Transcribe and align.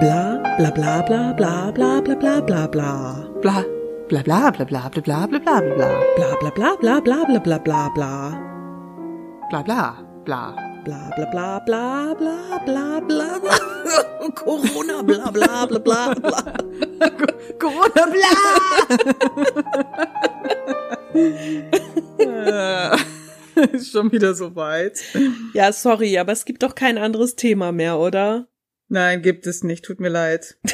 Bla 0.00 0.38
bla 0.58 0.70
bla 0.76 1.02
bla 1.06 1.32
bla 1.36 1.72
bla 1.74 2.00
bla 2.00 2.40
bla 2.40 2.40
bla 2.40 2.66
bla. 2.68 2.92
Bla, 3.42 3.64
bla, 4.08 4.22
bla, 4.22 4.64
bla, 4.64 4.66
bla, 4.66 5.00
bla, 5.00 5.00
bla, 5.00 5.26
bla, 5.26 5.26
bla, 5.26 5.60
bla. 5.60 5.90
Bla 6.16 6.28
bla 6.40 6.50
bla 6.56 6.70
bla 6.80 7.00
bla 7.00 7.16
bla 7.26 7.38
bla 7.44 7.58
bla 7.58 7.82
bla. 7.94 8.12
Bla, 9.50 9.60
bla, 9.62 9.82
bla. 10.24 10.42
Bla 10.84 11.10
bla 11.16 11.26
bla 11.34 11.60
bla 11.66 12.14
bla 12.18 12.58
bla 12.64 13.00
bla 13.06 13.28
bla. 13.42 13.56
Corona 14.34 15.02
bla 15.02 15.30
bla 15.34 15.66
bla 15.68 15.78
bla 15.78 16.14
bla. 16.14 16.40
Corona, 17.60 18.04
bla! 22.24 23.17
Ist 23.72 23.92
schon 23.92 24.12
wieder 24.12 24.34
so 24.34 24.54
weit. 24.54 25.02
Ja, 25.52 25.72
sorry, 25.72 26.18
aber 26.18 26.32
es 26.32 26.44
gibt 26.44 26.62
doch 26.62 26.74
kein 26.74 26.98
anderes 26.98 27.36
Thema 27.36 27.72
mehr, 27.72 27.98
oder? 27.98 28.48
Nein, 28.88 29.22
gibt 29.22 29.46
es 29.46 29.64
nicht. 29.64 29.84
Tut 29.84 30.00
mir 30.00 30.08
leid. 30.08 30.58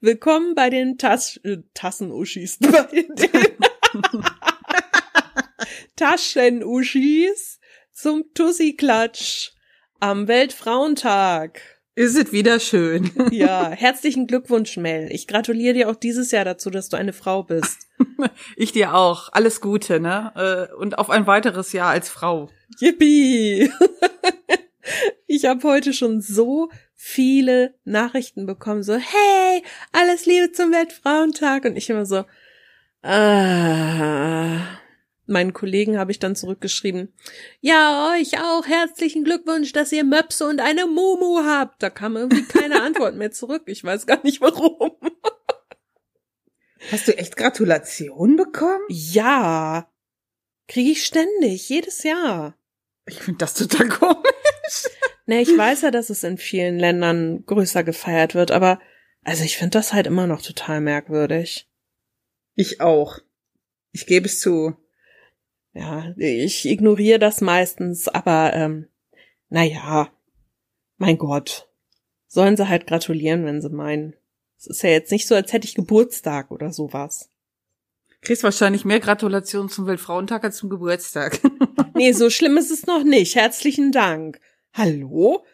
Willkommen 0.00 0.54
bei 0.54 0.70
den 0.70 0.96
Tas 0.96 1.38
äh, 1.38 1.58
Tassenuschis. 1.74 2.58
Bei 2.60 2.84
den 2.84 3.12
Taschenuschis 5.96 7.58
zum 7.92 8.32
Tussi-Klatsch 8.34 9.52
am 9.98 10.28
Weltfrauentag. 10.28 11.75
Ist 11.96 12.14
es 12.14 12.30
wieder 12.30 12.60
schön. 12.60 13.10
Ja, 13.32 13.70
herzlichen 13.70 14.26
Glückwunsch, 14.26 14.76
Mel. 14.76 15.08
Ich 15.10 15.26
gratuliere 15.26 15.72
dir 15.72 15.88
auch 15.90 15.96
dieses 15.96 16.30
Jahr 16.30 16.44
dazu, 16.44 16.68
dass 16.70 16.90
du 16.90 16.96
eine 16.96 17.12
Frau 17.12 17.42
bist. 17.42 17.88
Ich 18.56 18.72
dir 18.72 18.94
auch. 18.94 19.30
Alles 19.32 19.60
Gute, 19.60 19.98
ne? 19.98 20.68
Äh, 20.70 20.74
Und 20.76 20.98
auf 20.98 21.10
ein 21.10 21.26
weiteres 21.26 21.72
Jahr 21.72 21.88
als 21.90 22.08
Frau. 22.08 22.50
Yippie! 22.78 23.70
Ich 25.26 25.46
habe 25.46 25.64
heute 25.64 25.92
schon 25.92 26.20
so 26.20 26.70
viele 26.94 27.74
Nachrichten 27.84 28.46
bekommen, 28.46 28.84
so, 28.84 28.94
hey, 28.94 29.62
alles 29.90 30.24
Liebe 30.26 30.52
zum 30.52 30.70
Weltfrauentag. 30.70 31.64
Und 31.64 31.76
ich 31.76 31.90
immer 31.90 32.06
so, 32.06 32.24
ah. 33.02 34.60
Meinen 35.26 35.52
Kollegen 35.52 35.98
habe 35.98 36.12
ich 36.12 36.18
dann 36.18 36.36
zurückgeschrieben, 36.36 37.12
ja, 37.60 38.12
euch 38.12 38.38
auch 38.40 38.66
herzlichen 38.66 39.24
Glückwunsch, 39.24 39.72
dass 39.72 39.92
ihr 39.92 40.04
Möpse 40.04 40.46
und 40.46 40.60
eine 40.60 40.86
Mumu 40.86 41.44
habt. 41.44 41.82
Da 41.82 41.90
kam 41.90 42.16
irgendwie 42.16 42.44
keine 42.44 42.80
Antwort 42.82 43.16
mehr 43.16 43.32
zurück. 43.32 43.64
Ich 43.66 43.82
weiß 43.82 44.06
gar 44.06 44.22
nicht 44.22 44.40
warum. 44.40 44.92
Hast 46.92 47.08
du 47.08 47.18
echt 47.18 47.36
Gratulation 47.36 48.36
bekommen? 48.36 48.84
Ja, 48.88 49.90
kriege 50.68 50.90
ich 50.90 51.04
ständig, 51.04 51.68
jedes 51.68 52.04
Jahr. 52.04 52.56
Ich 53.06 53.18
finde 53.18 53.38
das 53.38 53.54
total 53.54 53.88
komisch. 53.88 54.24
Ne, 55.28 55.42
ich 55.42 55.58
weiß 55.58 55.82
ja, 55.82 55.90
dass 55.90 56.08
es 56.08 56.22
in 56.22 56.38
vielen 56.38 56.78
Ländern 56.78 57.44
größer 57.46 57.82
gefeiert 57.82 58.36
wird, 58.36 58.52
aber 58.52 58.80
also 59.24 59.42
ich 59.42 59.58
finde 59.58 59.76
das 59.76 59.92
halt 59.92 60.06
immer 60.06 60.28
noch 60.28 60.40
total 60.40 60.80
merkwürdig. 60.80 61.68
Ich 62.54 62.80
auch. 62.80 63.18
Ich 63.90 64.06
gebe 64.06 64.26
es 64.26 64.40
zu. 64.40 64.76
Ja, 65.76 66.14
ich 66.16 66.64
ignoriere 66.66 67.18
das 67.18 67.42
meistens, 67.42 68.08
aber 68.08 68.52
ähm, 68.54 68.88
naja, 69.50 70.08
mein 70.96 71.18
Gott. 71.18 71.68
Sollen 72.28 72.56
sie 72.56 72.68
halt 72.68 72.86
gratulieren, 72.86 73.44
wenn 73.44 73.60
sie 73.60 73.68
meinen. 73.68 74.14
Es 74.58 74.66
ist 74.66 74.82
ja 74.82 74.90
jetzt 74.90 75.12
nicht 75.12 75.26
so, 75.28 75.34
als 75.34 75.52
hätte 75.52 75.66
ich 75.66 75.74
Geburtstag 75.74 76.50
oder 76.50 76.72
sowas. 76.72 77.30
Kriegst 78.22 78.42
wahrscheinlich 78.42 78.86
mehr 78.86 79.00
Gratulationen 79.00 79.68
zum 79.68 79.86
Weltfrauentag 79.86 80.44
als 80.44 80.56
zum 80.56 80.70
Geburtstag. 80.70 81.40
Nee, 81.94 82.12
so 82.12 82.28
schlimm 82.28 82.58
ist 82.58 82.70
es 82.70 82.84
noch 82.86 83.04
nicht. 83.04 83.36
Herzlichen 83.36 83.90
Dank. 83.90 84.38
Hallo? 84.74 85.46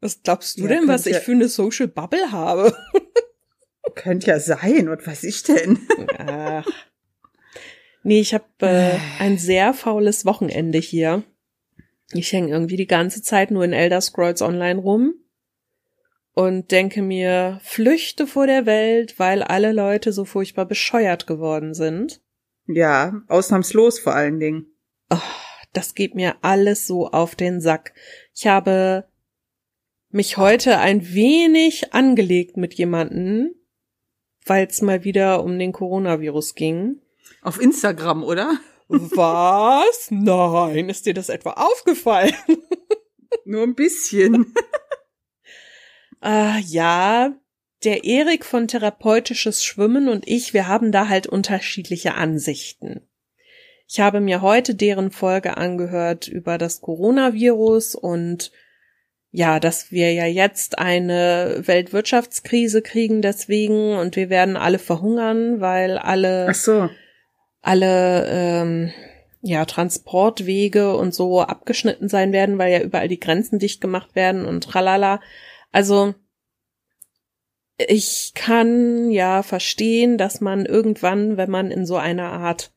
Was 0.00 0.22
glaubst 0.22 0.56
du 0.56 0.62
Ja, 0.62 0.68
denn, 0.68 0.88
was 0.88 1.04
ich 1.04 1.18
für 1.18 1.32
eine 1.32 1.48
Social 1.48 1.86
Bubble 1.86 2.32
habe? 2.32 2.74
Könnte 3.94 4.28
ja 4.28 4.40
sein, 4.40 4.88
was 4.88 5.06
weiß 5.06 5.24
ich 5.24 5.42
denn? 5.42 5.86
Ach. 6.16 6.66
Nee, 8.02 8.20
ich 8.20 8.34
habe 8.34 8.44
äh, 8.60 8.98
ein 9.18 9.38
sehr 9.38 9.74
faules 9.74 10.24
Wochenende 10.24 10.78
hier. 10.78 11.22
Ich 12.12 12.32
hänge 12.32 12.48
irgendwie 12.48 12.76
die 12.76 12.86
ganze 12.86 13.22
Zeit 13.22 13.50
nur 13.50 13.64
in 13.64 13.72
Elder 13.72 14.00
Scrolls 14.00 14.42
Online 14.42 14.80
rum 14.80 15.14
und 16.34 16.70
denke 16.70 17.02
mir, 17.02 17.60
flüchte 17.62 18.26
vor 18.26 18.46
der 18.46 18.66
Welt, 18.66 19.18
weil 19.18 19.42
alle 19.42 19.72
Leute 19.72 20.12
so 20.12 20.24
furchtbar 20.24 20.66
bescheuert 20.66 21.26
geworden 21.26 21.74
sind. 21.74 22.20
Ja, 22.66 23.22
ausnahmslos 23.28 23.98
vor 23.98 24.14
allen 24.14 24.40
Dingen. 24.40 24.66
Oh, 25.10 25.18
das 25.72 25.94
geht 25.94 26.14
mir 26.14 26.36
alles 26.42 26.86
so 26.86 27.08
auf 27.08 27.34
den 27.34 27.60
Sack. 27.60 27.92
Ich 28.34 28.46
habe 28.46 29.06
mich 30.10 30.36
heute 30.36 30.78
ein 30.78 31.12
wenig 31.14 31.92
angelegt 31.92 32.56
mit 32.56 32.74
jemanden, 32.74 33.54
weil 34.44 34.66
es 34.66 34.82
mal 34.82 35.04
wieder 35.04 35.44
um 35.44 35.58
den 35.58 35.72
Coronavirus 35.72 36.54
ging. 36.54 37.01
Auf 37.42 37.60
Instagram, 37.60 38.22
oder? 38.22 38.58
Was? 38.88 40.10
Nein, 40.10 40.88
ist 40.88 41.06
dir 41.06 41.14
das 41.14 41.28
etwa 41.28 41.50
aufgefallen? 41.50 42.34
Nur 43.44 43.64
ein 43.64 43.74
bisschen. 43.74 44.54
Ah, 46.24 46.60
ja, 46.60 47.34
der 47.82 48.04
Erik 48.04 48.44
von 48.44 48.68
Therapeutisches 48.68 49.64
Schwimmen 49.64 50.08
und 50.08 50.28
ich, 50.28 50.54
wir 50.54 50.68
haben 50.68 50.92
da 50.92 51.08
halt 51.08 51.26
unterschiedliche 51.26 52.14
Ansichten. 52.14 53.00
Ich 53.88 53.98
habe 53.98 54.20
mir 54.20 54.40
heute 54.40 54.76
deren 54.76 55.10
Folge 55.10 55.56
angehört 55.56 56.28
über 56.28 56.58
das 56.58 56.80
Coronavirus 56.80 57.96
und 57.96 58.52
ja, 59.32 59.58
dass 59.58 59.90
wir 59.90 60.12
ja 60.12 60.26
jetzt 60.26 60.78
eine 60.78 61.62
Weltwirtschaftskrise 61.64 62.82
kriegen 62.82 63.20
deswegen 63.20 63.96
und 63.96 64.14
wir 64.14 64.30
werden 64.30 64.56
alle 64.56 64.78
verhungern, 64.78 65.60
weil 65.60 65.98
alle 65.98 66.46
Ach 66.50 66.54
so. 66.54 66.88
Alle 67.62 68.26
ähm, 68.28 68.92
ja 69.40 69.64
Transportwege 69.64 70.96
und 70.96 71.14
so 71.14 71.40
abgeschnitten 71.40 72.08
sein 72.08 72.32
werden, 72.32 72.58
weil 72.58 72.72
ja 72.72 72.82
überall 72.82 73.08
die 73.08 73.20
Grenzen 73.20 73.58
dicht 73.58 73.80
gemacht 73.80 74.14
werden 74.14 74.44
und 74.44 74.64
tralala. 74.64 75.20
Also 75.70 76.14
ich 77.78 78.32
kann 78.34 79.10
ja 79.10 79.42
verstehen, 79.42 80.18
dass 80.18 80.40
man 80.40 80.66
irgendwann, 80.66 81.36
wenn 81.36 81.50
man 81.50 81.70
in 81.70 81.86
so 81.86 81.96
einer 81.96 82.32
Art 82.32 82.72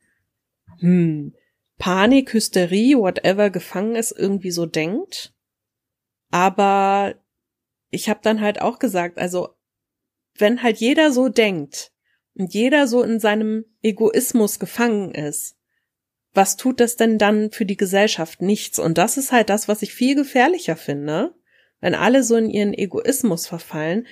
hm, 0.78 1.34
Panik, 1.78 2.32
Hysterie, 2.32 2.96
whatever 2.96 3.50
gefangen 3.50 3.96
ist, 3.96 4.12
irgendwie 4.12 4.50
so 4.50 4.66
denkt. 4.66 5.34
Aber 6.30 7.14
ich 7.90 8.08
habe 8.08 8.20
dann 8.22 8.40
halt 8.40 8.60
auch 8.60 8.78
gesagt, 8.78 9.18
also 9.18 9.50
wenn 10.38 10.62
halt 10.62 10.78
jeder 10.78 11.12
so 11.12 11.28
denkt 11.28 11.92
und 12.36 12.52
jeder 12.52 12.86
so 12.86 13.02
in 13.02 13.18
seinem 13.18 13.64
Egoismus 13.82 14.58
gefangen 14.58 15.14
ist, 15.14 15.56
was 16.34 16.56
tut 16.56 16.80
das 16.80 16.96
denn 16.96 17.16
dann 17.16 17.50
für 17.50 17.64
die 17.64 17.78
Gesellschaft? 17.78 18.42
Nichts. 18.42 18.78
Und 18.78 18.98
das 18.98 19.16
ist 19.16 19.32
halt 19.32 19.48
das, 19.48 19.68
was 19.68 19.80
ich 19.80 19.94
viel 19.94 20.14
gefährlicher 20.14 20.76
finde, 20.76 21.34
wenn 21.80 21.94
alle 21.94 22.22
so 22.22 22.36
in 22.36 22.50
ihren 22.50 22.74
Egoismus 22.74 23.46
verfallen. 23.46 24.06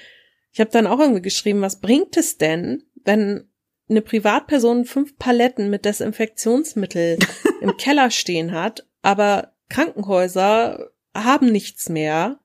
Ich 0.52 0.60
habe 0.60 0.70
dann 0.70 0.86
auch 0.86 1.00
irgendwie 1.00 1.20
geschrieben, 1.20 1.60
was 1.60 1.80
bringt 1.80 2.16
es 2.16 2.38
denn, 2.38 2.84
wenn 3.04 3.50
eine 3.90 4.00
Privatperson 4.00 4.86
fünf 4.86 5.18
Paletten 5.18 5.68
mit 5.68 5.84
Desinfektionsmittel 5.84 7.18
im 7.60 7.76
Keller 7.76 8.10
stehen 8.10 8.52
hat, 8.52 8.86
aber 9.02 9.52
Krankenhäuser 9.68 10.90
haben 11.14 11.52
nichts 11.52 11.90
mehr. 11.90 12.40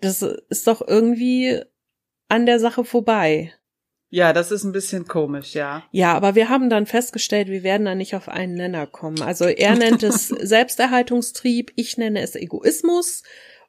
Das 0.00 0.22
ist 0.22 0.66
doch 0.66 0.86
irgendwie 0.86 1.62
an 2.28 2.46
der 2.46 2.58
Sache 2.58 2.84
vorbei. 2.84 3.52
Ja, 4.10 4.32
das 4.32 4.50
ist 4.50 4.64
ein 4.64 4.72
bisschen 4.72 5.06
komisch, 5.06 5.54
ja. 5.54 5.82
Ja, 5.90 6.14
aber 6.14 6.34
wir 6.34 6.48
haben 6.48 6.70
dann 6.70 6.86
festgestellt, 6.86 7.48
wir 7.48 7.62
werden 7.62 7.84
da 7.84 7.94
nicht 7.94 8.14
auf 8.14 8.28
einen 8.28 8.54
Nenner 8.54 8.86
kommen. 8.86 9.20
Also 9.20 9.44
er 9.44 9.76
nennt 9.76 10.02
es 10.02 10.28
Selbsterhaltungstrieb, 10.40 11.72
ich 11.76 11.98
nenne 11.98 12.22
es 12.22 12.34
Egoismus. 12.34 13.22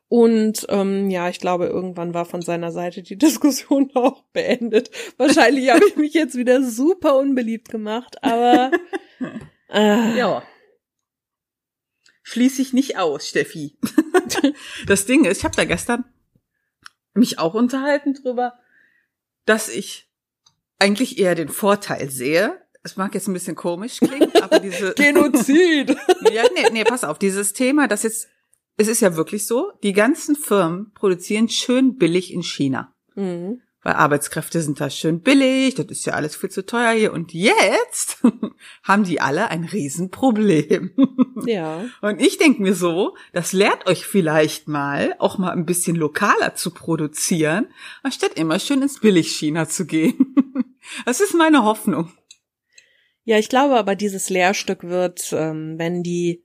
Und 0.07 0.65
ähm, 0.69 1.09
ja, 1.09 1.29
ich 1.29 1.39
glaube, 1.39 1.67
irgendwann 1.67 2.13
war 2.13 2.25
von 2.25 2.41
seiner 2.41 2.71
Seite 2.71 3.03
die 3.03 3.17
Diskussion 3.17 3.91
auch 3.95 4.23
beendet. 4.31 4.89
Wahrscheinlich 5.17 5.69
habe 5.71 5.85
ich 5.87 5.97
mich 5.97 6.13
jetzt 6.13 6.35
wieder 6.35 6.63
super 6.63 7.17
unbeliebt 7.17 7.69
gemacht, 7.69 8.23
aber 8.23 8.71
äh, 9.69 10.17
Ja. 10.17 10.43
Schließe 12.23 12.61
ich 12.61 12.73
nicht 12.73 12.97
aus, 12.97 13.27
Steffi. 13.27 13.77
das 14.87 15.05
Ding 15.05 15.25
ist, 15.25 15.39
ich 15.39 15.43
habe 15.43 15.55
da 15.55 15.65
gestern 15.65 16.05
mich 17.13 17.39
auch 17.39 17.55
unterhalten 17.55 18.13
drüber, 18.13 18.53
dass 19.45 19.67
ich 19.67 20.08
eigentlich 20.79 21.19
eher 21.19 21.35
den 21.35 21.49
Vorteil 21.49 22.09
sehe. 22.09 22.59
Es 22.81 22.95
mag 22.95 23.13
jetzt 23.13 23.27
ein 23.27 23.33
bisschen 23.33 23.55
komisch 23.55 23.99
klingen, 23.99 24.31
aber 24.41 24.59
diese 24.61 24.93
Genozid. 24.93 25.89
ja, 26.31 26.43
nee, 26.55 26.69
nee, 26.71 26.83
pass 26.83 27.03
auf, 27.03 27.19
dieses 27.19 27.53
Thema, 27.53 27.87
das 27.87 28.03
jetzt 28.03 28.27
es 28.79 28.87
ist 28.87 29.01
ja 29.01 29.17
wirklich 29.17 29.45
so, 29.45 29.73
die 29.83 29.91
ganzen 29.91 30.37
Firmen 30.37 30.93
produzieren 30.93 31.49
schön 31.49 31.97
billig 31.97 32.33
in 32.33 32.43
China. 32.43 32.93
Mhm. 33.15 33.61
weil 33.83 33.93
Arbeitskräfte 33.93 34.61
sind 34.61 34.79
da 34.79 34.89
schön 34.89 35.21
billig, 35.21 35.75
das 35.75 35.87
ist 35.87 36.05
ja 36.05 36.13
alles 36.13 36.37
viel 36.37 36.49
zu 36.49 36.65
teuer 36.65 36.91
hier. 36.91 37.11
Und 37.11 37.33
jetzt 37.33 38.23
haben 38.83 39.03
die 39.03 39.19
alle 39.19 39.49
ein 39.49 39.65
Riesenproblem. 39.65 40.91
Ja. 41.45 41.85
Und 42.01 42.21
ich 42.21 42.37
denke 42.37 42.61
mir 42.61 42.73
so, 42.73 43.15
das 43.33 43.51
lehrt 43.51 43.87
euch 43.87 44.05
vielleicht 44.05 44.69
mal, 44.69 45.15
auch 45.19 45.37
mal 45.37 45.51
ein 45.51 45.65
bisschen 45.65 45.97
lokaler 45.97 46.55
zu 46.55 46.71
produzieren, 46.71 47.67
anstatt 48.01 48.35
immer 48.35 48.59
schön 48.59 48.81
ins 48.81 48.99
Billigchina 48.99 49.67
zu 49.67 49.85
gehen. 49.85 50.65
Das 51.05 51.19
ist 51.19 51.33
meine 51.33 51.63
Hoffnung. 51.63 52.11
Ja, 53.23 53.37
ich 53.37 53.49
glaube 53.49 53.75
aber, 53.75 53.95
dieses 53.95 54.29
Lehrstück 54.29 54.83
wird, 54.83 55.33
ähm, 55.37 55.77
wenn 55.77 56.03
die 56.03 56.41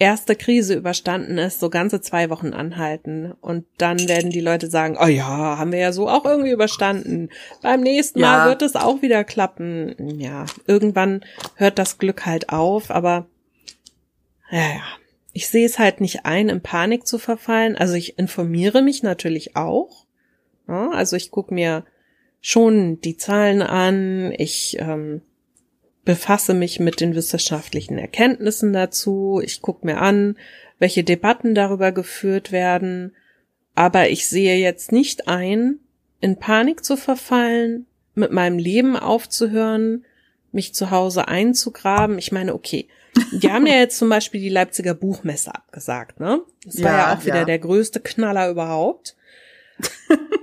erste 0.00 0.36
Krise 0.36 0.74
überstanden 0.74 1.38
ist, 1.38 1.58
so 1.58 1.70
ganze 1.70 2.00
zwei 2.00 2.30
Wochen 2.30 2.52
anhalten. 2.52 3.32
Und 3.40 3.66
dann 3.78 3.98
werden 4.08 4.30
die 4.30 4.40
Leute 4.40 4.70
sagen, 4.70 4.96
oh 5.00 5.06
ja, 5.06 5.58
haben 5.58 5.72
wir 5.72 5.78
ja 5.80 5.92
so 5.92 6.08
auch 6.08 6.24
irgendwie 6.24 6.52
überstanden. 6.52 7.30
Beim 7.62 7.80
nächsten 7.80 8.20
Mal 8.20 8.44
Ja. 8.44 8.48
wird 8.48 8.62
es 8.62 8.76
auch 8.76 9.02
wieder 9.02 9.24
klappen. 9.24 10.20
Ja, 10.20 10.46
irgendwann 10.66 11.24
hört 11.56 11.78
das 11.78 11.98
Glück 11.98 12.26
halt 12.26 12.50
auf, 12.50 12.90
aber 12.90 13.26
ja, 14.50 14.60
ja. 14.60 14.82
Ich 15.32 15.48
sehe 15.48 15.66
es 15.66 15.78
halt 15.78 16.00
nicht 16.00 16.24
ein, 16.26 16.48
in 16.48 16.62
Panik 16.62 17.06
zu 17.06 17.18
verfallen. 17.18 17.76
Also 17.76 17.94
ich 17.94 18.18
informiere 18.18 18.82
mich 18.82 19.02
natürlich 19.02 19.56
auch. 19.56 20.06
Ja, 20.66 20.90
also 20.90 21.16
ich 21.16 21.30
gucke 21.30 21.54
mir 21.54 21.84
schon 22.40 23.00
die 23.00 23.16
Zahlen 23.16 23.62
an. 23.62 24.32
Ich 24.36 24.76
ähm, 24.80 25.22
befasse 26.04 26.54
mich 26.54 26.80
mit 26.80 27.00
den 27.00 27.14
wissenschaftlichen 27.14 27.98
Erkenntnissen 27.98 28.72
dazu. 28.72 29.40
Ich 29.44 29.60
gucke 29.60 29.86
mir 29.86 29.98
an, 29.98 30.36
welche 30.78 31.04
Debatten 31.04 31.54
darüber 31.54 31.92
geführt 31.92 32.52
werden. 32.52 33.14
Aber 33.74 34.08
ich 34.08 34.28
sehe 34.28 34.56
jetzt 34.56 34.92
nicht 34.92 35.28
ein, 35.28 35.78
in 36.20 36.38
Panik 36.38 36.84
zu 36.84 36.96
verfallen, 36.96 37.86
mit 38.14 38.32
meinem 38.32 38.58
Leben 38.58 38.96
aufzuhören, 38.96 40.04
mich 40.50 40.74
zu 40.74 40.90
Hause 40.90 41.28
einzugraben. 41.28 42.18
Ich 42.18 42.32
meine, 42.32 42.54
okay, 42.54 42.88
die 43.32 43.52
haben 43.52 43.66
ja 43.66 43.74
jetzt 43.74 43.98
zum 43.98 44.08
Beispiel 44.08 44.40
die 44.40 44.48
Leipziger 44.48 44.94
Buchmesse 44.94 45.54
abgesagt, 45.54 46.20
ne? 46.20 46.40
Das 46.64 46.82
war 46.82 46.90
ja, 46.90 46.98
Ja, 46.98 47.14
auch 47.14 47.24
wieder 47.24 47.40
ja. 47.40 47.44
der 47.44 47.58
größte 47.58 48.00
Knaller 48.00 48.50
überhaupt. 48.50 49.16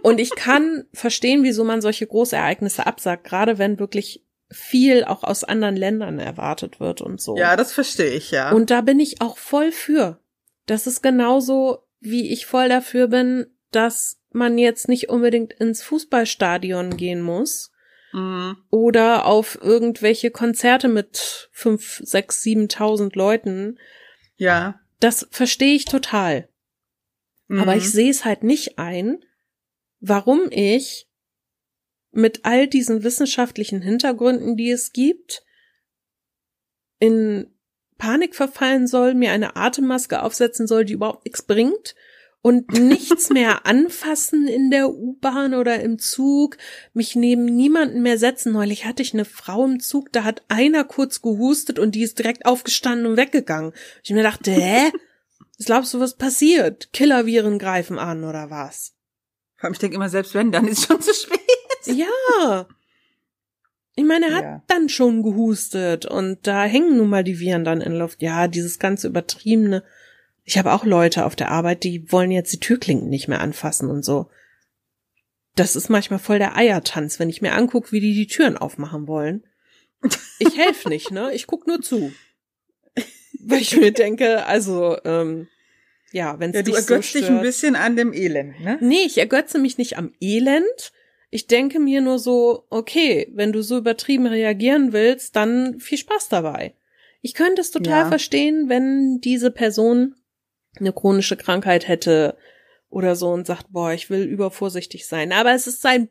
Und 0.01 0.19
ich 0.19 0.35
kann 0.35 0.85
verstehen, 0.93 1.43
wieso 1.43 1.63
man 1.63 1.81
solche 1.81 2.05
Großereignisse 2.05 2.85
absagt, 2.85 3.23
gerade 3.23 3.57
wenn 3.57 3.79
wirklich 3.79 4.23
viel 4.51 5.03
auch 5.03 5.23
aus 5.23 5.43
anderen 5.43 5.75
Ländern 5.75 6.19
erwartet 6.19 6.79
wird 6.79 7.01
und 7.01 7.19
so. 7.19 7.35
Ja, 7.35 7.55
das 7.55 7.73
verstehe 7.73 8.11
ich, 8.11 8.29
ja. 8.31 8.51
Und 8.51 8.69
da 8.69 8.81
bin 8.81 8.99
ich 8.99 9.21
auch 9.21 9.37
voll 9.37 9.71
für. 9.71 10.19
Das 10.67 10.85
ist 10.85 11.01
genauso, 11.01 11.79
wie 11.99 12.31
ich 12.31 12.45
voll 12.45 12.69
dafür 12.69 13.07
bin, 13.07 13.47
dass 13.71 14.19
man 14.31 14.57
jetzt 14.57 14.87
nicht 14.87 15.09
unbedingt 15.09 15.53
ins 15.53 15.81
Fußballstadion 15.81 16.97
gehen 16.97 17.21
muss 17.21 17.71
Mhm. 18.13 18.57
oder 18.69 19.25
auf 19.25 19.57
irgendwelche 19.61 20.31
Konzerte 20.31 20.87
mit 20.87 21.49
fünf, 21.51 21.99
sechs, 22.03 22.41
siebentausend 22.43 23.15
Leuten. 23.15 23.77
Ja. 24.37 24.79
Das 25.01 25.27
verstehe 25.31 25.75
ich 25.75 25.83
total. 25.85 26.47
Aber 27.49 27.73
Mhm. 27.73 27.77
ich 27.77 27.91
sehe 27.91 28.09
es 28.09 28.25
halt 28.25 28.43
nicht 28.43 28.79
ein, 28.79 29.23
warum 29.99 30.47
ich 30.49 31.07
mit 32.11 32.41
all 32.43 32.67
diesen 32.67 33.03
wissenschaftlichen 33.03 33.81
Hintergründen, 33.81 34.55
die 34.55 34.71
es 34.71 34.93
gibt, 34.93 35.43
in 36.99 37.47
Panik 37.97 38.35
verfallen 38.35 38.87
soll, 38.87 39.13
mir 39.13 39.31
eine 39.31 39.55
Atemmaske 39.55 40.21
aufsetzen 40.21 40.67
soll, 40.67 40.85
die 40.85 40.93
überhaupt 40.93 41.25
nichts 41.25 41.43
bringt 41.43 41.95
und 42.41 42.71
nichts 42.79 43.29
mehr 43.29 43.65
anfassen 43.65 44.47
in 44.47 44.71
der 44.71 44.89
U-Bahn 44.89 45.53
oder 45.53 45.79
im 45.81 45.99
Zug, 45.99 46.57
mich 46.93 47.15
neben 47.15 47.45
niemanden 47.45 48.01
mehr 48.01 48.17
setzen. 48.17 48.53
Neulich 48.53 48.85
hatte 48.85 49.01
ich 49.01 49.13
eine 49.13 49.25
Frau 49.25 49.65
im 49.65 49.79
Zug, 49.79 50.11
da 50.11 50.23
hat 50.23 50.43
einer 50.47 50.83
kurz 50.83 51.21
gehustet 51.21 51.79
und 51.79 51.95
die 51.95 52.03
ist 52.03 52.17
direkt 52.19 52.45
aufgestanden 52.45 53.05
und 53.07 53.17
weggegangen. 53.17 53.73
Ich 54.03 54.11
mir 54.11 54.23
dachte, 54.23 54.51
hä? 54.51 54.91
Was 55.57 55.65
glaubst 55.65 55.93
du, 55.93 55.99
was 55.99 56.15
passiert? 56.15 56.91
Killerviren 56.93 57.59
greifen 57.59 57.97
an 57.99 58.23
oder 58.23 58.49
was? 58.49 58.93
Ich 59.71 59.79
denke 59.79 59.95
immer, 59.95 60.09
selbst 60.09 60.33
wenn, 60.35 60.51
dann 60.51 60.67
ist 60.67 60.85
schon 60.85 61.01
zu 61.01 61.13
spät. 61.13 61.39
Ja. 61.85 62.67
Ich 63.95 64.03
meine, 64.03 64.27
er 64.27 64.35
hat 64.35 64.43
Ja. 64.43 64.63
dann 64.67 64.89
schon 64.89 65.23
gehustet 65.23 66.05
und 66.05 66.45
da 66.45 66.65
hängen 66.65 66.97
nun 66.97 67.09
mal 67.09 67.23
die 67.23 67.39
Viren 67.39 67.63
dann 67.63 67.79
in 67.81 67.93
Luft. 67.95 68.21
Ja, 68.21 68.47
dieses 68.47 68.77
ganze 68.79 69.07
übertriebene. 69.07 69.83
Ich 70.43 70.57
habe 70.57 70.73
auch 70.73 70.83
Leute 70.83 71.25
auf 71.25 71.35
der 71.35 71.49
Arbeit, 71.49 71.83
die 71.83 72.11
wollen 72.11 72.29
jetzt 72.31 72.51
die 72.53 72.59
Türklinken 72.59 73.09
nicht 73.09 73.27
mehr 73.27 73.39
anfassen 73.39 73.89
und 73.89 74.03
so. 74.03 74.29
Das 75.55 75.75
ist 75.75 75.89
manchmal 75.89 76.19
voll 76.19 76.37
der 76.37 76.57
Eiertanz, 76.57 77.17
wenn 77.19 77.29
ich 77.29 77.41
mir 77.41 77.53
angucke, 77.53 77.91
wie 77.93 78.01
die 78.01 78.13
die 78.13 78.27
Türen 78.27 78.57
aufmachen 78.57 79.07
wollen. 79.07 79.43
Ich 80.37 80.57
helfe 80.57 80.89
nicht, 80.89 81.11
ne? 81.11 81.33
Ich 81.33 81.47
guck 81.47 81.65
nur 81.65 81.81
zu. 81.81 82.11
Weil 83.47 83.61
ich 83.61 83.77
mir 83.77 83.91
denke, 83.91 84.45
also, 84.45 84.97
ähm, 85.05 85.47
ja, 86.11 86.39
wenn 86.39 86.51
es 86.51 86.55
Ja, 86.55 86.61
du 86.63 86.71
dich 86.71 86.81
so 86.81 86.93
ergötzt 86.93 87.13
dich 87.15 87.29
ein 87.29 87.41
bisschen 87.41 87.75
an 87.75 87.95
dem 87.95 88.13
Elend, 88.13 88.59
ne? 88.59 88.77
Nee, 88.81 89.03
ich 89.05 89.17
ergötze 89.17 89.59
mich 89.59 89.77
nicht 89.77 89.97
am 89.97 90.13
Elend. 90.19 90.91
Ich 91.29 91.47
denke 91.47 91.79
mir 91.79 92.01
nur 92.01 92.19
so, 92.19 92.65
okay, 92.69 93.27
wenn 93.33 93.51
du 93.51 93.61
so 93.61 93.77
übertrieben 93.77 94.25
reagieren 94.25 94.93
willst, 94.93 95.35
dann 95.35 95.79
viel 95.79 95.97
Spaß 95.97 96.29
dabei. 96.29 96.73
Ich 97.21 97.33
könnte 97.33 97.61
es 97.61 97.71
total 97.71 98.03
Ja. 98.03 98.07
verstehen, 98.07 98.69
wenn 98.69 99.19
diese 99.19 99.51
Person 99.51 100.15
eine 100.79 100.93
chronische 100.93 101.37
Krankheit 101.37 101.87
hätte 101.87 102.37
oder 102.89 103.15
so 103.15 103.29
und 103.31 103.47
sagt, 103.47 103.67
boah, 103.71 103.91
ich 103.93 104.09
will 104.09 104.23
übervorsichtig 104.23 105.07
sein. 105.07 105.31
Aber 105.31 105.51
es 105.53 105.67
ist 105.67 105.85
ein 105.85 106.09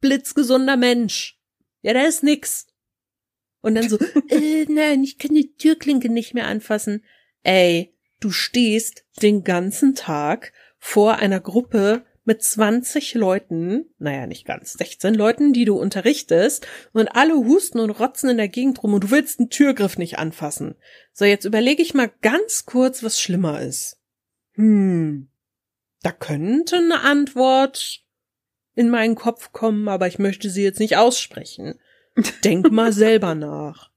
blitzgesunder 0.00 0.76
Mensch. 0.76 1.38
Ja, 1.82 1.92
da 1.92 2.02
ist 2.02 2.22
nix. 2.22 2.66
Und 3.66 3.74
dann 3.74 3.88
so, 3.88 3.98
äh, 4.28 4.64
nein, 4.68 5.02
ich 5.02 5.18
kann 5.18 5.34
die 5.34 5.52
Türklinke 5.56 6.08
nicht 6.08 6.34
mehr 6.34 6.46
anfassen. 6.46 7.02
Ey, 7.42 7.92
du 8.20 8.30
stehst 8.30 9.04
den 9.22 9.42
ganzen 9.42 9.96
Tag 9.96 10.52
vor 10.78 11.16
einer 11.16 11.40
Gruppe 11.40 12.06
mit 12.24 12.44
20 12.44 13.14
Leuten, 13.14 13.86
naja, 13.98 14.28
nicht 14.28 14.46
ganz, 14.46 14.74
16 14.74 15.14
Leuten, 15.14 15.52
die 15.52 15.64
du 15.64 15.76
unterrichtest, 15.76 16.64
und 16.92 17.08
alle 17.08 17.34
husten 17.34 17.80
und 17.80 17.90
rotzen 17.90 18.30
in 18.30 18.36
der 18.36 18.46
Gegend 18.46 18.84
rum 18.84 18.94
und 18.94 19.02
du 19.02 19.10
willst 19.10 19.40
den 19.40 19.50
Türgriff 19.50 19.98
nicht 19.98 20.16
anfassen. 20.16 20.76
So, 21.12 21.24
jetzt 21.24 21.44
überlege 21.44 21.82
ich 21.82 21.92
mal 21.92 22.12
ganz 22.22 22.66
kurz, 22.66 23.02
was 23.02 23.20
schlimmer 23.20 23.62
ist. 23.62 23.98
Hm, 24.52 25.28
da 26.02 26.12
könnte 26.12 26.76
eine 26.76 27.00
Antwort 27.00 28.04
in 28.76 28.90
meinen 28.90 29.16
Kopf 29.16 29.50
kommen, 29.50 29.88
aber 29.88 30.06
ich 30.06 30.20
möchte 30.20 30.50
sie 30.50 30.62
jetzt 30.62 30.78
nicht 30.78 30.96
aussprechen. 30.96 31.80
Denk 32.44 32.70
mal 32.70 32.92
selber 32.92 33.34
nach. 33.34 33.90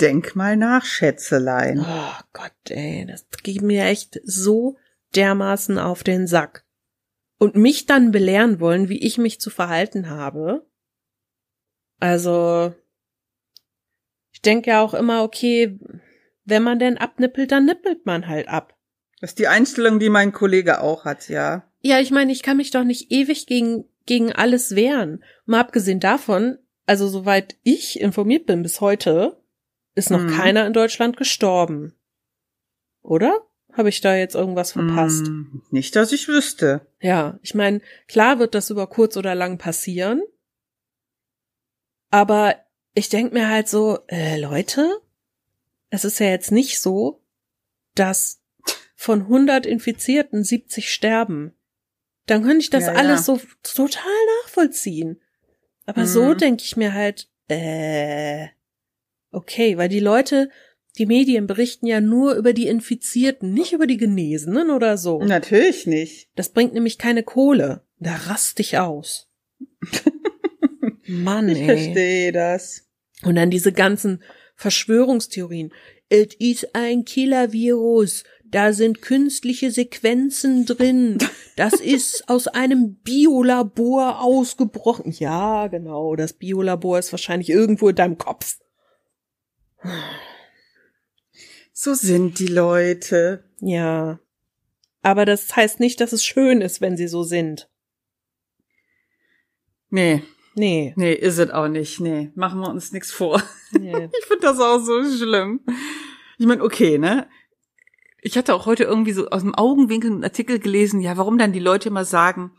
Denk 0.00 0.36
mal 0.36 0.56
nach, 0.56 0.84
Schätzelein. 0.84 1.80
Oh 1.80 2.22
Gott, 2.32 2.52
ey, 2.68 3.06
das 3.06 3.26
geht 3.42 3.62
mir 3.62 3.84
echt 3.84 4.20
so 4.24 4.76
dermaßen 5.14 5.78
auf 5.78 6.02
den 6.02 6.26
Sack. 6.26 6.64
Und 7.38 7.54
mich 7.54 7.86
dann 7.86 8.10
belehren 8.10 8.60
wollen, 8.60 8.88
wie 8.88 9.04
ich 9.04 9.18
mich 9.18 9.40
zu 9.40 9.50
verhalten 9.50 10.08
habe. 10.08 10.66
Also, 11.98 12.74
ich 14.32 14.42
denke 14.42 14.70
ja 14.70 14.82
auch 14.82 14.94
immer, 14.94 15.22
okay, 15.22 15.78
wenn 16.44 16.62
man 16.62 16.78
denn 16.78 16.98
abnippelt, 16.98 17.52
dann 17.52 17.64
nippelt 17.64 18.06
man 18.06 18.26
halt 18.26 18.48
ab. 18.48 18.74
Das 19.20 19.30
ist 19.30 19.38
die 19.38 19.48
Einstellung, 19.48 19.98
die 19.98 20.10
mein 20.10 20.32
Kollege 20.32 20.80
auch 20.80 21.04
hat, 21.04 21.28
ja. 21.28 21.70
Ja, 21.80 22.00
ich 22.00 22.10
meine, 22.10 22.32
ich 22.32 22.42
kann 22.42 22.58
mich 22.58 22.70
doch 22.70 22.84
nicht 22.84 23.10
ewig 23.10 23.46
gegen, 23.46 23.84
gegen 24.04 24.32
alles 24.32 24.74
wehren. 24.76 25.24
Mal 25.46 25.60
abgesehen 25.60 26.00
davon, 26.00 26.58
also 26.86 27.08
soweit 27.08 27.56
ich 27.62 28.00
informiert 28.00 28.46
bin 28.46 28.62
bis 28.62 28.80
heute, 28.80 29.42
ist 29.94 30.10
noch 30.10 30.20
Mhm. 30.22 30.36
keiner 30.36 30.66
in 30.66 30.72
Deutschland 30.72 31.16
gestorben. 31.16 31.94
Oder? 33.02 33.42
Habe 33.72 33.88
ich 33.90 34.00
da 34.00 34.16
jetzt 34.16 34.34
irgendwas 34.34 34.72
verpasst? 34.72 35.26
Hm, 35.26 35.62
nicht, 35.70 35.94
dass 35.96 36.12
ich 36.12 36.28
wüsste. 36.28 36.86
Ja, 37.00 37.38
ich 37.42 37.54
meine, 37.54 37.82
klar 38.08 38.38
wird 38.38 38.54
das 38.54 38.70
über 38.70 38.86
kurz 38.86 39.16
oder 39.18 39.34
lang 39.34 39.58
passieren. 39.58 40.22
Aber 42.10 42.56
ich 42.94 43.08
denk 43.08 43.32
mir 43.32 43.48
halt 43.48 43.68
so, 43.68 43.98
äh, 44.08 44.38
Leute, 44.40 44.88
es 45.90 46.04
ist 46.04 46.18
ja 46.20 46.28
jetzt 46.28 46.52
nicht 46.52 46.80
so, 46.80 47.22
dass 47.94 48.40
von 48.94 49.22
100 49.28 49.66
Infizierten 49.66 50.42
70 50.42 50.90
sterben. 50.90 51.52
Dann 52.26 52.42
könnte 52.42 52.58
ich 52.60 52.70
das 52.70 52.84
Ja, 52.86 52.92
ja. 52.94 52.98
alles 52.98 53.26
so 53.26 53.38
total 53.62 54.10
nachvollziehen. 54.42 55.20
Aber 55.86 56.06
so 56.06 56.24
Mhm. 56.34 56.38
denke 56.38 56.62
ich 56.64 56.76
mir 56.76 56.92
halt, 56.94 57.28
äh, 57.48 58.46
okay, 59.30 59.76
weil 59.78 59.88
die 59.88 60.00
Leute, 60.00 60.50
die 60.98 61.06
Medien 61.06 61.46
berichten 61.46 61.86
ja 61.86 62.00
nur 62.00 62.34
über 62.34 62.52
die 62.52 62.66
Infizierten, 62.66 63.52
nicht 63.54 63.72
über 63.72 63.86
die 63.86 63.96
Genesenen 63.96 64.70
oder 64.70 64.98
so. 64.98 65.22
Natürlich 65.22 65.86
nicht. 65.86 66.28
Das 66.34 66.48
bringt 66.50 66.74
nämlich 66.74 66.98
keine 66.98 67.22
Kohle. 67.22 67.82
Da 67.98 68.14
rast 68.16 68.60
ich 68.60 68.78
aus. 68.78 69.28
Mann, 71.06 71.48
Ich 71.48 71.58
ey. 71.60 71.64
verstehe 71.66 72.32
das. 72.32 72.84
Und 73.22 73.36
dann 73.36 73.50
diese 73.50 73.72
ganzen 73.72 74.22
Verschwörungstheorien. 74.56 75.72
Es 76.08 76.34
ist 76.38 76.74
ein 76.74 77.04
Killer-Virus. 77.04 78.24
Da 78.50 78.72
sind 78.72 79.02
künstliche 79.02 79.70
Sequenzen 79.70 80.66
drin. 80.66 81.18
Das 81.56 81.74
ist 81.80 82.28
aus 82.28 82.48
einem 82.48 82.96
Biolabor 82.96 84.20
ausgebrochen. 84.22 85.12
Ja, 85.12 85.66
genau, 85.68 86.16
das 86.16 86.32
Biolabor 86.32 86.98
ist 86.98 87.12
wahrscheinlich 87.12 87.50
irgendwo 87.50 87.88
in 87.88 87.96
deinem 87.96 88.18
Kopf. 88.18 88.58
So 91.72 91.94
sind 91.94 92.38
die 92.38 92.46
Leute. 92.48 93.44
Ja. 93.60 94.18
Aber 95.02 95.24
das 95.24 95.54
heißt 95.54 95.78
nicht, 95.80 96.00
dass 96.00 96.12
es 96.12 96.24
schön 96.24 96.60
ist, 96.60 96.80
wenn 96.80 96.96
sie 96.96 97.08
so 97.08 97.22
sind. 97.22 97.68
Nee, 99.90 100.22
Nee. 100.58 100.94
nee, 100.96 101.12
ist 101.12 101.38
es 101.38 101.50
auch 101.50 101.68
nicht. 101.68 102.00
Nee, 102.00 102.30
machen 102.34 102.60
wir 102.60 102.70
uns 102.70 102.90
nichts 102.90 103.12
vor. 103.12 103.42
nee. 103.72 103.92
Ich 104.18 104.24
finde 104.26 104.40
das 104.42 104.58
auch 104.58 104.78
so 104.80 105.04
schlimm. 105.04 105.60
Ich 106.38 106.46
meine, 106.46 106.62
okay, 106.62 106.96
ne? 106.98 107.28
Ich 108.26 108.36
hatte 108.36 108.56
auch 108.56 108.66
heute 108.66 108.82
irgendwie 108.82 109.12
so 109.12 109.28
aus 109.28 109.42
dem 109.42 109.54
Augenwinkel 109.54 110.10
einen 110.10 110.24
Artikel 110.24 110.58
gelesen, 110.58 111.00
ja, 111.00 111.16
warum 111.16 111.38
dann 111.38 111.52
die 111.52 111.60
Leute 111.60 111.90
immer 111.90 112.04
sagen, 112.04 112.50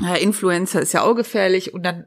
ja, 0.00 0.14
Influencer 0.14 0.80
ist 0.80 0.92
ja 0.92 1.02
auch 1.02 1.16
gefährlich 1.16 1.74
und 1.74 1.82
dann, 1.82 2.06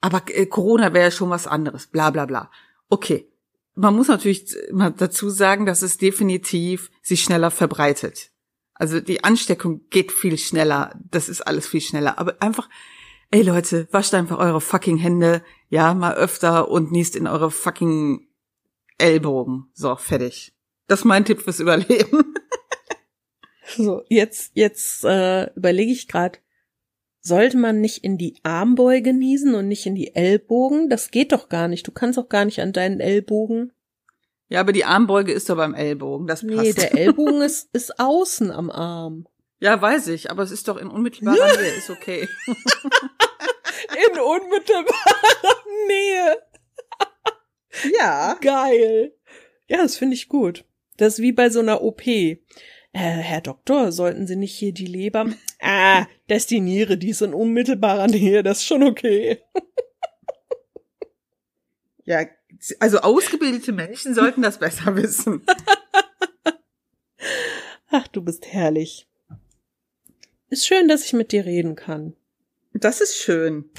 aber 0.00 0.22
äh, 0.28 0.46
Corona 0.46 0.94
wäre 0.94 1.04
ja 1.04 1.10
schon 1.10 1.28
was 1.28 1.46
anderes, 1.46 1.88
bla 1.88 2.08
bla 2.08 2.24
bla. 2.24 2.50
Okay. 2.88 3.28
Man 3.74 3.94
muss 3.94 4.08
natürlich 4.08 4.56
mal 4.72 4.90
dazu 4.90 5.28
sagen, 5.28 5.66
dass 5.66 5.82
es 5.82 5.98
definitiv 5.98 6.90
sich 7.02 7.22
schneller 7.22 7.50
verbreitet. 7.50 8.30
Also 8.72 9.00
die 9.00 9.22
Ansteckung 9.22 9.82
geht 9.90 10.12
viel 10.12 10.38
schneller, 10.38 10.98
das 11.10 11.28
ist 11.28 11.42
alles 11.42 11.66
viel 11.66 11.82
schneller. 11.82 12.18
Aber 12.18 12.36
einfach, 12.40 12.70
ey 13.30 13.42
Leute, 13.42 13.86
wascht 13.90 14.14
einfach 14.14 14.38
eure 14.38 14.62
fucking 14.62 14.96
Hände, 14.96 15.42
ja, 15.68 15.92
mal 15.92 16.14
öfter 16.14 16.70
und 16.70 16.90
niest 16.90 17.16
in 17.16 17.26
eure 17.26 17.50
fucking 17.50 18.28
Ellbogen. 18.96 19.68
So, 19.74 19.94
fertig. 19.96 20.54
Das 20.92 21.00
ist 21.00 21.04
mein 21.06 21.24
Tipp 21.24 21.40
fürs 21.40 21.58
Überleben. 21.58 22.34
So, 23.74 24.02
jetzt, 24.10 24.50
jetzt 24.52 25.02
äh, 25.02 25.50
überlege 25.54 25.90
ich 25.92 26.06
gerade, 26.06 26.38
sollte 27.22 27.56
man 27.56 27.80
nicht 27.80 28.04
in 28.04 28.18
die 28.18 28.36
Armbeuge 28.42 29.14
niesen 29.14 29.54
und 29.54 29.66
nicht 29.68 29.86
in 29.86 29.94
die 29.94 30.14
Ellbogen? 30.14 30.90
Das 30.90 31.10
geht 31.10 31.32
doch 31.32 31.48
gar 31.48 31.68
nicht. 31.68 31.86
Du 31.86 31.92
kannst 31.92 32.18
auch 32.18 32.28
gar 32.28 32.44
nicht 32.44 32.60
an 32.60 32.74
deinen 32.74 33.00
Ellbogen. 33.00 33.72
Ja, 34.50 34.60
aber 34.60 34.72
die 34.72 34.84
Armbeuge 34.84 35.32
ist 35.32 35.48
doch 35.48 35.56
beim 35.56 35.72
Ellbogen, 35.72 36.26
das 36.26 36.46
passt. 36.46 36.52
Nee, 36.52 36.74
der 36.74 36.94
Ellbogen 36.98 37.40
ist, 37.40 37.70
ist 37.72 37.98
außen 37.98 38.50
am 38.50 38.70
Arm. 38.70 39.26
ja, 39.60 39.80
weiß 39.80 40.08
ich, 40.08 40.30
aber 40.30 40.42
es 40.42 40.50
ist 40.50 40.68
doch 40.68 40.76
in 40.76 40.88
unmittelbarer 40.88 41.56
Nähe, 41.56 41.74
ist 41.74 41.88
okay. 41.88 42.28
In 42.46 44.18
unmittelbarer 44.20 45.64
Nähe. 45.86 46.36
Ja. 47.98 48.36
Geil. 48.42 49.14
Ja, 49.68 49.78
das 49.78 49.96
finde 49.96 50.14
ich 50.16 50.28
gut. 50.28 50.66
Das 51.02 51.14
ist 51.14 51.22
wie 51.22 51.32
bei 51.32 51.50
so 51.50 51.58
einer 51.58 51.82
OP. 51.82 52.06
Äh, 52.06 52.38
Herr 52.92 53.40
Doktor, 53.40 53.90
sollten 53.90 54.28
Sie 54.28 54.36
nicht 54.36 54.54
hier 54.54 54.72
die 54.72 54.86
Leber? 54.86 55.26
Ah, 55.60 56.06
das 56.28 56.42
ist 56.42 56.52
die 56.52 56.60
Niere, 56.60 56.96
die 56.96 57.10
ist 57.10 57.22
in 57.22 57.34
unmittelbarer 57.34 58.06
Nähe, 58.06 58.44
das 58.44 58.58
ist 58.58 58.66
schon 58.66 58.84
okay. 58.84 59.42
Ja, 62.04 62.24
also 62.78 62.98
ausgebildete 62.98 63.72
Menschen 63.72 64.14
sollten 64.14 64.42
das 64.42 64.58
besser 64.58 64.94
wissen. 64.96 65.44
Ach, 67.90 68.06
du 68.06 68.22
bist 68.22 68.46
herrlich. 68.46 69.08
Ist 70.50 70.68
schön, 70.68 70.86
dass 70.86 71.04
ich 71.04 71.14
mit 71.14 71.32
dir 71.32 71.44
reden 71.44 71.74
kann. 71.74 72.14
Das 72.74 73.00
ist 73.00 73.16
schön. 73.16 73.70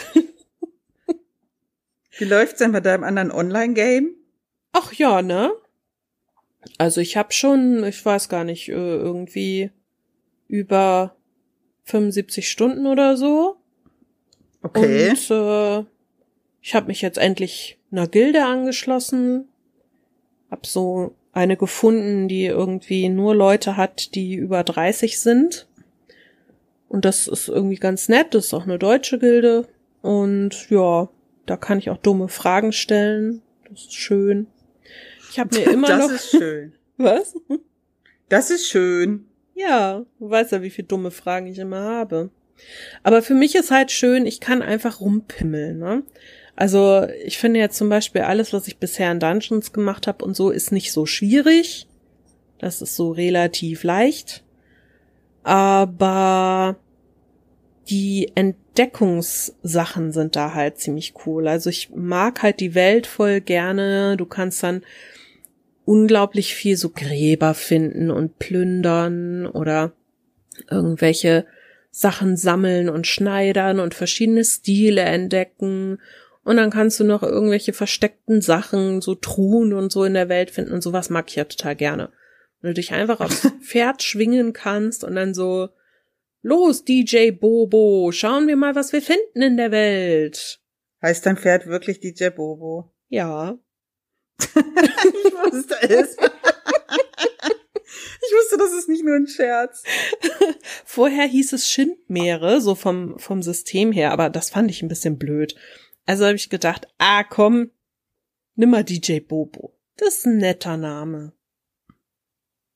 Wie 2.18 2.26
läuft's 2.26 2.60
denn 2.60 2.74
bei 2.74 2.82
deinem 2.82 3.06
anderen 3.06 3.32
Online-Game? 3.32 4.14
Ach 4.74 4.92
ja, 4.92 5.22
ne? 5.22 5.54
Also 6.78 7.02
ich 7.02 7.18
habe 7.18 7.34
schon, 7.34 7.84
ich 7.84 8.04
weiß 8.04 8.30
gar 8.30 8.44
nicht, 8.44 8.70
äh, 8.70 8.74
irgendwie 8.74 9.72
über 10.48 11.16
75 11.86 12.50
Stunden 12.50 12.88
oder 12.88 13.18
so. 13.18 13.58
Okay. 14.62 15.10
Und 15.10 15.32
äh, 15.32 15.86
ich 16.62 16.76
habe 16.76 16.88
mich 16.88 17.02
jetzt 17.02 17.18
endlich 17.18 17.78
einer 17.92 18.08
Gilde 18.08 18.46
angeschlossen. 18.46 19.50
Hab 20.50 20.66
so 20.66 21.16
eine 21.34 21.58
gefunden, 21.58 22.28
die 22.28 22.46
irgendwie 22.46 23.10
nur 23.10 23.36
Leute 23.36 23.76
hat, 23.76 24.16
die 24.16 24.36
über 24.36 24.64
30 24.64 25.20
sind. 25.20 25.68
Und 26.88 27.06
das 27.06 27.28
ist 27.28 27.50
irgendwie 27.50 27.76
ganz 27.76 28.08
nett. 28.08 28.34
Das 28.34 28.46
ist 28.46 28.54
auch 28.54 28.64
eine 28.64 28.78
deutsche 28.80 29.20
Gilde. 29.20 29.68
Und 30.02 30.70
ja, 30.70 31.10
da 31.46 31.58
kann 31.58 31.80
ich 31.80 31.90
auch 31.90 31.98
dumme 31.98 32.30
Fragen 32.30 32.72
stellen. 32.72 33.42
Das 33.70 33.82
ist 33.82 33.94
schön. 33.96 34.48
Ich 35.34 35.40
habe 35.40 35.56
mir 35.58 35.66
immer 35.66 35.88
das 35.88 36.00
noch. 36.00 36.12
ist 36.12 36.30
schön. 36.30 36.74
Was? 36.98 37.34
Das 38.30 38.52
ist 38.52 38.68
schön. 38.68 39.26
Ja, 39.56 40.06
du 40.20 40.30
weißt 40.30 40.52
ja, 40.52 40.62
wie 40.62 40.70
viele 40.70 40.88
dumme 40.88 41.10
Fragen 41.10 41.48
ich 41.48 41.58
immer 41.58 41.82
habe. 41.82 42.30
Aber 43.02 43.24
für 43.24 43.34
mich 43.34 43.56
ist 43.56 43.72
halt 43.72 43.90
schön, 43.90 44.28
ich 44.28 44.40
kann 44.40 44.62
einfach 44.62 45.02
rumpimmeln, 45.02 45.80
ne? 45.80 46.04
Also 46.56 47.08
ich 47.26 47.40
finde 47.40 47.60
jetzt 47.60 47.78
zum 47.78 47.90
Beispiel 47.90 48.22
alles, 48.22 48.54
was 48.54 48.68
ich 48.68 48.78
bisher 48.78 49.12
in 49.12 49.20
Dungeons 49.20 49.74
gemacht 49.74 50.06
habe 50.06 50.24
und 50.24 50.36
so, 50.36 50.52
ist 50.52 50.72
nicht 50.72 50.92
so 50.92 51.08
schwierig. 51.08 51.88
Das 52.60 52.84
ist 52.84 52.96
so 52.96 53.12
relativ 53.12 53.84
leicht. 53.84 54.44
Aber 55.42 56.76
die 57.90 58.32
Entdeckungssachen 58.36 60.12
sind 60.12 60.36
da 60.36 60.54
halt 60.54 60.78
ziemlich 60.78 61.16
cool. 61.26 61.48
Also 61.48 61.72
ich 61.72 61.90
mag 61.90 62.44
halt 62.44 62.60
die 62.60 62.76
Welt 62.76 63.08
voll 63.08 63.42
gerne. 63.42 64.16
Du 64.16 64.28
kannst 64.28 64.62
dann 64.62 64.84
unglaublich 65.86 66.56
viel 66.56 66.78
so 66.78 66.90
Gräber 66.90 67.54
finden 67.54 68.12
und 68.12 68.40
plündern 68.40 69.46
oder 69.46 69.94
irgendwelche 70.70 71.46
Sachen 71.92 72.38
sammeln 72.38 72.90
und 72.90 73.08
schneidern 73.08 73.80
und 73.80 73.94
verschiedene 73.94 74.44
Stile 74.44 75.02
entdecken. 75.02 76.00
Und 76.44 76.58
dann 76.58 76.72
kannst 76.72 77.00
du 77.00 77.04
noch 77.04 77.24
irgendwelche 77.24 77.74
versteckten 77.74 78.42
Sachen, 78.42 79.02
so 79.02 79.16
Truhen 79.16 79.74
und 79.74 79.92
so 79.92 80.04
in 80.04 80.14
der 80.14 80.30
Welt 80.30 80.52
finden 80.52 80.74
und 80.74 80.82
sowas 80.82 81.10
mag 81.10 81.30
ich 81.30 81.36
ja 81.36 81.46
total 81.46 81.76
gerne. 81.76 82.10
Wenn 82.62 82.72
du 82.72 82.74
dich 82.76 82.94
einfach 82.94 83.20
aufs 83.20 83.48
Pferd 83.62 84.04
schwingen 84.04 84.54
kannst 84.54 85.04
und 85.04 85.16
dann 85.16 85.34
so, 85.34 85.70
los 86.42 86.84
DJ 86.84 87.32
Bobo, 87.32 88.12
schauen 88.12 88.48
wir 88.48 88.56
mal, 88.56 88.76
was 88.76 88.92
wir 88.92 89.02
finden 89.02 89.42
in 89.42 89.58
der 89.58 89.72
Welt. 89.72 90.60
Heißt 91.02 91.26
dein 91.26 91.38
Pferd 91.38 91.68
wirklich 91.68 92.00
DJ 92.00 92.30
Bobo? 92.30 92.92
Ja. 93.08 93.58
Ich 95.26 95.34
wusste 95.34 95.76
es. 95.82 96.18
Ich 98.26 98.32
wusste, 98.38 98.58
das 98.58 98.74
ist 98.74 98.90
nicht 98.90 99.04
nur 99.04 99.16
ein 99.16 99.28
Scherz. 99.28 99.84
Vorher 100.86 101.26
hieß 101.26 101.54
es 101.54 101.70
Schindmeere, 101.70 102.62
so 102.62 102.76
vom, 102.76 103.20
vom 103.20 103.44
System 103.44 103.92
her, 103.92 104.12
aber 104.12 104.30
das 104.30 104.50
fand 104.50 104.72
ich 104.72 104.82
ein 104.82 104.88
bisschen 104.88 105.18
blöd. 105.18 105.56
Also 106.06 106.26
habe 106.26 106.36
ich 106.36 106.50
gedacht, 106.50 106.88
ah 106.98 107.24
komm, 107.24 107.72
nimm 108.56 108.70
mal 108.70 108.84
DJ 108.84 109.20
Bobo. 109.20 109.78
Das 109.98 110.20
ist 110.20 110.26
ein 110.26 110.38
netter 110.38 110.78
Name. 110.78 111.34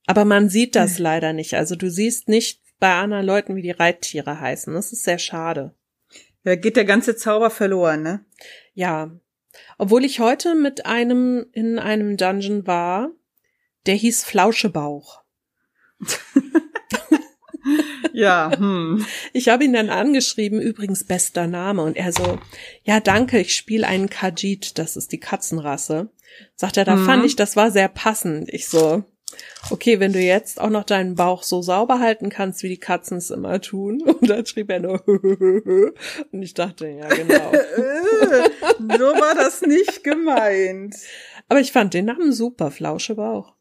Aber 0.05 0.25
man 0.25 0.49
sieht 0.49 0.75
das 0.75 0.99
leider 0.99 1.33
nicht. 1.33 1.55
Also 1.55 1.75
du 1.75 1.89
siehst 1.89 2.27
nicht 2.29 2.61
bei 2.79 2.93
anderen 2.93 3.25
Leuten, 3.25 3.55
wie 3.55 3.61
die 3.61 3.71
Reittiere 3.71 4.39
heißen. 4.39 4.73
Das 4.73 4.93
ist 4.93 5.03
sehr 5.03 5.19
schade. 5.19 5.75
Da 6.43 6.55
geht 6.55 6.77
der 6.77 6.85
ganze 6.85 7.15
Zauber 7.15 7.49
verloren, 7.49 8.03
ne? 8.03 8.25
Ja. 8.73 9.11
Obwohl 9.77 10.03
ich 10.05 10.19
heute 10.19 10.55
mit 10.55 10.85
einem 10.85 11.45
in 11.51 11.79
einem 11.79 12.17
Dungeon 12.17 12.65
war, 12.67 13.11
der 13.85 13.95
hieß 13.95 14.23
Flauschebauch. 14.23 15.21
Ja, 18.13 18.51
hm. 18.57 19.05
Ich 19.33 19.49
habe 19.49 19.65
ihn 19.65 19.73
dann 19.73 19.89
angeschrieben, 19.89 20.61
übrigens 20.61 21.03
bester 21.05 21.45
Name. 21.47 21.83
Und 21.83 21.97
er 21.97 22.11
so, 22.13 22.39
ja, 22.83 22.99
danke, 22.99 23.39
ich 23.39 23.55
spiele 23.55 23.85
einen 23.85 24.09
Khajiit, 24.09 24.77
das 24.79 24.95
ist 24.95 25.11
die 25.11 25.19
Katzenrasse. 25.19 26.09
Sagt 26.55 26.77
er, 26.77 26.85
da 26.85 26.95
Mhm. 26.95 27.05
fand 27.05 27.25
ich, 27.25 27.35
das 27.35 27.55
war 27.55 27.69
sehr 27.69 27.89
passend. 27.89 28.49
Ich 28.51 28.67
so, 28.69 29.03
okay, 29.71 29.99
wenn 29.99 30.13
du 30.13 30.19
jetzt 30.19 30.59
auch 30.61 30.69
noch 30.69 30.83
deinen 30.83 31.15
Bauch 31.15 31.43
so 31.43 31.61
sauber 31.61 31.99
halten 31.99 32.29
kannst, 32.29 32.63
wie 32.63 32.69
die 32.69 32.79
Katzen 32.79 33.17
es 33.17 33.29
immer 33.29 33.59
tun. 33.61 34.01
Und 34.05 34.29
dann 34.29 34.45
schrieb 34.45 34.69
er 34.69 34.79
nur, 34.79 35.05
und 36.31 36.41
ich 36.41 36.53
dachte, 36.53 36.87
ja, 36.87 37.07
genau. 37.09 37.51
So 38.97 39.05
war 39.05 39.35
das 39.35 39.61
nicht 39.61 40.03
gemeint. 40.03 40.95
Aber 41.49 41.59
ich 41.59 41.71
fand 41.71 41.93
den 41.93 42.05
Namen 42.05 42.31
super, 42.31 42.71
Flauschebauch. 42.71 43.55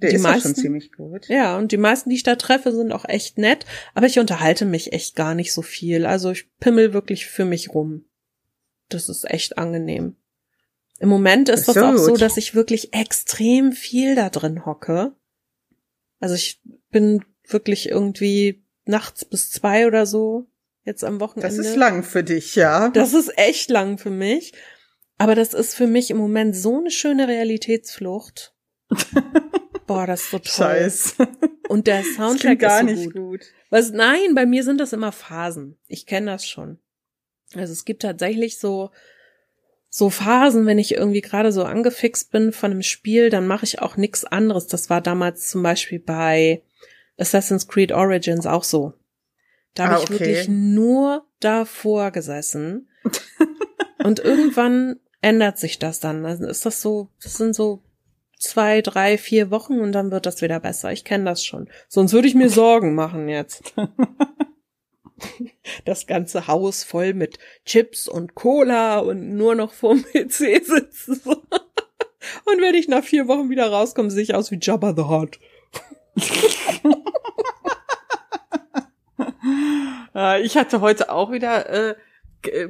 Der 0.00 0.10
Die 0.10 0.16
ist 0.16 0.22
ja 0.24 0.28
schon 0.34 0.40
meisten- 0.42 0.54
ziemlich 0.54 0.92
gut. 0.92 1.26
Ja, 1.28 1.56
und 1.58 1.72
die 1.72 1.76
meisten, 1.76 2.10
die 2.10 2.16
ich 2.16 2.22
da 2.22 2.36
treffe, 2.36 2.70
sind 2.72 2.92
auch 2.92 3.04
echt 3.04 3.36
nett, 3.38 3.64
aber 3.94 4.06
ich 4.06 4.18
unterhalte 4.20 4.64
mich 4.64 4.92
echt 4.92 5.16
gar 5.16 5.34
nicht 5.34 5.52
so 5.52 5.62
viel. 5.62 6.06
Also 6.06 6.30
ich 6.30 6.48
pimmel 6.60 6.92
wirklich 6.92 7.26
für 7.26 7.44
mich 7.44 7.74
rum. 7.74 8.04
Das 8.88 9.08
ist 9.08 9.28
echt 9.28 9.58
angenehm. 9.58 10.16
Im 10.98 11.08
Moment 11.08 11.48
ist 11.48 11.60
Ist 11.60 11.68
das 11.68 11.76
ja 11.76 11.92
auch 11.92 11.96
so, 11.96 12.12
gut. 12.12 12.20
dass 12.20 12.36
ich 12.36 12.54
wirklich 12.54 12.92
extrem 12.92 13.72
viel 13.72 14.14
da 14.14 14.30
drin 14.30 14.64
hocke. 14.66 15.12
Also 16.20 16.34
ich 16.34 16.60
bin 16.90 17.24
wirklich 17.46 17.88
irgendwie 17.88 18.64
nachts 18.84 19.24
bis 19.24 19.50
zwei 19.50 19.86
oder 19.86 20.06
so 20.06 20.46
jetzt 20.84 21.04
am 21.04 21.20
Wochenende. 21.20 21.56
Das 21.56 21.64
ist 21.64 21.76
lang 21.76 22.02
für 22.02 22.24
dich, 22.24 22.56
ja. 22.56 22.88
Das 22.88 23.14
ist 23.14 23.36
echt 23.38 23.70
lang 23.70 23.98
für 23.98 24.10
mich. 24.10 24.52
Aber 25.18 25.34
das 25.34 25.54
ist 25.54 25.74
für 25.74 25.86
mich 25.86 26.10
im 26.10 26.16
Moment 26.16 26.56
so 26.56 26.78
eine 26.78 26.90
schöne 26.90 27.28
Realitätsflucht. 27.28 28.54
Boah, 29.86 30.06
das 30.06 30.22
ist 30.22 30.30
so 30.30 30.38
toll. 30.38 30.50
Scheiß. 30.52 31.16
Und 31.68 31.86
der 31.86 31.98
Das 32.02 32.14
Soundtrack 32.14 32.40
klingt 32.40 32.60
gar 32.60 32.80
ist 32.80 32.88
so 32.88 32.94
nicht 32.94 33.12
gut. 33.12 33.40
gut. 33.40 33.46
Was, 33.70 33.90
nein, 33.90 34.34
bei 34.34 34.46
mir 34.46 34.64
sind 34.64 34.78
das 34.80 34.92
immer 34.92 35.12
Phasen. 35.12 35.76
Ich 35.86 36.06
kenne 36.06 36.30
das 36.32 36.46
schon. 36.46 36.78
Also 37.54 37.72
es 37.72 37.84
gibt 37.84 38.02
tatsächlich 38.02 38.58
so, 38.58 38.90
so 39.90 40.10
Phasen, 40.10 40.66
wenn 40.66 40.78
ich 40.78 40.94
irgendwie 40.94 41.20
gerade 41.22 41.50
so 41.52 41.64
angefixt 41.64 42.30
bin 42.30 42.52
von 42.52 42.70
einem 42.72 42.82
Spiel, 42.82 43.30
dann 43.30 43.46
mache 43.46 43.64
ich 43.64 43.80
auch 43.80 43.96
nichts 43.96 44.24
anderes. 44.24 44.66
Das 44.66 44.90
war 44.90 45.00
damals 45.00 45.48
zum 45.48 45.62
Beispiel 45.62 45.98
bei 45.98 46.62
Assassin's 47.18 47.68
Creed 47.68 47.92
Origins 47.92 48.46
auch 48.46 48.64
so. 48.64 48.92
Da 49.74 49.84
habe 49.84 49.94
Ah, 49.94 49.98
ich 49.98 50.04
okay. 50.04 50.18
wirklich 50.20 50.48
nur 50.48 51.24
davor 51.40 52.10
gesessen. 52.10 52.88
Und 54.04 54.18
irgendwann 54.20 55.00
ändert 55.20 55.58
sich 55.58 55.78
das 55.78 56.00
dann. 56.00 56.22
Dann 56.22 56.42
ist 56.44 56.66
das 56.66 56.80
so, 56.80 57.08
das 57.22 57.34
sind 57.34 57.54
so 57.54 57.82
zwei, 58.38 58.82
drei, 58.82 59.18
vier 59.18 59.50
Wochen 59.50 59.80
und 59.80 59.90
dann 59.90 60.12
wird 60.12 60.24
das 60.24 60.40
wieder 60.42 60.60
besser. 60.60 60.92
Ich 60.92 61.04
kenne 61.04 61.24
das 61.24 61.44
schon. 61.44 61.68
Sonst 61.88 62.12
würde 62.12 62.28
ich 62.28 62.36
mir 62.36 62.48
Sorgen 62.50 62.94
machen 62.94 63.28
jetzt. 63.28 63.74
Das 65.84 66.06
ganze 66.06 66.46
Haus 66.46 66.84
voll 66.84 67.14
mit 67.14 67.38
Chips 67.64 68.08
und 68.08 68.34
Cola 68.34 68.98
und 68.98 69.36
nur 69.36 69.54
noch 69.54 69.72
vorm 69.72 70.02
PC 70.02 70.64
sitzen. 70.64 71.20
Und 71.24 72.60
wenn 72.60 72.74
ich 72.74 72.88
nach 72.88 73.04
vier 73.04 73.28
Wochen 73.28 73.50
wieder 73.50 73.70
rauskomme, 73.70 74.10
sehe 74.10 74.22
ich 74.22 74.34
aus 74.34 74.50
wie 74.50 74.58
Jabba 74.60 74.94
the 74.96 75.02
Hutt. 75.02 75.38
Äh, 80.14 80.42
ich 80.42 80.56
hatte 80.56 80.80
heute 80.80 81.10
auch 81.10 81.30
wieder 81.30 81.68
äh, 81.68 81.94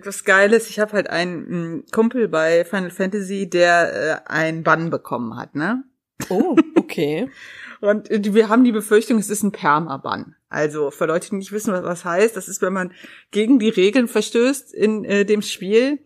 was 0.04 0.24
Geiles. 0.24 0.68
Ich 0.68 0.78
habe 0.78 0.92
halt 0.92 1.08
einen 1.08 1.78
mm, 1.78 1.84
Kumpel 1.92 2.28
bei 2.28 2.64
Final 2.64 2.90
Fantasy, 2.90 3.48
der 3.48 4.24
äh, 4.26 4.30
einen 4.30 4.62
Bann 4.62 4.90
bekommen 4.90 5.36
hat, 5.36 5.54
ne? 5.54 5.82
Oh, 6.28 6.56
okay. 6.74 7.30
Und 7.80 8.10
äh, 8.10 8.34
wir 8.34 8.48
haben 8.48 8.64
die 8.64 8.72
Befürchtung, 8.72 9.18
es 9.18 9.30
ist 9.30 9.42
ein 9.42 9.52
Permaban. 9.52 10.36
Also 10.50 10.90
für 10.90 11.06
Leute, 11.06 11.30
die 11.30 11.36
nicht 11.36 11.52
wissen, 11.52 11.72
was 11.72 11.82
das 11.82 12.04
heißt, 12.04 12.36
das 12.36 12.48
ist, 12.48 12.62
wenn 12.62 12.72
man 12.72 12.92
gegen 13.30 13.58
die 13.58 13.68
Regeln 13.68 14.08
verstößt 14.08 14.72
in 14.72 15.04
äh, 15.04 15.24
dem 15.24 15.42
Spiel, 15.42 15.98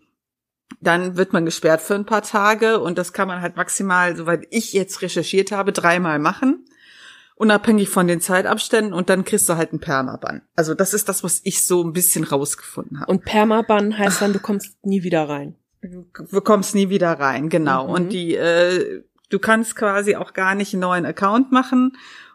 dann 0.81 1.17
wird 1.17 1.33
man 1.33 1.45
gesperrt 1.45 1.81
für 1.81 1.95
ein 1.95 2.07
paar 2.07 2.23
Tage 2.23 2.81
und 2.81 2.99
das 2.99 3.13
kann 3.13 3.29
man 3.29 3.41
halt 3.41 3.57
maximal, 3.57 4.17
soweit 4.17 4.47
ich 4.51 4.73
jetzt 4.73 5.03
recherchiert 5.03 5.53
habe, 5.53 5.73
dreimal 5.73 6.19
machen, 6.19 6.65
unabhängig 7.37 7.89
von 7.89 8.07
den 8.07 8.21
Zeitabständen 8.21 8.93
und 8.93 9.09
dann 9.11 9.25
kriegst 9.25 9.49
du 9.49 9.57
halt 9.57 9.71
einen 9.71 9.81
Permaban. 9.81 10.43
Also 10.57 10.75
das 10.75 10.95
ist 10.95 11.09
das, 11.09 11.23
was 11.23 11.41
ich 11.45 11.65
so 11.65 11.85
ein 11.85 11.93
bisschen 11.93 12.25
rausgefunden 12.25 13.01
habe. 13.01 13.11
Und 13.11 13.25
Permaban 13.25 13.97
heißt 13.97 14.23
dann, 14.23 14.33
du 14.33 14.41
kommst 14.41 14.85
nie 14.85 15.05
wieder 15.05 15.29
rein. 15.29 15.55
du 15.83 16.41
kommst 16.41 16.75
nie 16.75 16.89
wieder 16.89 17.13
rein, 17.13 17.49
genau. 17.49 17.89
Mhm. 17.89 17.95
Und 17.95 18.09
die, 18.11 18.35
äh, 18.35 19.03
du 19.29 19.39
kannst 19.39 19.77
quasi 19.77 20.17
auch 20.17 20.33
gar 20.33 20.55
nicht 20.55 20.75
einen 20.75 20.81
neuen 20.81 21.07
Account 21.07 21.53
machen 21.53 21.93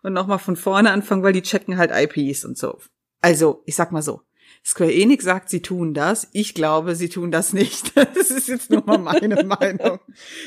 und 0.08 0.14
nochmal 0.14 0.40
von 0.40 0.56
vorne 0.56 0.92
anfangen, 0.92 1.22
weil 1.24 1.34
die 1.34 1.42
checken 1.44 1.78
halt 1.78 1.92
IPs 1.94 2.44
und 2.46 2.58
so. 2.58 2.80
Also, 3.22 3.62
ich 3.66 3.76
sag 3.76 3.92
mal 3.92 4.02
so. 4.02 4.22
Square 4.66 4.94
Enix 4.94 5.24
sagt, 5.24 5.50
sie 5.50 5.62
tun 5.62 5.94
das. 5.94 6.30
Ich 6.34 6.54
glaube, 6.54 6.96
sie 6.96 7.10
tun 7.10 7.32
das 7.32 7.54
nicht. 7.54 7.94
Das 8.16 8.32
ist 8.32 8.48
jetzt 8.48 8.70
nur 8.72 8.84
mal 8.86 8.98
meine 8.98 9.44
Meinung. 9.46 10.00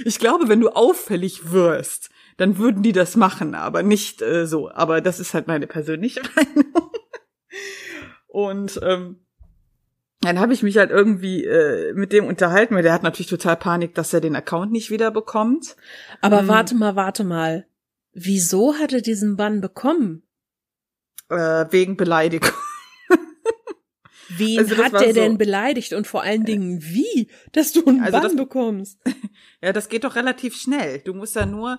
Ich 0.04 0.18
glaube, 0.18 0.48
wenn 0.48 0.60
du 0.60 0.70
auffällig 0.70 1.52
wirst, 1.52 2.10
dann 2.36 2.58
würden 2.58 2.82
die 2.82 2.92
das 2.92 3.16
machen, 3.16 3.54
aber 3.54 3.82
nicht 3.82 4.20
äh, 4.22 4.46
so. 4.46 4.70
Aber 4.70 5.00
das 5.00 5.20
ist 5.20 5.34
halt 5.34 5.46
meine 5.46 5.66
persönliche 5.66 6.20
Meinung. 6.34 6.90
Und 8.28 8.80
ähm, 8.82 9.20
dann 10.20 10.38
habe 10.38 10.52
ich 10.52 10.62
mich 10.62 10.76
halt 10.76 10.90
irgendwie 10.90 11.44
äh, 11.44 11.92
mit 11.94 12.12
dem 12.12 12.26
unterhalten, 12.26 12.74
weil 12.74 12.82
der 12.82 12.92
hat 12.92 13.02
natürlich 13.02 13.30
total 13.30 13.56
Panik, 13.56 13.94
dass 13.94 14.12
er 14.12 14.20
den 14.20 14.36
Account 14.36 14.70
nicht 14.72 14.90
wieder 14.90 15.10
bekommt. 15.10 15.76
Aber 16.20 16.42
Mhm. 16.42 16.48
warte 16.48 16.74
mal, 16.74 16.96
warte 16.96 17.24
mal. 17.24 17.66
Wieso 18.12 18.74
hat 18.74 18.92
er 18.92 19.00
diesen 19.00 19.36
Bann 19.36 19.60
bekommen? 19.60 20.22
Äh, 21.28 21.66
wegen 21.70 21.96
Beleidigung. 21.96 22.50
Wen 24.36 24.58
Also 24.60 24.76
hat 24.78 24.92
der 24.92 25.08
so- 25.08 25.20
denn 25.20 25.38
beleidigt 25.38 25.92
und 25.92 26.06
vor 26.06 26.22
allen 26.22 26.44
Dingen 26.44 26.80
wie, 26.82 27.28
dass 27.52 27.72
du 27.72 27.84
einen 27.84 28.00
Also 28.00 28.12
Bann 28.12 28.22
das- 28.22 28.36
bekommst? 28.36 28.98
Ja, 29.62 29.72
das 29.74 29.88
geht 29.90 30.04
doch 30.04 30.14
relativ 30.16 30.56
schnell. 30.56 31.00
Du 31.00 31.12
musst 31.12 31.36
da 31.36 31.44
nur. 31.44 31.78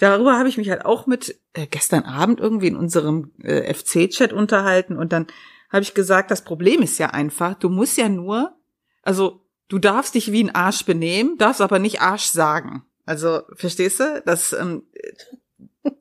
Darüber 0.00 0.38
habe 0.38 0.48
ich 0.48 0.58
mich 0.58 0.68
halt 0.70 0.84
auch 0.84 1.06
mit 1.06 1.40
äh, 1.54 1.66
gestern 1.66 2.02
Abend 2.04 2.38
irgendwie 2.40 2.66
in 2.66 2.76
unserem 2.76 3.32
äh, 3.42 3.72
FC-Chat 3.72 4.32
unterhalten 4.34 4.96
und 4.98 5.12
dann 5.12 5.26
habe 5.70 5.82
ich 5.82 5.94
gesagt, 5.94 6.30
das 6.30 6.42
Problem 6.44 6.82
ist 6.82 6.98
ja 6.98 7.10
einfach, 7.10 7.54
du 7.54 7.68
musst 7.70 7.96
ja 7.96 8.08
nur, 8.10 8.54
also 9.02 9.46
du 9.68 9.78
darfst 9.78 10.14
dich 10.14 10.32
wie 10.32 10.44
ein 10.44 10.54
Arsch 10.54 10.84
benehmen, 10.84 11.38
darfst 11.38 11.60
aber 11.62 11.78
nicht 11.78 12.00
Arsch 12.02 12.26
sagen. 12.26 12.84
Also 13.06 13.42
verstehst 13.54 14.00
du? 14.00 14.22
Das 14.26 14.52
ähm, 14.52 14.82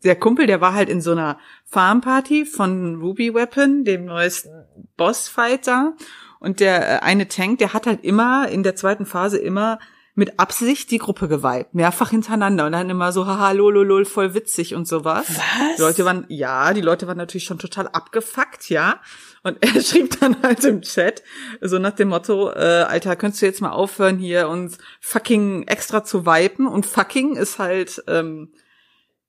der 0.04 0.16
Kumpel, 0.16 0.48
der 0.48 0.62
war 0.62 0.74
halt 0.74 0.90
in 0.90 1.02
so 1.02 1.12
einer 1.12 1.38
Farmparty 1.66 2.46
von 2.46 3.02
Ruby 3.02 3.34
Weapon, 3.34 3.84
dem 3.84 4.06
neuesten 4.06 4.66
Bossfighter. 4.98 5.96
Und 6.40 6.60
der 6.60 6.98
äh, 6.98 7.00
eine 7.00 7.28
Tank, 7.28 7.60
der 7.60 7.74
hat 7.74 7.88
halt 7.88 8.04
immer 8.04 8.50
in 8.50 8.64
der 8.64 8.76
zweiten 8.76 9.06
Phase 9.06 9.38
immer 9.38 9.80
mit 10.18 10.40
Absicht 10.40 10.92
die 10.92 10.98
Gruppe 10.98 11.28
geweibt, 11.28 11.76
mehrfach 11.76 12.10
hintereinander 12.10 12.66
und 12.66 12.72
dann 12.72 12.90
immer 12.90 13.12
so 13.12 13.28
haha 13.28 13.52
lololol 13.52 14.06
voll 14.06 14.34
witzig 14.34 14.74
und 14.74 14.88
sowas. 14.88 15.28
Was? 15.28 15.76
Die 15.76 15.82
Leute 15.82 16.06
waren 16.06 16.26
ja, 16.30 16.74
die 16.74 16.82
Leute 16.82 17.06
waren 17.08 17.18
natürlich 17.18 17.44
schon 17.44 17.60
total 17.60 17.90
abgefuckt, 17.90 18.70
ja. 18.70 19.02
Und 19.46 19.60
er 19.62 19.80
schrieb 19.80 20.20
dann 20.20 20.42
halt 20.42 20.64
im 20.64 20.82
Chat 20.82 21.24
so 21.62 21.78
nach 21.78 21.94
dem 21.94 22.10
Motto, 22.10 22.50
äh, 22.50 22.84
Alter, 22.88 23.16
könntest 23.16 23.44
du 23.44 23.46
jetzt 23.46 23.62
mal 23.62 23.72
aufhören 23.72 24.18
hier 24.18 24.50
uns 24.50 24.80
fucking 25.00 25.68
extra 25.68 26.04
zu 26.04 26.26
vipen 26.26 26.68
und 26.68 26.86
fucking 26.88 27.36
ist 27.36 27.60
halt 27.60 28.04
ähm, 28.08 28.52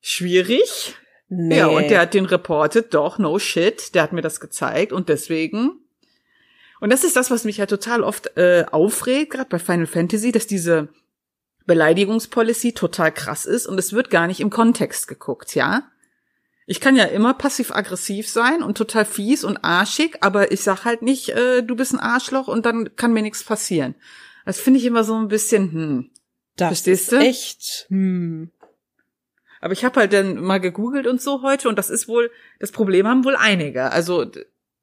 schwierig. 0.00 0.96
Nee. 1.28 1.58
Ja, 1.58 1.66
und 1.66 1.90
der 1.90 2.00
hat 2.00 2.14
den 2.14 2.24
reportet, 2.24 2.94
doch, 2.94 3.18
no 3.18 3.38
shit, 3.38 3.94
der 3.94 4.02
hat 4.02 4.14
mir 4.14 4.22
das 4.22 4.40
gezeigt 4.40 4.92
und 4.92 5.10
deswegen. 5.10 5.80
Und 6.80 6.90
das 6.90 7.04
ist 7.04 7.16
das, 7.16 7.30
was 7.30 7.44
mich 7.44 7.58
halt 7.58 7.70
total 7.70 8.02
oft 8.02 8.38
äh, 8.38 8.64
aufregt, 8.70 9.32
gerade 9.32 9.50
bei 9.50 9.58
Final 9.58 9.86
Fantasy, 9.86 10.32
dass 10.32 10.46
diese 10.46 10.88
Beleidigungspolicy 11.66 12.72
total 12.72 13.12
krass 13.12 13.44
ist 13.44 13.66
und 13.66 13.78
es 13.78 13.92
wird 13.92 14.08
gar 14.08 14.28
nicht 14.28 14.40
im 14.40 14.50
Kontext 14.50 15.08
geguckt, 15.08 15.54
ja. 15.54 15.90
Ich 16.68 16.80
kann 16.80 16.96
ja 16.96 17.04
immer 17.04 17.34
passiv-aggressiv 17.34 18.28
sein 18.28 18.62
und 18.62 18.76
total 18.76 19.04
fies 19.04 19.44
und 19.44 19.58
arschig, 19.64 20.18
aber 20.20 20.50
ich 20.50 20.62
sag 20.62 20.84
halt 20.84 21.00
nicht, 21.00 21.28
äh, 21.28 21.62
du 21.62 21.76
bist 21.76 21.94
ein 21.94 22.00
Arschloch 22.00 22.48
und 22.48 22.66
dann 22.66 22.96
kann 22.96 23.12
mir 23.12 23.22
nichts 23.22 23.44
passieren. 23.44 23.94
Das 24.44 24.58
finde 24.58 24.80
ich 24.80 24.86
immer 24.86 25.04
so 25.04 25.14
ein 25.14 25.28
bisschen, 25.28 25.72
hm. 25.72 26.10
das 26.56 26.68
verstehst 26.68 27.02
ist 27.04 27.12
du? 27.12 27.16
echt. 27.18 27.86
Hm. 27.88 28.50
Aber 29.60 29.72
ich 29.72 29.84
habe 29.84 30.00
halt 30.00 30.12
dann 30.12 30.42
mal 30.42 30.60
gegoogelt 30.60 31.06
und 31.06 31.22
so 31.22 31.42
heute 31.42 31.68
und 31.68 31.78
das 31.78 31.88
ist 31.88 32.08
wohl, 32.08 32.30
das 32.58 32.72
Problem 32.72 33.06
haben 33.06 33.24
wohl 33.24 33.36
einige. 33.36 33.92
Also, 33.92 34.26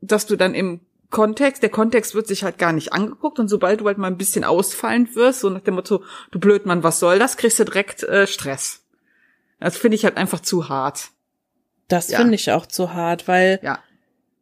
dass 0.01 0.25
du 0.25 0.37
dann 0.37 0.55
im 0.55 0.81
Kontext, 1.09 1.61
der 1.61 1.69
Kontext 1.69 2.15
wird 2.15 2.27
sich 2.27 2.43
halt 2.43 2.57
gar 2.57 2.73
nicht 2.73 2.91
angeguckt 2.91 3.39
und 3.39 3.47
sobald 3.47 3.81
du 3.81 3.87
halt 3.87 3.97
mal 3.97 4.07
ein 4.07 4.17
bisschen 4.17 4.43
ausfallend 4.43 5.15
wirst, 5.15 5.41
so 5.41 5.49
nach 5.49 5.61
dem 5.61 5.75
Motto, 5.75 6.03
du 6.31 6.39
Blödmann, 6.39 6.83
was 6.83 6.99
soll 6.99 7.19
das, 7.19 7.37
kriegst 7.37 7.59
du 7.59 7.65
direkt 7.65 8.03
äh, 8.03 8.25
Stress. 8.25 8.85
Das 9.59 9.77
finde 9.77 9.95
ich 9.95 10.05
halt 10.05 10.17
einfach 10.17 10.39
zu 10.39 10.69
hart. 10.69 11.11
Das 11.87 12.09
Ja. 12.09 12.17
finde 12.19 12.35
ich 12.35 12.51
auch 12.51 12.65
zu 12.65 12.93
hart, 12.93 13.27
weil 13.27 13.59
Ja. 13.61 13.79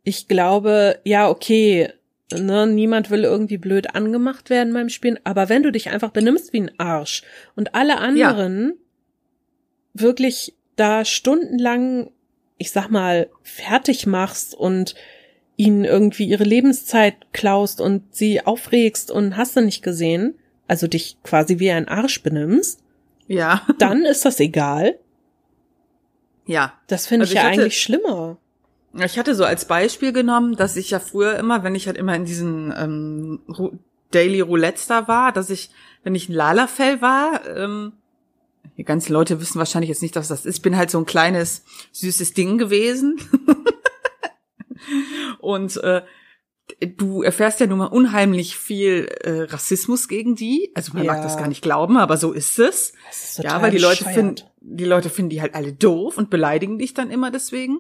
ich 0.04 0.28
glaube, 0.28 1.00
ja, 1.04 1.30
okay, 1.30 1.90
ne, 2.34 2.66
niemand 2.68 3.10
will 3.10 3.24
irgendwie 3.24 3.58
blöd 3.58 3.94
angemacht 3.96 4.50
werden 4.50 4.74
beim 4.74 4.90
Spielen, 4.90 5.20
aber 5.24 5.50
wenn 5.50 5.64
du 5.64 5.72
dich 5.72 5.90
einfach 5.90 6.12
benimmst 6.12 6.54
wie 6.54 6.62
ein 6.62 6.72
Arsch 6.80 7.24
und 7.56 7.76
alle 7.76 7.98
anderen 7.98 8.74
wirklich 9.94 10.56
da 10.76 11.04
stundenlang, 11.06 12.12
ich 12.58 12.72
sag 12.72 12.90
mal, 12.90 13.30
fertig 13.44 14.08
machst 14.08 14.54
und 14.56 14.96
ihnen 15.58 15.84
irgendwie 15.84 16.26
ihre 16.26 16.44
Lebenszeit 16.44 17.16
klaust 17.34 17.82
und 17.82 18.16
sie 18.16 18.46
aufregst 18.46 19.12
und 19.12 19.36
hast 19.38 19.56
du 19.58 19.62
nicht 19.62 19.84
gesehen, 19.84 20.36
also 20.68 20.88
dich 20.88 21.18
quasi 21.24 21.60
wie 21.60 21.72
ein 21.72 21.88
Arsch 21.88 22.24
benimmst, 22.24 22.80
Ja. 23.28 23.62
dann 23.78 24.06
ist 24.06 24.26
das 24.26 24.40
egal. 24.40 24.98
Ja. 26.52 26.74
Das 26.88 27.08
finde 27.08 27.24
Also 27.24 27.34
ich 27.34 27.38
ja 27.38 27.44
hatte- 27.50 27.62
eigentlich 27.62 27.82
schlimmer. 27.82 28.38
Ich 28.94 29.18
hatte 29.18 29.36
so 29.36 29.46
als 29.46 29.66
Beispiel 29.66 30.12
genommen, 30.12 30.58
dass 30.58 30.76
ich 30.76 30.92
ja 30.92 31.00
früher 31.00 31.38
immer, 31.38 31.64
wenn 31.64 31.76
ich 31.76 31.88
halt 31.88 31.98
immer 31.98 32.14
in 32.16 32.26
diesen 32.26 32.74
ähm, 32.78 33.40
Daily 34.12 34.42
Roulettes 34.42 34.88
da 34.88 35.08
war, 35.08 35.32
dass 35.32 35.50
ich, 35.50 35.70
wenn 36.04 36.14
ich 36.14 36.28
ein 36.28 36.34
Lalafell 36.34 37.02
war, 37.02 37.48
ähm, 37.56 37.94
die 38.78 38.84
ganzen 38.84 39.14
Leute 39.14 39.40
wissen 39.40 39.60
wahrscheinlich 39.60 39.88
jetzt 39.90 40.02
nicht, 40.02 40.18
was 40.18 40.28
das 40.28 40.46
ist. 40.46 40.58
Ich 40.58 40.62
bin 40.62 40.76
halt 40.76 40.92
so 40.92 40.98
ein 40.98 41.06
kleines, 41.06 41.64
süßes 41.94 42.34
Ding 42.34 42.58
gewesen. 42.58 43.18
Und 45.40 45.78
äh, 45.84 46.02
du 46.98 47.22
erfährst 47.24 47.60
ja 47.60 47.68
nun 47.68 47.80
mal 47.80 47.86
unheimlich 47.86 48.58
viel 48.58 49.06
äh, 49.22 49.42
Rassismus 49.44 50.08
gegen 50.08 50.36
die. 50.36 50.72
Also 50.76 50.94
man 50.94 51.06
mag 51.06 51.18
Ja. 51.18 51.24
das 51.24 51.38
gar 51.38 51.48
nicht 51.48 51.62
glauben, 51.62 51.98
aber 51.98 52.18
so 52.18 52.32
ist 52.32 52.60
es. 52.60 52.94
Ist 53.10 53.40
Ja, 53.40 53.62
weil 53.62 53.72
die 53.72 53.78
Leute 53.78 54.04
finden, 54.06 54.44
die 54.62 54.86
Leute 54.86 55.10
finden 55.10 55.32
die 55.32 55.42
halt 55.42 55.56
alle 55.56 55.74
doof 55.74 56.18
und 56.18 56.30
beleidigen 56.30 56.78
dich 56.78 56.94
dann 56.94 57.12
immer 57.12 57.32
deswegen. 57.32 57.80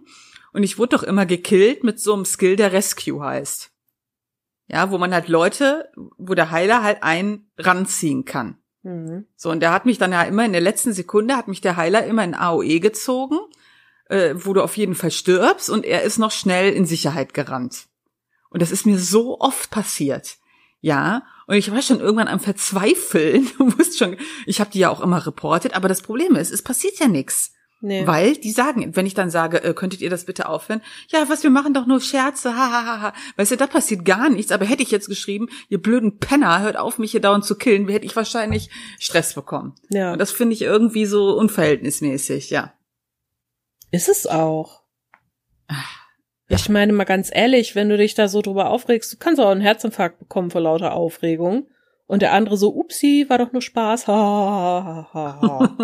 Und 0.52 0.63
ich 0.63 0.78
wurde 0.78 0.98
doch 0.98 1.04
immer 1.04 1.26
gekillt 1.26 1.84
mit 1.84 2.00
so 2.00 2.13
einem 2.13 2.26
Skill, 2.26 2.56
der 2.56 2.74
Rescue 2.74 3.24
heißt. 3.24 3.72
Ja, 4.67 4.91
wo 4.91 4.98
man 4.98 5.13
halt 5.13 5.28
Leute, 5.28 5.89
wo 6.17 6.34
der 6.34 6.52
Heiler 6.52 6.84
halt 6.84 7.04
einen 7.04 7.52
ranziehen 7.58 8.26
kann. 8.26 8.58
Mhm. 8.84 9.26
So, 9.36 9.52
und 9.52 9.60
der 9.60 9.72
hat 9.72 9.86
mich 9.86 9.98
dann 9.98 10.12
ja 10.12 10.24
immer 10.24 10.46
in 10.46 10.54
der 10.54 10.62
letzten 10.62 10.94
Sekunde, 10.94 11.38
hat 11.38 11.48
mich 11.48 11.62
der 11.62 11.78
Heiler 11.78 12.06
immer 12.06 12.24
in 12.24 12.34
AOE 12.34 12.80
gezogen, 12.80 13.38
äh, 14.10 14.34
wo 14.36 14.54
du 14.54 14.62
auf 14.62 14.76
jeden 14.76 14.96
Fall 14.96 15.12
stirbst 15.12 15.70
und 15.70 15.86
er 15.86 16.04
ist 16.04 16.17
noch 16.17 16.32
schnell 16.32 16.74
in 16.74 16.86
Sicherheit 16.86 17.34
gerannt. 17.34 17.88
Und 18.50 18.62
das 18.62 18.72
ist 18.72 18.86
mir 18.86 18.98
so 18.98 19.39
oft 19.39 19.70
passiert. 19.70 20.38
Ja, 20.82 21.24
und 21.48 21.56
ich 21.56 21.72
war 21.72 21.82
schon 21.82 22.00
irgendwann 22.00 22.28
am 22.28 22.39
Verzweifeln. 22.39 23.48
Du 23.58 23.78
wusst 23.78 23.98
schon, 23.98 24.17
ich 24.46 24.60
habe 24.60 24.72
die 24.72 24.80
ja 24.80 24.89
auch 24.89 25.02
immer 25.02 25.26
reportet, 25.26 25.76
aber 25.76 25.88
das 25.88 26.02
Problem 26.02 26.36
ist, 26.36 26.52
es 26.52 26.63
passiert 26.63 27.00
ja 27.00 27.08
nichts. 27.08 27.54
Nee. 27.84 28.06
Weil 28.06 28.36
die 28.36 28.52
sagen, 28.52 28.96
wenn 28.96 29.08
ich 29.08 29.15
dann 29.15 29.32
sage, 29.32 29.63
äh, 29.63 29.74
könntet 29.74 30.02
ihr 30.02 30.12
das 30.12 30.26
bitte 30.26 30.48
aufhören? 30.48 30.82
Ja, 31.10 31.28
was, 31.30 31.41
wir 31.41 31.50
machen 31.50 31.74
doch 31.74 31.88
nur 31.88 32.00
Scherze, 32.00 32.56
hahaha. 32.56 32.86
Ha, 32.86 33.02
ha. 33.02 33.13
Weißt 33.38 33.52
du, 33.52 33.58
da 33.58 33.65
passiert 33.65 34.06
gar 34.06 34.30
nichts. 34.30 34.52
Aber 34.52 34.65
hätte 34.65 34.84
ich 34.84 34.91
jetzt 34.91 35.10
geschrieben, 35.10 35.50
ihr 35.67 35.82
blöden 35.82 36.20
Penner, 36.20 36.62
hört 36.62 36.78
auf, 36.78 37.00
mich 37.00 37.12
hier 37.12 37.22
dauernd 37.22 37.44
zu 37.44 37.56
killen, 37.56 37.88
hätte 37.89 38.06
ich 38.06 38.15
wahrscheinlich 38.15 38.70
Stress 39.00 39.34
bekommen. 39.34 39.74
Ja. 39.89 40.13
Und 40.13 40.20
das 40.20 40.32
finde 40.32 40.54
ich 40.54 40.62
irgendwie 40.62 41.08
so 41.08 41.36
unverhältnismäßig, 41.36 42.52
ja. 42.52 42.72
Ist 43.89 44.10
es 44.10 44.28
auch. 44.28 44.84
Ach, 45.67 46.01
ja. 46.52 46.58
Ich 46.58 46.70
meine 46.70 46.92
mal 46.92 47.06
ganz 47.06 47.32
ehrlich, 47.34 47.76
wenn 47.76 47.88
du 47.88 47.96
dich 47.96 48.14
da 48.14 48.28
so 48.28 48.42
drüber 48.42 48.70
aufregst, 48.70 49.14
du 49.14 49.18
kannst 49.18 49.40
auch 49.40 49.48
einen 49.50 49.62
Herzinfarkt 49.62 50.20
bekommen 50.20 50.52
vor 50.52 50.60
lauter 50.60 50.94
Aufregung. 50.94 51.68
Und 52.08 52.22
der 52.22 52.34
andere 52.34 52.58
so, 52.58 52.76
upsi, 52.76 53.26
war 53.30 53.38
doch 53.38 53.54
nur 53.54 53.62
Spaß, 53.62 54.08
ha, 54.08 54.14
ha, 54.14 55.08
ha, 55.14 55.42
ha. 55.42 55.78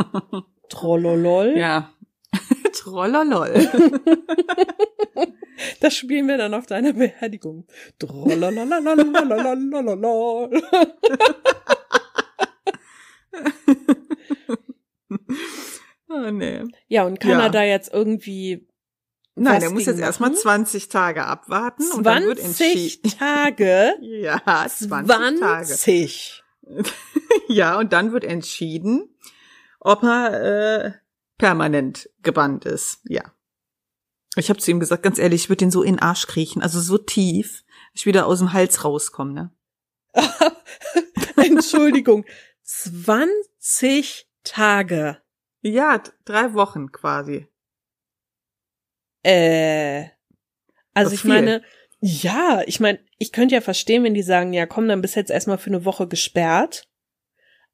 Trollolol. 0.70 1.58
Ja. 1.58 1.94
Trollolol. 2.74 3.54
das 5.80 5.96
spielen 5.96 6.28
wir 6.28 6.38
dann 6.38 6.54
auf 6.54 6.66
deiner 6.66 6.92
Beerdigung. 6.92 7.66
Trollolololololololol. 8.00 10.62
oh, 16.10 16.32
nee. 16.32 16.64
Ja, 16.90 17.06
und 17.06 17.22
kann 17.22 17.32
ja. 17.32 17.44
er 17.44 17.50
da 17.50 17.64
jetzt 17.64 17.94
irgendwie 17.94 18.68
Nein, 19.40 19.62
er 19.62 19.70
muss 19.70 19.86
jetzt 19.86 20.00
erstmal 20.00 20.34
20 20.34 20.90
Tage 20.90 21.26
abwarten 21.26 21.84
20 21.84 21.98
und 21.98 22.04
dann 22.04 22.24
wird 22.24 22.40
entschieden. 22.40 23.12
Tage? 23.20 23.94
ja, 24.02 24.42
20, 24.68 24.90
20 24.90 25.40
Tage. 25.40 26.86
ja, 27.48 27.78
und 27.78 27.94
dann 27.94 28.12
wird 28.12 28.24
entschieden, 28.24 29.16
ob 29.80 30.04
er 30.04 30.86
äh, 30.86 30.92
permanent 31.38 32.10
gebannt 32.24 32.66
ist. 32.66 33.00
Ja. 33.04 33.22
Ich 34.36 34.50
habe 34.50 34.60
zu 34.60 34.72
ihm 34.72 34.80
gesagt, 34.80 35.04
ganz 35.04 35.20
ehrlich, 35.20 35.44
ich 35.44 35.50
würde 35.50 35.60
den 35.60 35.72
so 35.72 35.84
in 35.84 35.96
den 35.96 36.02
Arsch 36.02 36.28
kriechen, 36.28 36.62
also 36.62 36.80
so 36.82 36.98
tief, 36.98 37.64
ich 37.94 38.06
wieder 38.06 38.28
aus 38.28 38.40
dem 38.40 38.54
Hals 38.54 38.84
rauskomme, 38.84 39.34
ne? 39.34 39.52
Entschuldigung, 41.36 42.26
20 42.64 44.28
Tage. 44.44 45.22
Ja, 45.62 46.02
drei 46.26 46.54
Wochen 46.54 46.92
quasi. 46.92 47.48
Äh, 49.28 50.10
also 50.94 51.14
ich 51.14 51.26
meine, 51.26 51.62
ja, 52.00 52.62
ich 52.66 52.80
meine, 52.80 53.00
ich 53.18 53.34
könnte 53.34 53.56
ja 53.56 53.62
verstehen, 53.62 54.06
wenn 54.06 54.14
die 54.14 54.24
sagen, 54.24 54.54
ja, 54.54 54.66
komm, 54.66 54.88
dann 54.88 55.02
bist 55.02 55.18
jetzt 55.18 55.32
erstmal 55.32 55.58
für 55.58 55.70
eine 55.70 55.84
Woche 55.84 56.08
gesperrt. 56.08 56.88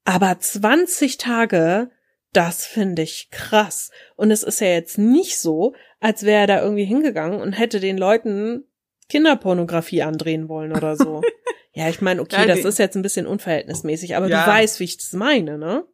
Aber 0.04 0.38
20 0.38 1.16
Tage, 1.16 1.90
das 2.32 2.66
finde 2.66 3.02
ich 3.02 3.30
krass. 3.30 3.92
Und 4.16 4.32
es 4.32 4.42
ist 4.42 4.60
ja 4.60 4.66
jetzt 4.66 4.98
nicht 4.98 5.38
so, 5.38 5.74
als 6.00 6.24
wäre 6.24 6.40
er 6.40 6.46
da 6.48 6.60
irgendwie 6.60 6.84
hingegangen 6.84 7.40
und 7.40 7.52
hätte 7.52 7.78
den 7.78 7.98
Leuten 7.98 8.64
Kinderpornografie 9.08 10.02
andrehen 10.02 10.48
wollen 10.48 10.72
oder 10.72 10.96
so. 10.96 11.22
ja, 11.72 11.88
ich 11.88 12.00
meine, 12.00 12.20
okay, 12.20 12.46
das 12.46 12.64
ist 12.64 12.80
jetzt 12.80 12.96
ein 12.96 13.02
bisschen 13.02 13.26
unverhältnismäßig, 13.28 14.16
aber 14.16 14.26
ja. 14.26 14.44
du 14.44 14.50
weißt, 14.50 14.80
wie 14.80 14.84
ich 14.84 14.96
das 14.96 15.12
meine, 15.12 15.56
ne? 15.56 15.86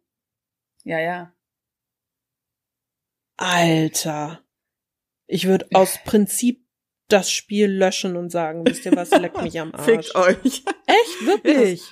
Ja, 0.83 0.99
ja. 0.99 1.33
Alter. 3.37 4.43
Ich 5.31 5.47
würde 5.47 5.65
aus 5.73 5.97
Prinzip 6.03 6.65
das 7.07 7.31
Spiel 7.31 7.67
löschen 7.67 8.17
und 8.17 8.31
sagen, 8.31 8.65
wisst 8.65 8.85
ihr 8.85 8.95
was, 8.95 9.11
leckt 9.11 9.41
mich 9.41 9.59
am 9.59 9.71
Arsch. 9.73 9.85
Fickt 9.85 10.15
euch. 10.15 10.63
Echt? 10.85 11.25
Wirklich? 11.25 11.83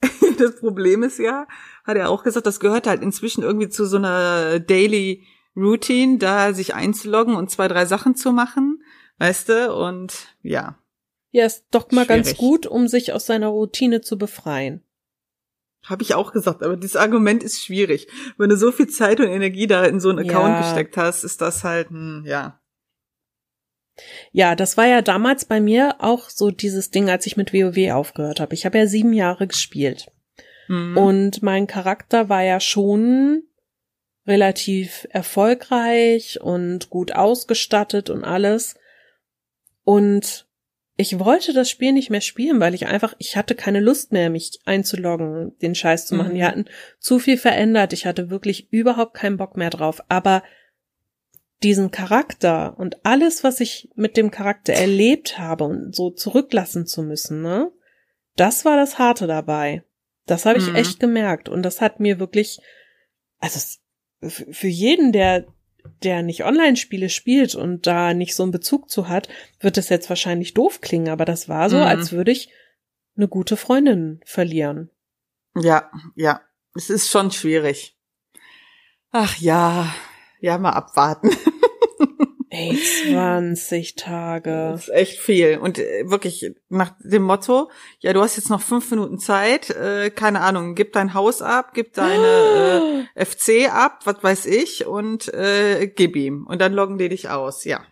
Das, 0.00 0.10
das 0.38 0.60
Problem 0.60 1.04
ist 1.04 1.18
ja, 1.18 1.46
hat 1.84 1.96
er 1.96 2.10
auch 2.10 2.24
gesagt, 2.24 2.46
das 2.46 2.60
gehört 2.60 2.86
halt 2.86 3.02
inzwischen 3.02 3.42
irgendwie 3.42 3.68
zu 3.68 3.86
so 3.86 3.96
einer 3.96 4.58
Daily 4.58 5.24
Routine, 5.56 6.18
da 6.18 6.52
sich 6.52 6.74
einzuloggen 6.74 7.36
und 7.36 7.50
zwei, 7.50 7.68
drei 7.68 7.86
Sachen 7.86 8.16
zu 8.16 8.32
machen, 8.32 8.82
weißt 9.18 9.48
du, 9.48 9.74
und 9.74 10.36
ja. 10.42 10.78
Ja, 11.30 11.46
ist 11.46 11.66
doch 11.70 11.90
mal 11.90 12.04
Schwierig. 12.04 12.24
ganz 12.24 12.36
gut, 12.36 12.66
um 12.66 12.88
sich 12.88 13.12
aus 13.12 13.26
seiner 13.26 13.48
Routine 13.48 14.00
zu 14.00 14.18
befreien. 14.18 14.82
Habe 15.84 16.02
ich 16.02 16.14
auch 16.14 16.32
gesagt, 16.32 16.62
aber 16.62 16.76
dieses 16.76 16.96
Argument 16.96 17.42
ist 17.42 17.62
schwierig. 17.62 18.08
Wenn 18.36 18.50
du 18.50 18.56
so 18.56 18.72
viel 18.72 18.88
Zeit 18.88 19.20
und 19.20 19.28
Energie 19.28 19.66
da 19.66 19.84
in 19.84 20.00
so 20.00 20.10
einen 20.10 20.18
Account 20.18 20.54
ja. 20.54 20.60
gesteckt 20.62 20.96
hast, 20.96 21.22
ist 21.22 21.40
das 21.40 21.62
halt, 21.62 21.90
hm, 21.90 22.24
ja. 22.26 22.60
Ja, 24.32 24.54
das 24.54 24.76
war 24.76 24.86
ja 24.86 25.02
damals 25.02 25.44
bei 25.44 25.60
mir 25.60 25.96
auch 25.98 26.30
so 26.30 26.50
dieses 26.50 26.90
Ding, 26.90 27.10
als 27.10 27.26
ich 27.26 27.36
mit 27.36 27.52
WoW 27.52 27.92
aufgehört 27.92 28.40
habe. 28.40 28.54
Ich 28.54 28.64
habe 28.64 28.78
ja 28.78 28.86
sieben 28.86 29.12
Jahre 29.12 29.46
gespielt. 29.46 30.08
Mhm. 30.68 30.96
Und 30.96 31.42
mein 31.42 31.66
Charakter 31.66 32.28
war 32.28 32.42
ja 32.42 32.60
schon 32.60 33.42
relativ 34.26 35.08
erfolgreich 35.10 36.40
und 36.40 36.90
gut 36.90 37.12
ausgestattet 37.12 38.10
und 38.10 38.24
alles. 38.24 38.74
Und 39.84 40.46
ich 41.00 41.18
wollte 41.18 41.52
das 41.52 41.70
Spiel 41.70 41.92
nicht 41.92 42.10
mehr 42.10 42.20
spielen, 42.20 42.60
weil 42.60 42.74
ich 42.74 42.88
einfach, 42.88 43.14
ich 43.18 43.36
hatte 43.36 43.54
keine 43.54 43.80
Lust 43.80 44.12
mehr, 44.12 44.30
mich 44.30 44.58
einzuloggen, 44.64 45.56
den 45.62 45.74
Scheiß 45.74 46.06
zu 46.06 46.14
machen. 46.14 46.32
Mhm. 46.32 46.34
Die 46.34 46.44
hatten 46.44 46.64
zu 46.98 47.18
viel 47.18 47.38
verändert. 47.38 47.92
Ich 47.92 48.04
hatte 48.04 48.30
wirklich 48.30 48.70
überhaupt 48.72 49.14
keinen 49.14 49.36
Bock 49.36 49.56
mehr 49.56 49.70
drauf. 49.70 50.02
Aber 50.08 50.42
diesen 51.62 51.90
Charakter 51.90 52.78
und 52.78 53.04
alles, 53.04 53.42
was 53.44 53.60
ich 53.60 53.90
mit 53.94 54.16
dem 54.16 54.30
Charakter 54.30 54.72
erlebt 54.72 55.38
habe 55.38 55.64
und 55.64 55.94
so 55.94 56.10
zurücklassen 56.10 56.86
zu 56.86 57.02
müssen, 57.02 57.42
ne? 57.42 57.70
Das 58.36 58.64
war 58.64 58.76
das 58.76 58.98
Harte 58.98 59.26
dabei. 59.26 59.82
Das 60.26 60.46
habe 60.46 60.58
ich 60.58 60.68
mhm. 60.68 60.76
echt 60.76 61.00
gemerkt 61.00 61.48
und 61.48 61.62
das 61.62 61.80
hat 61.80 61.98
mir 61.98 62.20
wirklich, 62.20 62.60
also 63.40 63.58
für 64.20 64.68
jeden, 64.68 65.12
der 65.12 65.46
der 66.02 66.22
nicht 66.22 66.44
Online-Spiele 66.44 67.08
spielt 67.08 67.54
und 67.54 67.86
da 67.86 68.14
nicht 68.14 68.34
so 68.34 68.42
einen 68.42 68.52
Bezug 68.52 68.90
zu 68.90 69.08
hat, 69.08 69.28
wird 69.60 69.78
es 69.78 69.88
jetzt 69.88 70.08
wahrscheinlich 70.08 70.54
doof 70.54 70.80
klingen, 70.80 71.08
aber 71.08 71.24
das 71.24 71.48
war 71.48 71.70
so, 71.70 71.76
mhm. 71.76 71.82
als 71.82 72.12
würde 72.12 72.30
ich 72.30 72.52
eine 73.16 73.28
gute 73.28 73.56
Freundin 73.56 74.20
verlieren. 74.24 74.90
Ja, 75.56 75.90
ja, 76.14 76.42
es 76.74 76.90
ist 76.90 77.10
schon 77.10 77.30
schwierig. 77.30 77.96
Ach 79.10 79.36
ja, 79.38 79.92
ja, 80.40 80.58
mal 80.58 80.72
abwarten. 80.72 81.30
Ey, 82.50 82.76
20 83.04 83.94
Tage. 83.94 84.70
Das 84.72 84.88
ist 84.88 84.94
echt 84.94 85.18
viel. 85.20 85.58
Und 85.58 85.78
äh, 85.78 86.10
wirklich 86.10 86.54
nach 86.70 86.92
dem 87.00 87.22
Motto, 87.22 87.70
ja, 88.00 88.12
du 88.14 88.20
hast 88.22 88.36
jetzt 88.36 88.48
noch 88.48 88.62
fünf 88.62 88.90
Minuten 88.90 89.18
Zeit, 89.18 89.68
äh, 89.70 90.10
keine 90.10 90.40
Ahnung, 90.40 90.74
gib 90.74 90.92
dein 90.94 91.12
Haus 91.12 91.42
ab, 91.42 91.72
gib 91.74 91.92
deine 91.92 93.06
äh, 93.14 93.24
FC 93.24 93.70
ab, 93.70 94.00
was 94.04 94.22
weiß 94.22 94.46
ich, 94.46 94.86
und 94.86 95.32
äh, 95.34 95.88
gib 95.88 96.16
ihm. 96.16 96.46
Und 96.46 96.60
dann 96.60 96.72
loggen 96.72 96.96
die 96.96 97.10
dich 97.10 97.28
aus, 97.28 97.64
ja. 97.64 97.84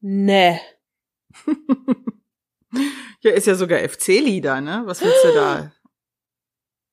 Nee. 0.00 0.58
ja, 3.20 3.30
ist 3.30 3.46
ja 3.46 3.54
sogar 3.54 3.78
FC-Lieder, 3.78 4.60
ne? 4.60 4.82
Was 4.86 5.02
willst 5.02 5.24
du 5.24 5.34
da? 5.34 5.72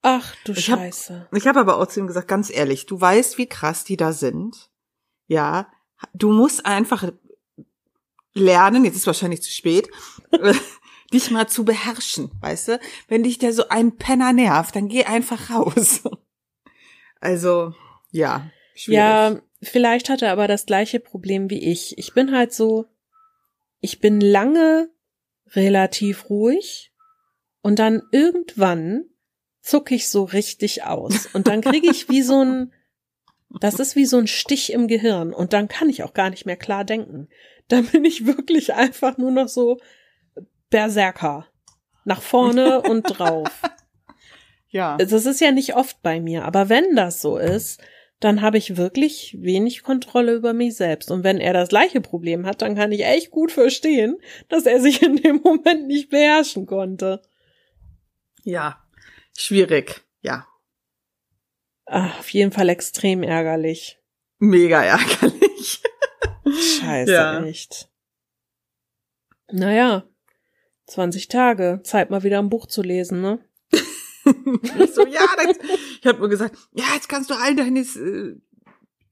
Ach 0.02 0.36
du 0.46 0.54
ich 0.54 0.66
Scheiße. 0.66 1.28
Hab, 1.30 1.36
ich 1.36 1.48
habe 1.48 1.60
aber 1.60 1.78
auch 1.78 1.88
zu 1.88 2.00
ihm 2.00 2.08
gesagt, 2.08 2.28
ganz 2.28 2.50
ehrlich, 2.50 2.86
du 2.86 3.00
weißt, 3.00 3.38
wie 3.38 3.48
krass 3.48 3.84
die 3.84 3.98
da 3.98 4.14
sind. 4.14 4.70
Ja, 5.28 5.70
du 6.14 6.32
musst 6.32 6.66
einfach 6.66 7.12
lernen, 8.34 8.86
jetzt 8.86 8.96
ist 8.96 9.08
wahrscheinlich 9.08 9.42
zu 9.42 9.52
spät, 9.52 9.90
dich 11.14 11.32
mal 11.32 11.48
zu 11.48 11.66
beherrschen, 11.66 12.32
weißt 12.40 12.68
du? 12.70 12.80
Wenn 13.08 13.24
dich 13.24 13.38
der 13.40 13.54
so 13.54 13.68
ein 13.70 13.98
Penner 13.98 14.32
nervt, 14.34 14.76
dann 14.76 14.88
geh 14.88 15.06
einfach 15.06 15.50
raus. 15.50 16.02
Also, 17.22 17.74
ja, 18.12 18.50
schwierig. 18.76 18.96
Ja, 18.96 19.42
vielleicht 19.62 20.08
hat 20.08 20.22
er 20.22 20.32
aber 20.32 20.48
das 20.48 20.66
gleiche 20.66 21.02
Problem 21.02 21.50
wie 21.50 21.70
ich. 21.70 21.98
Ich 21.98 22.14
bin 22.14 22.34
halt 22.34 22.54
so, 22.54 22.86
ich 23.82 24.00
bin 24.00 24.22
lange 24.22 24.90
relativ 25.48 26.30
ruhig 26.30 26.94
und 27.62 27.78
dann 27.78 28.04
irgendwann 28.14 29.09
zuck 29.70 29.92
ich 29.92 30.10
so 30.10 30.24
richtig 30.24 30.84
aus 30.84 31.28
und 31.34 31.48
dann 31.48 31.62
kriege 31.62 31.90
ich 31.90 32.10
wie 32.10 32.22
so 32.22 32.44
ein 32.44 32.74
das 33.60 33.80
ist 33.80 33.96
wie 33.96 34.06
so 34.06 34.18
ein 34.18 34.28
Stich 34.28 34.74
im 34.74 34.88
Gehirn 34.88 35.34
und 35.34 35.54
dann 35.54 35.68
kann 35.68 35.90
ich 35.90 36.04
auch 36.04 36.14
gar 36.14 36.30
nicht 36.30 36.46
mehr 36.46 36.56
klar 36.56 36.86
denken. 36.86 37.30
Dann 37.68 37.86
bin 37.86 38.06
ich 38.06 38.26
wirklich 38.28 38.74
einfach 38.76 39.18
nur 39.18 39.32
noch 39.32 39.48
so 39.48 39.80
Berserker. 40.70 41.48
Nach 42.06 42.22
vorne 42.22 42.82
und 42.82 43.04
drauf. 43.04 43.50
Ja. 44.72 44.98
Das 44.98 45.26
ist 45.26 45.42
ja 45.42 45.52
nicht 45.52 45.76
oft 45.76 46.00
bei 46.04 46.22
mir, 46.22 46.46
aber 46.46 46.70
wenn 46.70 46.96
das 46.96 47.24
so 47.24 47.40
ist, 47.40 47.82
dann 48.20 48.44
habe 48.44 48.60
ich 48.60 48.78
wirklich 48.78 49.36
wenig 49.40 49.82
Kontrolle 49.82 50.36
über 50.36 50.54
mich 50.54 50.76
selbst. 50.76 51.10
Und 51.10 51.24
wenn 51.24 51.40
er 51.40 51.54
das 51.54 51.70
gleiche 51.70 52.02
Problem 52.02 52.46
hat, 52.46 52.62
dann 52.62 52.76
kann 52.76 52.92
ich 52.92 53.04
echt 53.04 53.32
gut 53.32 53.52
verstehen, 53.52 54.18
dass 54.48 54.68
er 54.68 54.80
sich 54.80 55.02
in 55.02 55.16
dem 55.16 55.42
Moment 55.44 55.88
nicht 55.88 56.10
beherrschen 56.10 56.68
konnte. 56.68 57.24
Ja, 58.44 58.84
schwierig, 59.40 60.02
ja. 60.22 60.48
Ach, 61.86 62.20
auf 62.20 62.30
jeden 62.30 62.52
Fall 62.52 62.70
extrem 62.70 63.24
ärgerlich. 63.24 64.00
Mega 64.38 64.84
ärgerlich. 64.84 65.82
Scheiße, 66.46 67.12
ja. 67.12 67.44
echt. 67.44 67.90
Naja, 69.52 70.08
20 70.88 71.28
Tage. 71.28 71.82
Zeit 71.84 72.10
mal 72.10 72.24
wieder 72.24 72.40
ein 72.40 72.50
Buch 72.50 72.68
zu 72.68 72.82
lesen, 72.82 73.22
ne? 73.22 73.40
ich 73.72 74.94
so, 74.94 75.06
ja, 75.08 75.26
das, 75.38 75.58
ich 76.00 76.06
habe 76.06 76.20
mir 76.20 76.30
gesagt, 76.30 76.58
ja, 76.74 76.86
jetzt 76.94 77.10
kannst 77.10 77.30
du 77.30 77.36
all 77.36 77.56
deine 77.56 77.80
äh, 77.80 78.36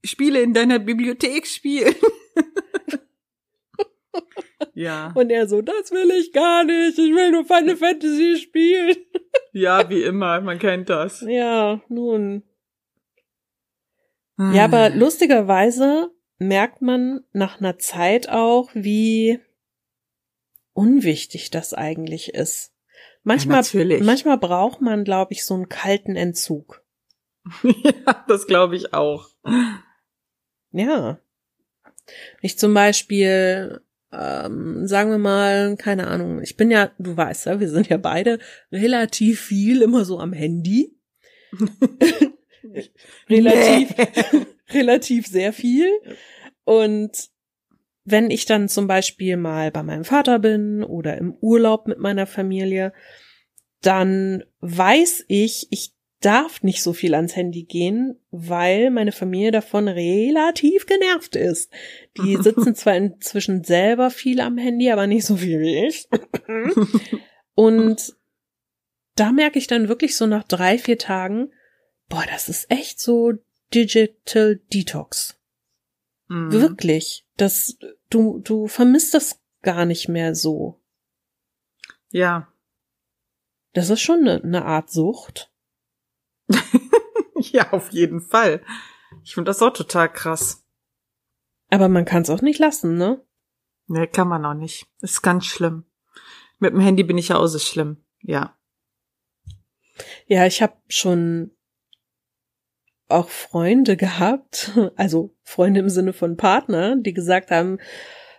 Spiele 0.04 0.40
in 0.40 0.54
deiner 0.54 0.78
Bibliothek 0.78 1.46
spielen. 1.46 1.94
Ja. 4.78 5.12
Und 5.14 5.30
er 5.30 5.48
so, 5.48 5.60
das 5.60 5.90
will 5.90 6.10
ich 6.12 6.32
gar 6.32 6.62
nicht. 6.62 6.98
Ich 6.98 7.12
will 7.12 7.32
nur 7.32 7.44
Final 7.44 7.76
Fantasy 7.76 8.36
spielen. 8.36 8.96
ja, 9.52 9.90
wie 9.90 10.02
immer, 10.02 10.40
man 10.40 10.60
kennt 10.60 10.88
das. 10.88 11.20
Ja, 11.22 11.80
nun. 11.88 12.44
Ja, 14.38 14.66
aber 14.66 14.78
ah. 14.78 14.88
lustigerweise 14.94 16.12
merkt 16.38 16.80
man 16.80 17.24
nach 17.32 17.58
einer 17.58 17.76
Zeit 17.78 18.28
auch, 18.28 18.70
wie 18.72 19.40
unwichtig 20.74 21.50
das 21.50 21.74
eigentlich 21.74 22.34
ist. 22.34 22.72
Manchmal, 23.24 23.64
ja, 23.64 23.98
manchmal 24.04 24.38
braucht 24.38 24.80
man, 24.80 25.02
glaube 25.02 25.32
ich, 25.32 25.44
so 25.44 25.54
einen 25.54 25.68
kalten 25.68 26.14
Entzug. 26.14 26.84
ja, 27.64 28.24
das 28.28 28.46
glaube 28.46 28.76
ich 28.76 28.94
auch. 28.94 29.28
Ja. 30.70 31.18
Ich 32.42 32.58
zum 32.60 32.74
Beispiel, 32.74 33.80
ähm, 34.12 34.86
sagen 34.86 35.10
wir 35.10 35.18
mal, 35.18 35.76
keine 35.76 36.06
Ahnung, 36.06 36.40
ich 36.42 36.56
bin 36.56 36.70
ja, 36.70 36.90
du 36.98 37.16
weißt 37.16 37.46
ja, 37.46 37.60
wir 37.60 37.68
sind 37.68 37.88
ja 37.88 37.96
beide 37.98 38.38
relativ 38.72 39.40
viel 39.40 39.82
immer 39.82 40.04
so 40.04 40.18
am 40.18 40.32
Handy. 40.32 40.96
relativ, 43.30 43.94
relativ 44.72 45.26
sehr 45.26 45.52
viel. 45.52 45.88
Und 46.64 47.28
wenn 48.04 48.30
ich 48.30 48.46
dann 48.46 48.68
zum 48.68 48.86
Beispiel 48.86 49.36
mal 49.36 49.70
bei 49.70 49.82
meinem 49.82 50.04
Vater 50.04 50.38
bin 50.38 50.82
oder 50.82 51.18
im 51.18 51.34
Urlaub 51.40 51.86
mit 51.88 51.98
meiner 51.98 52.26
Familie, 52.26 52.92
dann 53.82 54.44
weiß 54.60 55.24
ich, 55.28 55.68
ich 55.70 55.94
darf 56.20 56.62
nicht 56.62 56.82
so 56.82 56.92
viel 56.92 57.14
ans 57.14 57.36
Handy 57.36 57.62
gehen, 57.62 58.18
weil 58.30 58.90
meine 58.90 59.12
Familie 59.12 59.52
davon 59.52 59.88
relativ 59.88 60.86
genervt 60.86 61.36
ist. 61.36 61.72
Die 62.16 62.36
sitzen 62.42 62.74
zwar 62.74 62.96
inzwischen 62.96 63.64
selber 63.64 64.10
viel 64.10 64.40
am 64.40 64.58
Handy, 64.58 64.90
aber 64.90 65.06
nicht 65.06 65.26
so 65.26 65.36
viel 65.36 65.60
wie 65.60 65.86
ich. 65.86 66.08
Und 67.54 68.14
da 69.14 69.32
merke 69.32 69.58
ich 69.58 69.66
dann 69.66 69.88
wirklich 69.88 70.16
so 70.16 70.26
nach 70.26 70.44
drei, 70.44 70.78
vier 70.78 70.98
Tagen, 70.98 71.52
boah, 72.08 72.24
das 72.30 72.48
ist 72.48 72.70
echt 72.70 73.00
so 73.00 73.32
Digital 73.74 74.60
Detox. 74.72 75.38
Mhm. 76.28 76.52
Wirklich. 76.52 77.24
Das, 77.36 77.78
du, 78.10 78.38
du 78.38 78.66
vermisst 78.66 79.14
das 79.14 79.40
gar 79.62 79.84
nicht 79.86 80.08
mehr 80.08 80.34
so. 80.34 80.80
Ja. 82.10 82.48
Das 83.72 83.90
ist 83.90 84.00
schon 84.00 84.20
eine, 84.20 84.42
eine 84.42 84.64
Art 84.64 84.90
Sucht. 84.90 85.50
ja, 87.36 87.72
auf 87.72 87.90
jeden 87.90 88.20
Fall. 88.20 88.62
Ich 89.24 89.34
finde 89.34 89.50
das 89.50 89.62
auch 89.62 89.72
total 89.72 90.12
krass. 90.12 90.64
Aber 91.70 91.88
man 91.88 92.04
kann 92.04 92.22
es 92.22 92.30
auch 92.30 92.42
nicht 92.42 92.58
lassen, 92.58 92.96
ne? 92.96 93.24
Ne, 93.86 94.06
kann 94.06 94.28
man 94.28 94.44
auch 94.44 94.54
nicht. 94.54 94.86
ist 95.00 95.22
ganz 95.22 95.46
schlimm. 95.46 95.84
Mit 96.58 96.72
dem 96.72 96.80
Handy 96.80 97.04
bin 97.04 97.18
ich 97.18 97.28
ja 97.28 97.36
auch 97.36 97.46
so 97.46 97.58
schlimm. 97.58 98.04
Ja. 98.20 98.56
Ja, 100.26 100.46
ich 100.46 100.62
habe 100.62 100.76
schon 100.88 101.52
auch 103.08 103.28
Freunde 103.28 103.96
gehabt, 103.96 104.72
also 104.96 105.34
Freunde 105.42 105.80
im 105.80 105.88
Sinne 105.88 106.12
von 106.12 106.36
Partner, 106.36 106.96
die 106.96 107.14
gesagt 107.14 107.50
haben, 107.50 107.78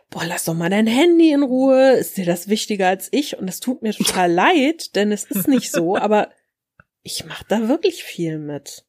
boah, 0.09 0.25
lass 0.25 0.45
doch 0.45 0.53
mal 0.53 0.69
dein 0.69 0.87
Handy 0.87 1.31
in 1.31 1.43
Ruhe, 1.43 1.91
ist 1.93 2.17
dir 2.17 2.25
das 2.25 2.47
wichtiger 2.47 2.87
als 2.87 3.09
ich? 3.11 3.37
Und 3.37 3.47
es 3.47 3.59
tut 3.59 3.81
mir 3.81 3.93
total 3.93 4.31
leid, 4.31 4.95
denn 4.95 5.11
es 5.11 5.23
ist 5.25 5.47
nicht 5.47 5.71
so, 5.71 5.97
aber 5.97 6.29
ich 7.09 7.25
mach 7.25 7.41
da 7.43 7.67
wirklich 7.67 8.03
viel 8.03 8.37
mit. 8.37 8.85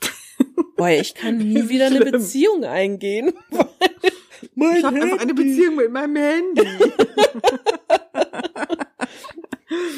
Boah, 0.76 0.90
ich 0.90 1.14
kann 1.14 1.38
nie 1.38 1.68
wieder 1.68 1.86
eine 1.86 2.04
Beziehung 2.04 2.64
eingehen. 2.64 3.32
ich 4.54 4.84
habe 4.84 5.02
einfach 5.02 5.18
eine 5.18 5.34
Beziehung 5.34 5.74
mit 5.76 5.90
meinem 5.90 6.16
Handy. 6.16 6.62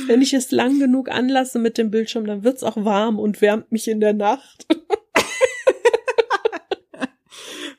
Wenn 0.07 0.23
ich 0.23 0.33
es 0.33 0.51
lang 0.53 0.79
genug 0.79 1.11
anlasse 1.11 1.59
mit 1.59 1.77
dem 1.77 1.91
Bildschirm, 1.91 2.27
dann 2.27 2.45
wird's 2.45 2.63
auch 2.63 2.77
warm 2.77 3.19
und 3.19 3.43
wärmt 3.43 3.73
mich 3.73 3.89
in 3.89 4.01
der 4.01 4.15
Nacht. 4.15 4.67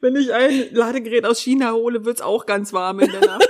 Wenn 0.01 0.15
ich 0.15 0.33
ein 0.33 0.73
Ladegerät 0.73 1.25
aus 1.25 1.39
China 1.39 1.71
hole, 1.73 2.05
wird's 2.05 2.21
auch 2.21 2.45
ganz 2.45 2.73
warm 2.73 2.99
in 2.99 3.11
der 3.11 3.21
Nacht. 3.21 3.49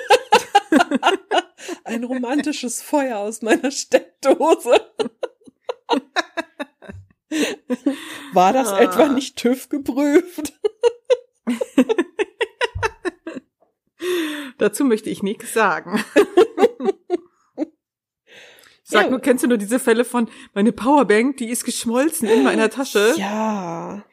Ein 1.83 2.03
romantisches 2.05 2.81
Feuer 2.81 3.17
aus 3.17 3.41
meiner 3.41 3.71
Steckdose. 3.71 4.79
War 8.33 8.53
das 8.53 8.69
ah. 8.69 8.79
etwa 8.79 9.07
nicht 9.07 9.37
TÜV 9.37 9.69
geprüft? 9.69 10.53
Dazu 14.57 14.85
möchte 14.85 15.09
ich 15.09 15.21
nichts 15.23 15.53
sagen. 15.53 16.03
Sag 18.83 19.05
ja. 19.05 19.09
nur, 19.09 19.19
kennst 19.19 19.43
du 19.43 19.47
nur 19.47 19.57
diese 19.57 19.79
Fälle 19.79 20.05
von 20.05 20.29
meine 20.53 20.71
Powerbank, 20.71 21.37
die 21.37 21.49
ist 21.49 21.65
geschmolzen 21.65 22.29
in 22.29 22.43
meiner 22.43 22.69
Tasche? 22.69 23.15
Ja. 23.17 24.05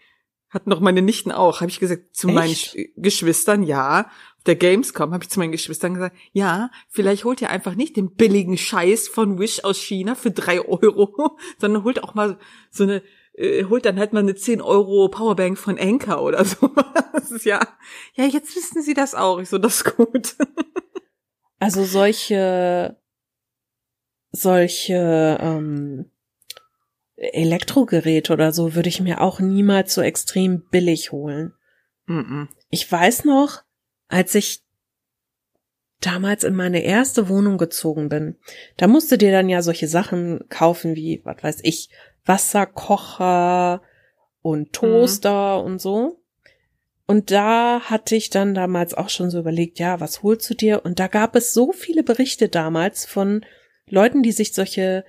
Hatten 0.48 0.70
doch 0.70 0.80
meine 0.80 1.02
Nichten 1.02 1.30
auch. 1.30 1.60
Habe 1.60 1.70
ich 1.70 1.78
gesagt 1.78 2.16
zu 2.16 2.28
Echt? 2.28 2.34
meinen 2.34 2.56
Geschwistern, 2.96 3.62
ja. 3.62 4.10
Der 4.46 4.56
Gamescom 4.56 5.12
habe 5.12 5.24
ich 5.24 5.30
zu 5.30 5.38
meinen 5.38 5.52
Geschwistern 5.52 5.94
gesagt, 5.94 6.16
ja, 6.32 6.70
vielleicht 6.88 7.24
holt 7.24 7.40
ihr 7.40 7.50
einfach 7.50 7.74
nicht 7.74 7.96
den 7.96 8.14
billigen 8.14 8.56
Scheiß 8.56 9.08
von 9.08 9.38
Wish 9.38 9.64
aus 9.64 9.78
China 9.78 10.14
für 10.14 10.30
drei 10.30 10.60
Euro, 10.60 11.38
sondern 11.58 11.84
holt 11.84 12.02
auch 12.02 12.14
mal 12.14 12.38
so 12.70 12.84
eine, 12.84 13.02
äh, 13.34 13.64
holt 13.64 13.84
dann 13.84 13.98
halt 13.98 14.12
mal 14.12 14.20
eine 14.20 14.34
10 14.34 14.60
Euro 14.60 15.08
Powerbank 15.08 15.58
von 15.58 15.78
Anker 15.78 16.22
oder 16.22 16.44
so. 16.44 16.70
Das 17.12 17.30
ist 17.30 17.44
ja, 17.44 17.60
ja, 18.14 18.24
jetzt 18.24 18.56
wissen 18.56 18.82
sie 18.82 18.94
das 18.94 19.14
auch. 19.14 19.38
Ich 19.40 19.48
so, 19.48 19.58
das 19.58 19.76
ist 19.76 19.96
gut. 19.96 20.36
Also 21.58 21.84
solche 21.84 22.96
solche 24.32 25.38
ähm, 25.40 26.10
Elektrogeräte 27.16 28.32
oder 28.32 28.52
so 28.52 28.74
würde 28.74 28.88
ich 28.88 29.00
mir 29.00 29.20
auch 29.20 29.38
niemals 29.38 29.94
so 29.94 30.00
extrem 30.00 30.62
billig 30.70 31.12
holen. 31.12 31.54
Mm 32.06 32.18
-mm. 32.18 32.48
Ich 32.70 32.90
weiß 32.90 33.24
noch, 33.24 33.62
als 34.12 34.34
ich 34.34 34.62
damals 36.00 36.44
in 36.44 36.54
meine 36.54 36.82
erste 36.82 37.30
Wohnung 37.30 37.56
gezogen 37.56 38.10
bin, 38.10 38.36
da 38.76 38.86
musste 38.86 39.16
dir 39.16 39.32
dann 39.32 39.48
ja 39.48 39.62
solche 39.62 39.88
Sachen 39.88 40.40
kaufen 40.50 40.94
wie, 40.94 41.22
was 41.24 41.42
weiß 41.42 41.60
ich, 41.62 41.88
Wasserkocher 42.26 43.80
und 44.42 44.74
Toaster 44.74 45.60
mhm. 45.60 45.64
und 45.64 45.80
so. 45.80 46.20
Und 47.06 47.30
da 47.30 47.80
hatte 47.80 48.14
ich 48.14 48.28
dann 48.28 48.54
damals 48.54 48.92
auch 48.92 49.08
schon 49.08 49.30
so 49.30 49.38
überlegt, 49.38 49.78
ja, 49.78 49.98
was 49.98 50.22
holst 50.22 50.48
du 50.50 50.54
dir? 50.54 50.84
Und 50.84 50.98
da 50.98 51.06
gab 51.06 51.34
es 51.34 51.54
so 51.54 51.72
viele 51.72 52.02
Berichte 52.02 52.48
damals 52.48 53.06
von 53.06 53.44
Leuten, 53.88 54.22
die 54.22 54.32
sich 54.32 54.52
solche 54.52 55.04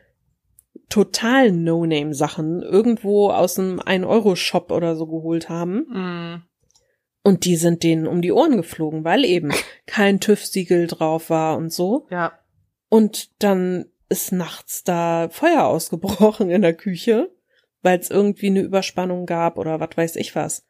totalen 0.89 1.63
No-Name-Sachen 1.63 2.61
irgendwo 2.61 3.29
aus 3.31 3.59
einem 3.59 3.79
1-Euro-Shop 3.79 4.71
oder 4.71 4.95
so 4.95 5.07
geholt 5.07 5.49
haben. 5.49 5.87
Mm. 5.89 6.52
Und 7.23 7.45
die 7.45 7.55
sind 7.55 7.83
denen 7.83 8.05
um 8.05 8.21
die 8.21 8.31
Ohren 8.31 8.57
geflogen, 8.57 9.03
weil 9.03 9.23
eben 9.23 9.51
kein 9.85 10.19
TÜV-Siegel 10.19 10.87
drauf 10.87 11.29
war 11.29 11.57
und 11.57 11.71
so. 11.71 12.07
Ja. 12.09 12.37
Und 12.89 13.31
dann 13.41 13.85
ist 14.09 14.31
nachts 14.31 14.83
da 14.83 15.29
Feuer 15.29 15.63
ausgebrochen 15.63 16.49
in 16.49 16.61
der 16.61 16.73
Küche, 16.73 17.31
weil 17.81 17.97
es 17.97 18.09
irgendwie 18.09 18.47
eine 18.47 18.61
Überspannung 18.61 19.25
gab 19.25 19.57
oder 19.57 19.79
was 19.79 19.95
weiß 19.95 20.15
ich 20.17 20.35
was. 20.35 20.65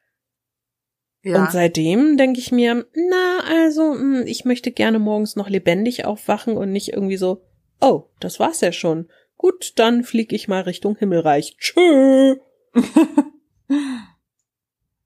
Ja. 1.24 1.42
Und 1.42 1.52
seitdem 1.52 2.18
denke 2.18 2.40
ich 2.40 2.52
mir, 2.52 2.86
na, 2.94 3.40
also, 3.48 3.94
hm, 3.94 4.24
ich 4.26 4.46
möchte 4.46 4.72
gerne 4.72 5.00
morgens 5.00 5.36
noch 5.36 5.50
lebendig 5.50 6.06
aufwachen 6.06 6.58
und 6.58 6.72
nicht 6.72 6.90
irgendwie 6.90 7.18
so, 7.18 7.42
Oh, 7.84 8.06
das 8.22 8.40
war's 8.40 8.62
ja 8.62 8.72
schon. 8.72 9.10
Gut, 9.36 9.74
dann 9.76 10.06
flieg 10.06 10.32
ich 10.32 10.48
mal 10.48 10.62
Richtung 10.62 10.96
Himmelreich. 10.96 11.58
Tschö. 11.58 12.38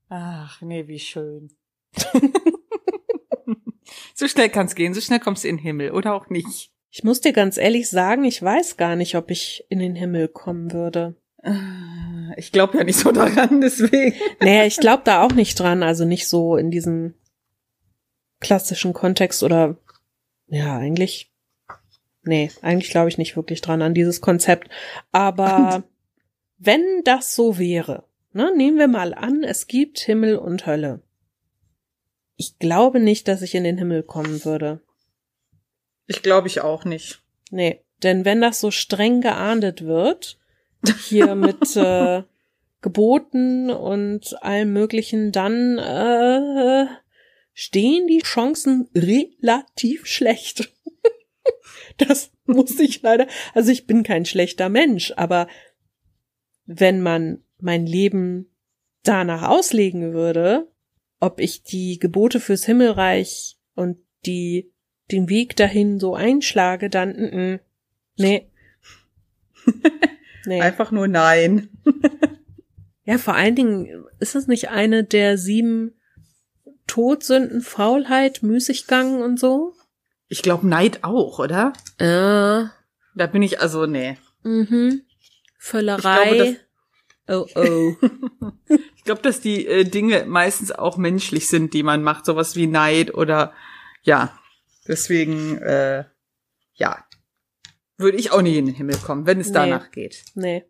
Ach, 0.09 0.61
nee, 0.61 0.87
wie 0.87 0.99
schön. 0.99 1.51
so 4.13 4.27
schnell 4.27 4.49
kann's 4.49 4.75
gehen, 4.75 4.93
so 4.93 5.01
schnell 5.01 5.19
kommst 5.19 5.43
du 5.43 5.47
in 5.47 5.57
den 5.57 5.63
Himmel, 5.63 5.91
oder 5.91 6.13
auch 6.13 6.29
nicht. 6.29 6.71
Ich 6.89 7.03
muss 7.03 7.21
dir 7.21 7.33
ganz 7.33 7.57
ehrlich 7.57 7.89
sagen, 7.89 8.23
ich 8.23 8.41
weiß 8.41 8.77
gar 8.77 8.95
nicht, 8.95 9.15
ob 9.15 9.29
ich 9.29 9.65
in 9.69 9.79
den 9.79 9.95
Himmel 9.95 10.27
kommen 10.27 10.71
würde. 10.71 11.15
Ich 12.37 12.51
glaube 12.51 12.77
ja 12.77 12.83
nicht 12.83 12.99
so 12.99 13.11
daran, 13.11 13.61
deswegen. 13.61 14.15
Naja, 14.39 14.65
ich 14.65 14.77
glaube 14.77 15.03
da 15.05 15.21
auch 15.23 15.33
nicht 15.33 15.59
dran, 15.59 15.83
also 15.83 16.05
nicht 16.05 16.27
so 16.27 16.57
in 16.57 16.71
diesem 16.71 17.13
klassischen 18.39 18.93
Kontext 18.93 19.43
oder 19.43 19.77
ja, 20.47 20.77
eigentlich 20.77 21.31
Nee, 22.27 22.51
eigentlich 22.61 22.91
glaube 22.91 23.09
ich 23.09 23.17
nicht 23.17 23.35
wirklich 23.35 23.61
dran 23.61 23.81
an 23.81 23.93
dieses 23.93 24.21
Konzept. 24.21 24.69
Aber 25.11 25.83
wenn 26.57 27.01
das 27.03 27.33
so 27.33 27.57
wäre, 27.57 28.03
Ne, 28.37 28.53
nehmen 28.55 28.77
wir 28.77 28.87
mal 28.87 29.15
an, 29.15 29.43
es 29.43 29.65
gibt 29.65 29.97
Himmel 29.97 30.35
und 30.35 30.67
Hölle. 30.67 31.01
Ich 32.35 32.59
glaube 32.59 32.99
nicht, 32.99 33.27
dass 33.27 33.41
ich 33.41 33.55
in 33.55 33.63
den 33.63 33.79
Himmel 33.79 34.03
kommen 34.03 34.45
würde. 34.45 34.79
Ich 36.05 36.21
glaube 36.21 36.47
ich 36.47 36.61
auch 36.61 36.85
nicht. 36.85 37.23
Nee, 37.49 37.83
denn 38.03 38.25
wenn 38.25 38.39
das 38.39 38.59
so 38.59 38.69
streng 38.69 39.21
geahndet 39.21 39.85
wird, 39.85 40.37
hier 41.07 41.33
mit 41.35 41.75
äh, 41.77 42.21
Geboten 42.81 43.71
und 43.71 44.43
allem 44.43 44.71
Möglichen, 44.71 45.31
dann 45.31 45.79
äh, 45.79 46.85
stehen 47.55 48.05
die 48.05 48.21
Chancen 48.21 48.87
relativ 48.93 50.05
schlecht. 50.05 50.71
das 51.97 52.29
muss 52.45 52.79
ich 52.79 53.01
leider, 53.01 53.25
also 53.55 53.71
ich 53.71 53.87
bin 53.87 54.03
kein 54.03 54.25
schlechter 54.25 54.69
Mensch, 54.69 55.11
aber 55.15 55.47
wenn 56.67 57.01
man 57.01 57.41
mein 57.59 57.85
Leben 57.85 58.51
danach 59.03 59.49
auslegen 59.49 60.13
würde, 60.13 60.67
ob 61.19 61.39
ich 61.39 61.63
die 61.63 61.97
Gebote 61.97 62.39
fürs 62.39 62.65
Himmelreich 62.65 63.57
und 63.73 63.97
die 64.25 64.71
den 65.09 65.29
Weg 65.29 65.55
dahin 65.55 65.99
so 65.99 66.13
einschlage, 66.13 66.89
dann 66.89 67.15
n 67.15 67.31
-n, 67.31 67.59
nee. 68.17 68.51
nee. 70.45 70.61
Einfach 70.61 70.91
nur 70.91 71.07
nein. 71.07 71.69
ja, 73.05 73.17
vor 73.17 73.35
allen 73.35 73.55
Dingen 73.55 74.05
ist 74.19 74.35
es 74.35 74.47
nicht 74.47 74.69
eine 74.69 75.03
der 75.03 75.37
sieben 75.37 75.93
Todsünden, 76.85 77.61
Faulheit, 77.61 78.43
Müßiggang 78.43 79.21
und 79.21 79.39
so? 79.39 79.73
Ich 80.27 80.41
glaube 80.41 80.67
Neid 80.67 81.03
auch, 81.03 81.39
oder? 81.39 81.73
Ja. 81.99 82.71
Da 83.15 83.27
bin 83.27 83.41
ich 83.41 83.61
also, 83.61 83.85
nee. 83.85 84.17
Mhm. 84.43 85.01
Völlerei. 85.57 86.57
Oh 87.27 87.45
oh. 87.55 87.95
ich 88.95 89.03
glaube, 89.03 89.21
dass 89.21 89.41
die 89.41 89.67
äh, 89.67 89.83
Dinge 89.83 90.25
meistens 90.25 90.71
auch 90.71 90.97
menschlich 90.97 91.49
sind, 91.49 91.73
die 91.73 91.83
man 91.83 92.01
macht, 92.03 92.25
sowas 92.25 92.55
wie 92.55 92.67
Neid 92.67 93.13
oder 93.13 93.53
ja. 94.03 94.37
Deswegen, 94.87 95.57
äh, 95.57 96.05
ja, 96.75 97.05
würde 97.97 98.17
ich 98.17 98.31
auch 98.31 98.41
nie 98.41 98.57
in 98.57 98.67
den 98.67 98.75
Himmel 98.75 98.97
kommen, 98.97 99.25
wenn 99.25 99.41
es 99.41 99.47
nee. 99.47 99.53
danach 99.53 99.91
geht. 99.91 100.23
Nee. 100.35 100.63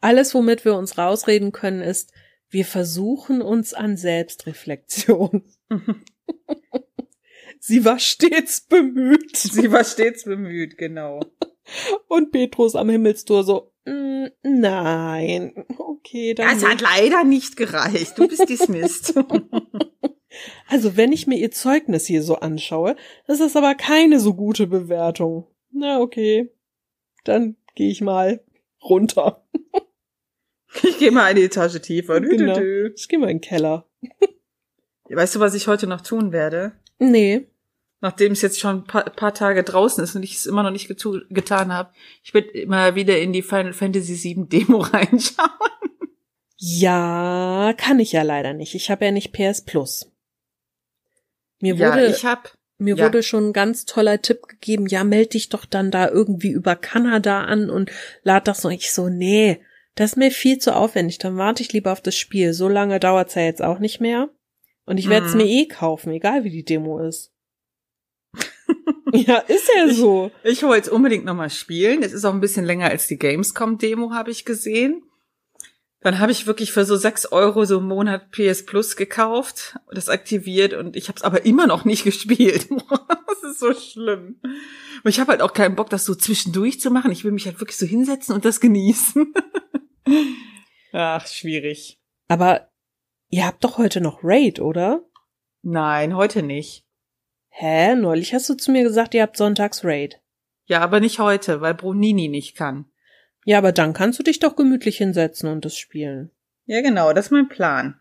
Alles, 0.00 0.34
womit 0.34 0.64
wir 0.64 0.74
uns 0.74 0.98
rausreden 0.98 1.52
können, 1.52 1.82
ist, 1.82 2.12
wir 2.48 2.64
versuchen 2.64 3.42
uns 3.42 3.74
an 3.74 3.96
Selbstreflexion. 3.96 5.44
Sie 7.60 7.84
war 7.84 7.98
stets 7.98 8.62
bemüht. 8.62 9.36
Sie 9.36 9.70
war 9.70 9.84
stets 9.84 10.24
bemüht, 10.24 10.78
genau. 10.78 11.20
Und 12.08 12.32
Petrus 12.32 12.74
am 12.74 12.88
Himmelstor 12.88 13.44
so, 13.44 13.69
nein, 14.42 15.64
okay, 15.78 16.34
dann. 16.34 16.60
Das 16.60 16.68
hat 16.68 16.80
leider 16.80 17.24
nicht 17.24 17.56
gereicht. 17.56 18.18
Du 18.18 18.28
bist 18.28 18.48
dismissed. 18.48 19.14
also, 20.68 20.96
wenn 20.96 21.12
ich 21.12 21.26
mir 21.26 21.38
ihr 21.38 21.50
Zeugnis 21.50 22.06
hier 22.06 22.22
so 22.22 22.36
anschaue, 22.36 22.96
das 23.26 23.40
ist 23.40 23.56
aber 23.56 23.74
keine 23.74 24.20
so 24.20 24.34
gute 24.34 24.66
Bewertung. 24.66 25.46
Na, 25.72 26.00
okay. 26.00 26.52
Dann 27.24 27.56
gehe 27.74 27.90
ich 27.90 28.00
mal 28.00 28.44
runter. 28.82 29.46
ich 30.82 30.98
gehe 30.98 31.10
mal 31.10 31.24
eine 31.24 31.40
Etage 31.40 31.80
tiefer. 31.80 32.20
Genau. 32.20 32.58
Ich 32.94 33.08
gehe 33.08 33.18
mal 33.18 33.30
in 33.30 33.38
den 33.38 33.40
Keller. 33.40 33.88
weißt 35.08 35.36
du, 35.36 35.40
was 35.40 35.54
ich 35.54 35.66
heute 35.66 35.86
noch 35.86 36.00
tun 36.00 36.32
werde? 36.32 36.72
Nee. 36.98 37.46
Nachdem 38.02 38.32
es 38.32 38.40
jetzt 38.40 38.58
schon 38.58 38.78
ein 38.78 38.84
paar, 38.84 39.04
paar 39.04 39.34
Tage 39.34 39.62
draußen 39.62 40.02
ist 40.02 40.16
und 40.16 40.22
ich 40.22 40.34
es 40.34 40.46
immer 40.46 40.62
noch 40.62 40.70
nicht 40.70 40.88
getan 40.88 41.72
habe, 41.72 41.92
ich 42.22 42.32
werde 42.32 42.48
immer 42.50 42.94
wieder 42.94 43.18
in 43.18 43.32
die 43.32 43.42
Final 43.42 43.74
Fantasy 43.74 44.22
VII 44.22 44.48
Demo 44.48 44.78
reinschauen. 44.80 45.50
Ja, 46.56 47.74
kann 47.76 48.00
ich 48.00 48.12
ja 48.12 48.22
leider 48.22 48.52
nicht. 48.52 48.74
Ich 48.74 48.90
habe 48.90 49.04
ja 49.04 49.10
nicht 49.10 49.32
PS 49.32 49.64
Plus. 49.64 50.10
Mir 51.58 51.78
wurde, 51.78 52.04
ja, 52.04 52.10
ich 52.10 52.24
hab, 52.24 52.56
mir 52.78 52.96
ja. 52.96 53.04
wurde 53.04 53.22
schon 53.22 53.48
ein 53.48 53.52
ganz 53.52 53.84
toller 53.84 54.22
Tipp 54.22 54.46
gegeben. 54.46 54.86
Ja, 54.86 55.04
melde 55.04 55.30
dich 55.30 55.50
doch 55.50 55.66
dann 55.66 55.90
da 55.90 56.08
irgendwie 56.08 56.50
über 56.50 56.76
Kanada 56.76 57.44
an 57.44 57.68
und 57.68 57.90
lad 58.22 58.48
das 58.48 58.62
noch. 58.62 58.70
Ich 58.70 58.92
so, 58.92 59.08
nee, 59.08 59.60
das 59.94 60.12
ist 60.12 60.16
mir 60.16 60.30
viel 60.30 60.58
zu 60.58 60.74
aufwendig. 60.74 61.18
Dann 61.18 61.36
warte 61.36 61.62
ich 61.62 61.72
lieber 61.72 61.92
auf 61.92 62.00
das 62.00 62.16
Spiel. 62.16 62.54
So 62.54 62.68
lange 62.68 62.98
dauert's 63.00 63.34
ja 63.34 63.42
jetzt 63.42 63.62
auch 63.62 63.78
nicht 63.78 64.00
mehr. 64.00 64.30
Und 64.86 64.98
ich 64.98 65.08
werde 65.08 65.26
es 65.26 65.32
mhm. 65.32 65.42
mir 65.42 65.46
eh 65.46 65.66
kaufen, 65.66 66.12
egal 66.12 66.44
wie 66.44 66.50
die 66.50 66.64
Demo 66.64 66.98
ist. 66.98 67.29
ja, 69.12 69.38
ist 69.38 69.70
ja 69.76 69.88
so. 69.92 70.30
Ich, 70.44 70.52
ich 70.52 70.62
wollte 70.62 70.88
es 70.88 70.92
unbedingt 70.92 71.24
nochmal 71.24 71.50
spielen. 71.50 72.02
Es 72.02 72.12
ist 72.12 72.24
auch 72.24 72.34
ein 72.34 72.40
bisschen 72.40 72.64
länger 72.64 72.86
als 72.90 73.06
die 73.06 73.18
Gamescom-Demo, 73.18 74.12
habe 74.12 74.30
ich 74.30 74.44
gesehen. 74.44 75.02
Dann 76.02 76.18
habe 76.18 76.32
ich 76.32 76.46
wirklich 76.46 76.72
für 76.72 76.86
so 76.86 76.96
sechs 76.96 77.26
Euro 77.26 77.66
so 77.66 77.78
im 77.78 77.86
Monat 77.86 78.30
PS 78.30 78.64
Plus 78.64 78.96
gekauft, 78.96 79.78
das 79.92 80.08
aktiviert 80.08 80.72
und 80.72 80.96
ich 80.96 81.08
habe 81.08 81.16
es 81.16 81.22
aber 81.22 81.44
immer 81.44 81.66
noch 81.66 81.84
nicht 81.84 82.04
gespielt. 82.04 82.68
das 83.26 83.50
ist 83.50 83.60
so 83.60 83.74
schlimm. 83.74 84.40
Und 84.42 85.10
ich 85.10 85.20
habe 85.20 85.32
halt 85.32 85.42
auch 85.42 85.52
keinen 85.52 85.76
Bock, 85.76 85.90
das 85.90 86.04
so 86.04 86.14
zwischendurch 86.14 86.80
zu 86.80 86.90
machen. 86.90 87.12
Ich 87.12 87.24
will 87.24 87.32
mich 87.32 87.46
halt 87.46 87.60
wirklich 87.60 87.76
so 87.76 87.86
hinsetzen 87.86 88.34
und 88.34 88.44
das 88.44 88.60
genießen. 88.60 89.34
Ach, 90.92 91.26
schwierig. 91.26 91.98
Aber 92.28 92.70
ihr 93.28 93.46
habt 93.46 93.64
doch 93.64 93.76
heute 93.78 94.00
noch 94.00 94.20
Raid, 94.22 94.60
oder? 94.60 95.04
Nein, 95.62 96.16
heute 96.16 96.42
nicht. 96.42 96.86
Hä? 97.50 97.94
Neulich 97.94 98.32
hast 98.32 98.48
du 98.48 98.54
zu 98.54 98.70
mir 98.70 98.82
gesagt, 98.82 99.14
ihr 99.14 99.22
habt 99.22 99.36
sonntags 99.36 99.84
Raid. 99.84 100.20
Ja, 100.64 100.80
aber 100.80 101.00
nicht 101.00 101.18
heute, 101.18 101.60
weil 101.60 101.74
Brunini 101.74 102.28
nicht 102.28 102.56
kann. 102.56 102.86
Ja, 103.44 103.58
aber 103.58 103.72
dann 103.72 103.92
kannst 103.92 104.18
du 104.18 104.22
dich 104.22 104.38
doch 104.38 104.56
gemütlich 104.56 104.96
hinsetzen 104.98 105.48
und 105.48 105.66
es 105.66 105.76
spielen. 105.76 106.30
Ja, 106.66 106.80
genau, 106.80 107.12
das 107.12 107.26
ist 107.26 107.32
mein 107.32 107.48
Plan. 107.48 108.00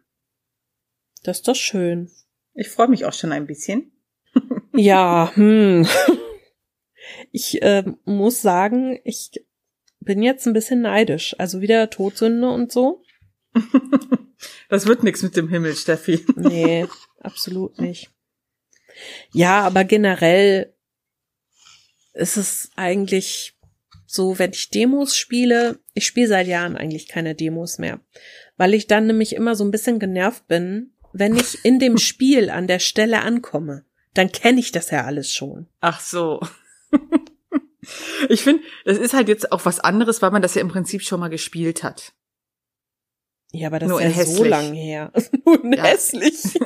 Das 1.23 1.38
ist 1.38 1.47
doch 1.47 1.55
schön. 1.55 2.09
Ich 2.53 2.69
freue 2.69 2.88
mich 2.88 3.05
auch 3.05 3.13
schon 3.13 3.31
ein 3.31 3.47
bisschen. 3.47 3.91
ja, 4.73 5.31
hm. 5.33 5.88
Ich 7.31 7.62
äh, 7.62 7.83
muss 8.05 8.41
sagen, 8.41 8.99
ich 9.03 9.31
bin 9.99 10.21
jetzt 10.21 10.45
ein 10.47 10.53
bisschen 10.53 10.81
neidisch. 10.81 11.35
Also 11.39 11.62
wieder 11.62 11.89
Todsünde 11.89 12.49
und 12.49 12.71
so. 12.71 13.03
das 14.69 14.85
wird 14.85 15.03
nichts 15.03 15.23
mit 15.23 15.35
dem 15.35 15.49
Himmel, 15.49 15.75
Steffi. 15.75 16.25
nee, 16.35 16.85
absolut 17.19 17.79
nicht. 17.79 18.12
Ja, 19.31 19.62
aber 19.62 19.83
generell 19.83 20.73
ist 22.13 22.38
es 22.38 22.71
eigentlich 22.75 23.55
so, 24.05 24.39
wenn 24.39 24.51
ich 24.51 24.69
Demos 24.69 25.15
spiele, 25.15 25.79
ich 25.93 26.05
spiele 26.07 26.27
seit 26.27 26.47
Jahren 26.47 26.75
eigentlich 26.75 27.07
keine 27.07 27.35
Demos 27.35 27.77
mehr, 27.77 27.99
weil 28.57 28.73
ich 28.73 28.88
dann 28.88 29.07
nämlich 29.07 29.35
immer 29.35 29.55
so 29.55 29.63
ein 29.63 29.71
bisschen 29.71 29.99
genervt 29.99 30.47
bin, 30.47 30.93
wenn 31.13 31.35
ich 31.35 31.63
in 31.63 31.79
dem 31.79 31.97
Spiel 31.99 32.49
an 32.49 32.67
der 32.67 32.79
Stelle 32.79 33.21
ankomme. 33.21 33.85
Dann 34.15 34.31
kenne 34.31 34.59
ich 34.59 34.71
das 34.71 34.89
ja 34.89 35.05
alles 35.05 35.31
schon. 35.31 35.67
Ach 35.81 35.99
so. 35.99 36.41
ich 38.29 38.41
finde, 38.41 38.63
das 38.85 38.97
ist 38.97 39.13
halt 39.13 39.27
jetzt 39.27 39.51
auch 39.51 39.65
was 39.65 39.79
anderes, 39.79 40.21
weil 40.21 40.31
man 40.31 40.41
das 40.41 40.55
ja 40.55 40.62
im 40.62 40.69
Prinzip 40.69 41.03
schon 41.03 41.19
mal 41.19 41.29
gespielt 41.29 41.83
hat. 41.83 42.13
Ja, 43.51 43.67
aber 43.67 43.79
das 43.79 43.89
Nur 43.89 44.01
ist 44.01 44.05
ja 44.07 44.15
hässlich. 44.15 44.38
so 44.38 44.43
lang 44.43 44.73
her. 44.73 45.12
Nur 45.45 45.75
ja. 45.75 45.83
hässlich. 45.83 46.59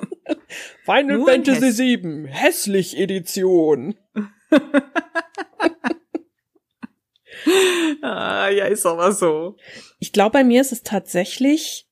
Final 0.83 1.17
Nur 1.17 1.27
Fantasy 1.27 1.77
VII, 1.77 2.27
hässlich 2.29 2.97
Edition. 2.97 3.95
ah, 8.01 8.49
ja, 8.49 8.65
ist 8.65 8.85
aber 8.85 9.11
so. 9.11 9.57
Ich 9.99 10.11
glaube, 10.11 10.33
bei 10.33 10.43
mir 10.43 10.61
ist 10.61 10.71
es 10.71 10.83
tatsächlich 10.83 11.87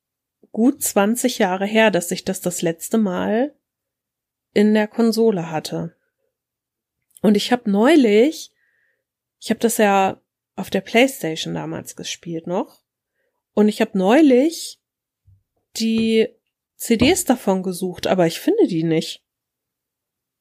gut 0.51 0.83
20 0.83 1.39
Jahre 1.39 1.65
her, 1.65 1.91
dass 1.91 2.11
ich 2.11 2.25
das 2.25 2.41
das 2.41 2.61
letzte 2.61 2.97
Mal 2.97 3.55
in 4.53 4.73
der 4.73 4.87
Konsole 4.87 5.49
hatte. 5.49 5.95
Und 7.21 7.37
ich 7.37 7.53
habe 7.53 7.71
neulich, 7.71 8.51
ich 9.39 9.49
habe 9.49 9.59
das 9.59 9.77
ja 9.77 10.19
auf 10.55 10.69
der 10.69 10.81
PlayStation 10.81 11.53
damals 11.53 11.95
gespielt 11.95 12.47
noch, 12.47 12.81
und 13.53 13.67
ich 13.67 13.81
habe 13.81 13.97
neulich 13.97 14.80
die 15.77 16.27
CDs 16.75 17.25
davon 17.25 17.63
gesucht, 17.63 18.07
aber 18.07 18.27
ich 18.27 18.39
finde 18.39 18.67
die 18.67 18.83
nicht. 18.83 19.23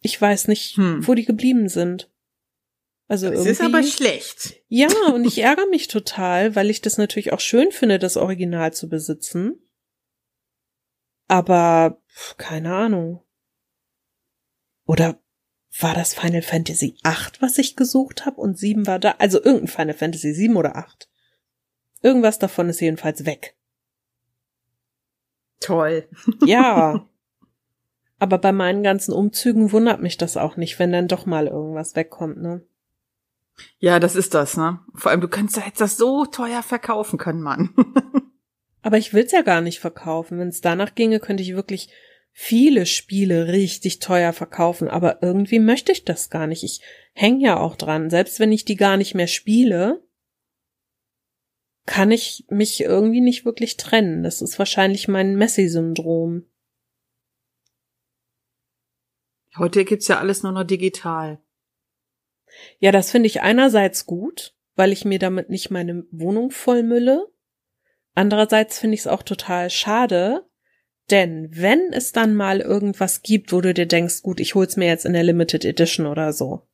Ich 0.02 0.20
weiß 0.20 0.48
nicht, 0.48 0.76
hm. 0.76 1.06
wo 1.06 1.14
die 1.14 1.24
geblieben 1.24 1.68
sind. 1.68 2.10
Also 3.08 3.26
das 3.26 3.40
irgendwie, 3.40 3.50
ist 3.50 3.60
aber 3.60 3.82
schlecht. 3.82 4.62
Ja, 4.68 4.88
und 5.12 5.24
ich 5.24 5.38
ärgere 5.38 5.66
mich 5.66 5.88
total, 5.88 6.54
weil 6.54 6.70
ich 6.70 6.80
das 6.80 6.96
natürlich 6.96 7.32
auch 7.32 7.40
schön 7.40 7.72
finde, 7.72 7.98
das 7.98 8.16
Original 8.16 8.72
zu 8.72 8.88
besitzen. 8.88 9.60
Aber 11.26 12.00
keine 12.38 12.74
Ahnung. 12.74 13.22
Oder 14.86 15.20
war 15.78 15.94
das 15.94 16.14
Final 16.14 16.42
Fantasy 16.42 16.96
8, 17.02 17.42
was 17.42 17.58
ich 17.58 17.76
gesucht 17.76 18.26
habe 18.26 18.40
und 18.40 18.58
7 18.58 18.86
war 18.86 18.98
da? 18.98 19.16
Also 19.18 19.42
irgendein 19.42 19.68
Final 19.68 19.94
Fantasy 19.94 20.32
7 20.32 20.56
oder 20.56 20.76
8. 20.76 21.08
Irgendwas 22.02 22.38
davon 22.38 22.68
ist 22.68 22.80
jedenfalls 22.80 23.26
weg. 23.26 23.56
Toll. 25.60 26.08
Ja. 26.44 27.06
Aber 28.18 28.38
bei 28.38 28.52
meinen 28.52 28.82
ganzen 28.82 29.12
Umzügen 29.12 29.72
wundert 29.72 30.02
mich 30.02 30.18
das 30.18 30.36
auch 30.36 30.56
nicht, 30.56 30.78
wenn 30.78 30.92
dann 30.92 31.08
doch 31.08 31.24
mal 31.24 31.46
irgendwas 31.46 31.96
wegkommt, 31.96 32.42
ne? 32.42 32.62
Ja, 33.78 33.98
das 33.98 34.16
ist 34.16 34.34
das, 34.34 34.56
ne? 34.56 34.80
Vor 34.94 35.10
allem, 35.10 35.20
du 35.20 35.28
könntest, 35.28 35.64
hättest 35.64 35.80
das 35.80 35.96
so 35.96 36.26
teuer 36.26 36.62
verkaufen 36.62 37.18
können, 37.18 37.42
Mann. 37.42 37.74
Aber 38.82 38.98
ich 38.98 39.12
will's 39.12 39.32
ja 39.32 39.42
gar 39.42 39.60
nicht 39.60 39.80
verkaufen. 39.80 40.38
Wenn 40.38 40.48
es 40.48 40.60
danach 40.60 40.94
ginge, 40.94 41.20
könnte 41.20 41.42
ich 41.42 41.54
wirklich 41.54 41.90
viele 42.32 42.86
Spiele 42.86 43.48
richtig 43.48 43.98
teuer 43.98 44.32
verkaufen, 44.32 44.88
aber 44.88 45.22
irgendwie 45.22 45.58
möchte 45.58 45.92
ich 45.92 46.04
das 46.04 46.30
gar 46.30 46.46
nicht. 46.46 46.62
Ich 46.62 46.80
hänge 47.12 47.44
ja 47.44 47.58
auch 47.58 47.76
dran. 47.76 48.08
Selbst 48.08 48.40
wenn 48.40 48.52
ich 48.52 48.64
die 48.64 48.76
gar 48.76 48.96
nicht 48.96 49.14
mehr 49.14 49.26
spiele, 49.26 50.02
kann 51.86 52.10
ich 52.10 52.44
mich 52.48 52.80
irgendwie 52.80 53.20
nicht 53.20 53.44
wirklich 53.44 53.76
trennen. 53.76 54.22
Das 54.22 54.42
ist 54.42 54.58
wahrscheinlich 54.58 55.08
mein 55.08 55.36
Messi-Syndrom. 55.36 56.44
Heute 59.56 59.84
gibt's 59.84 60.08
ja 60.08 60.18
alles 60.18 60.42
nur 60.42 60.52
noch 60.52 60.64
digital. 60.64 61.40
Ja, 62.78 62.92
das 62.92 63.10
finde 63.10 63.26
ich 63.26 63.40
einerseits 63.40 64.06
gut, 64.06 64.54
weil 64.76 64.92
ich 64.92 65.04
mir 65.04 65.18
damit 65.18 65.50
nicht 65.50 65.70
meine 65.70 66.04
Wohnung 66.10 66.50
vollmülle. 66.50 67.26
Andererseits 68.14 68.78
finde 68.78 68.94
ich 68.94 69.00
es 69.00 69.06
auch 69.06 69.22
total 69.22 69.70
schade, 69.70 70.48
denn 71.10 71.48
wenn 71.52 71.92
es 71.92 72.12
dann 72.12 72.34
mal 72.34 72.60
irgendwas 72.60 73.22
gibt, 73.22 73.52
wo 73.52 73.60
du 73.60 73.74
dir 73.74 73.86
denkst, 73.86 74.22
gut, 74.22 74.40
ich 74.40 74.54
hol's 74.54 74.76
mir 74.76 74.86
jetzt 74.86 75.04
in 75.04 75.12
der 75.12 75.24
Limited 75.24 75.64
Edition 75.64 76.06
oder 76.06 76.32
so, 76.32 76.68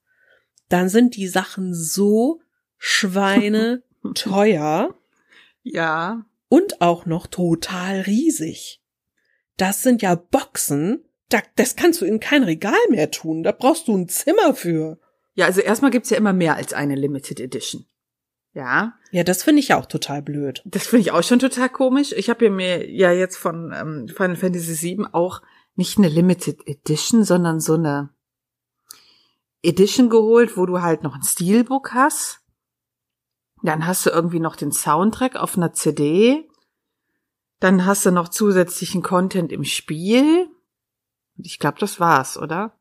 dann 0.69 0.89
sind 0.89 1.17
die 1.17 1.29
Sachen 1.29 1.75
so 1.75 2.41
Schweine 2.79 3.83
teuer. 4.15 4.95
Ja. 5.63 6.25
Und 6.49 6.81
auch 6.81 7.07
noch 7.07 7.27
total 7.27 8.01
riesig. 8.03 8.81
Das 9.57 9.83
sind 9.83 10.03
ja 10.03 10.15
Boxen, 10.15 11.05
das 11.57 11.77
kannst 11.77 12.01
du 12.01 12.05
in 12.05 12.21
kein 12.21 12.45
Regal 12.45 12.79
mehr 12.91 13.11
tun. 13.11 13.43
Da 13.43 13.53
brauchst 13.53 13.89
du 13.89 13.97
ein 13.97 14.09
Zimmer 14.09 14.55
für. 14.55 14.99
Ja, 15.35 15.47
also 15.47 15.61
erstmal 15.61 15.91
gibt's 15.91 16.11
ja 16.11 16.17
immer 16.17 16.33
mehr 16.33 16.57
als 16.57 16.73
eine 16.73 16.95
Limited 16.95 17.41
Edition. 17.41 17.87
Ja. 18.55 18.95
Ja, 19.11 19.23
das 19.23 19.43
finde 19.43 19.61
ich 19.61 19.75
auch 19.75 19.87
total 19.87 20.23
blöd. 20.23 20.63
Das 20.65 20.87
finde 20.87 21.03
ich 21.03 21.11
auch 21.13 21.23
schon 21.23 21.39
total 21.39 21.69
komisch. 21.69 22.13
Ich 22.13 22.31
habe 22.31 22.49
mir 22.49 22.89
ja 22.91 23.13
jetzt 23.13 23.37
von 23.37 23.73
ähm, 23.77 24.09
Final 24.09 24.37
Fantasy 24.37 24.97
VII 24.97 25.07
auch 25.13 25.43
nicht 25.75 25.99
eine 25.99 26.09
Limited 26.09 26.67
Edition, 26.67 27.23
sondern 27.23 27.61
so 27.61 27.75
eine 27.75 28.11
Edition 29.63 30.09
geholt, 30.09 30.57
wo 30.57 30.65
du 30.65 30.81
halt 30.81 31.03
noch 31.03 31.15
ein 31.15 31.23
Steelbook 31.23 31.93
hast. 31.93 32.41
Dann 33.63 33.87
hast 33.87 34.07
du 34.07 34.11
irgendwie 34.11 34.41
noch 34.41 34.57
den 34.57 34.73
Soundtrack 34.73 35.37
auf 35.37 35.57
einer 35.57 35.73
CD. 35.73 36.49
Dann 37.61 37.87
hast 37.87 38.05
du 38.05 38.11
noch 38.11 38.29
zusätzlichen 38.29 39.03
Content 39.03 39.53
im 39.53 39.65
Spiel. 39.65 40.49
Ich 41.37 41.59
glaube, 41.59 41.79
das 41.79 42.01
war's, 42.01 42.37
oder? 42.39 42.79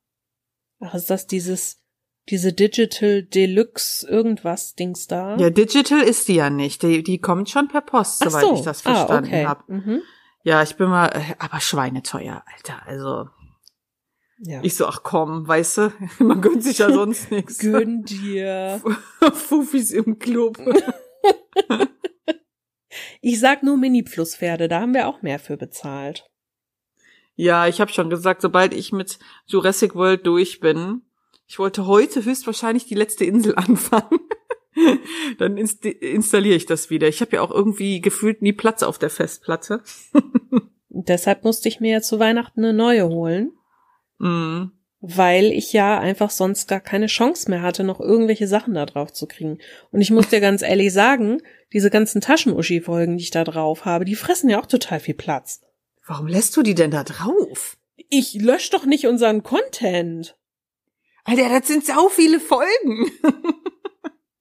Ach, 0.80 0.94
ist 0.94 1.10
das 1.10 1.28
dieses 1.28 1.82
diese 2.30 2.54
Digital 2.54 3.24
Deluxe 3.24 4.08
irgendwas 4.08 4.74
Dings 4.74 5.08
da? 5.08 5.38
Ja, 5.38 5.50
Digital 5.50 6.02
ist 6.02 6.28
die 6.28 6.36
ja 6.36 6.50
nicht. 6.50 6.82
Die, 6.82 7.04
die 7.04 7.20
kommt 7.20 7.50
schon 7.50 7.68
per 7.68 7.82
Post, 7.82 8.20
soweit 8.20 8.42
so. 8.42 8.54
ich 8.56 8.62
das 8.62 8.82
verstanden 8.82 9.32
ah, 9.32 9.38
okay. 9.38 9.46
habe. 9.46 9.64
Mhm. 9.68 10.02
Ja, 10.44 10.64
ich 10.64 10.76
bin 10.76 10.90
mal, 10.90 11.08
äh, 11.08 11.36
aber 11.40 11.60
schweineteuer, 11.60 12.44
Alter. 12.56 12.86
Also 12.86 13.30
ja. 14.46 14.60
Ich 14.64 14.76
so, 14.76 14.86
ach 14.86 15.02
komm, 15.04 15.48
weißt 15.48 15.78
du, 15.78 15.94
man 16.20 16.42
gönnt 16.42 16.64
sich 16.64 16.80
ja 16.80 16.92
sonst 16.92 17.32
nichts. 17.32 17.60
Gönn 17.60 18.04
dir. 18.04 18.82
Fufis 19.34 19.92
im 19.92 20.20
Club. 20.20 20.58
ich 23.22 23.40
sag 23.40 23.64
nur 23.64 23.78
Mini-Plus-Pferde, 23.78 24.68
da 24.68 24.82
haben 24.82 24.94
wir 24.94 25.08
auch 25.08 25.22
mehr 25.22 25.40
für 25.40 25.58
bezahlt. 25.58 26.30
Ja, 27.36 27.68
ich 27.68 27.82
habe 27.82 27.92
schon 27.92 28.10
gesagt, 28.10 28.42
sobald 28.42 28.74
ich 28.74 28.94
mit 28.94 29.20
Jurassic 29.48 29.96
World 29.96 30.26
durch 30.26 30.62
bin, 30.62 31.02
ich 31.48 31.60
wollte 31.60 31.86
heute 31.86 32.24
höchstwahrscheinlich 32.24 32.86
die 32.86 32.96
letzte 32.96 33.26
Insel 33.26 33.56
anfangen. 33.56 34.20
Dann 35.38 35.58
inst 35.58 35.86
installiere 35.86 36.56
ich 36.56 36.66
das 36.66 36.90
wieder. 36.90 37.08
Ich 37.08 37.22
habe 37.22 37.38
ja 37.38 37.42
auch 37.42 37.52
irgendwie 37.52 38.02
gefühlt 38.02 38.42
nie 38.42 38.54
Platz 38.54 38.84
auf 38.84 39.00
der 39.00 39.10
Festplatte. 39.10 39.82
Deshalb 40.90 41.44
musste 41.44 41.68
ich 41.68 41.80
mir 41.80 41.92
ja 41.92 42.02
zu 42.02 42.20
Weihnachten 42.20 42.64
eine 42.64 42.74
neue 42.74 43.08
holen. 43.08 43.52
Mm. 44.20 44.66
Weil 45.02 45.52
ich 45.52 45.72
ja 45.72 46.00
einfach 46.00 46.32
sonst 46.32 46.68
gar 46.68 46.80
keine 46.80 47.08
Chance 47.08 47.50
mehr 47.50 47.62
hatte, 47.62 47.84
noch 47.84 48.00
irgendwelche 48.00 48.48
Sachen 48.48 48.74
da 48.74 48.86
drauf 48.86 49.14
zu 49.14 49.28
kriegen. 49.28 49.60
Und 49.92 50.02
ich 50.02 50.10
muss 50.10 50.30
dir 50.30 50.40
ganz 50.40 50.64
ehrlich 50.64 50.92
sagen, 50.94 51.42
diese 51.74 51.90
ganzen 51.90 52.22
Taschen-Uschi-Folgen, 52.22 53.18
die 53.18 53.24
ich 53.24 53.32
da 53.32 53.44
drauf 53.44 53.86
habe, 53.86 54.06
die 54.06 54.16
fressen 54.16 54.50
ja 54.50 54.60
auch 54.60 54.66
total 54.66 55.00
viel 55.00 55.14
Platz. 55.14 55.62
Warum 56.08 56.28
lässt 56.28 56.56
du 56.58 56.64
die 56.64 56.76
denn 56.76 56.92
da 56.92 57.04
drauf? 57.04 57.78
Ich 58.10 58.34
lösche 58.36 58.72
doch 58.72 58.86
nicht 58.86 59.08
unseren 59.08 59.44
Content. 59.44 60.38
Alter, 61.24 61.50
das 61.50 61.68
sind 61.68 61.86
sau 61.86 62.08
viele 62.10 62.40
Folgen. 62.40 63.12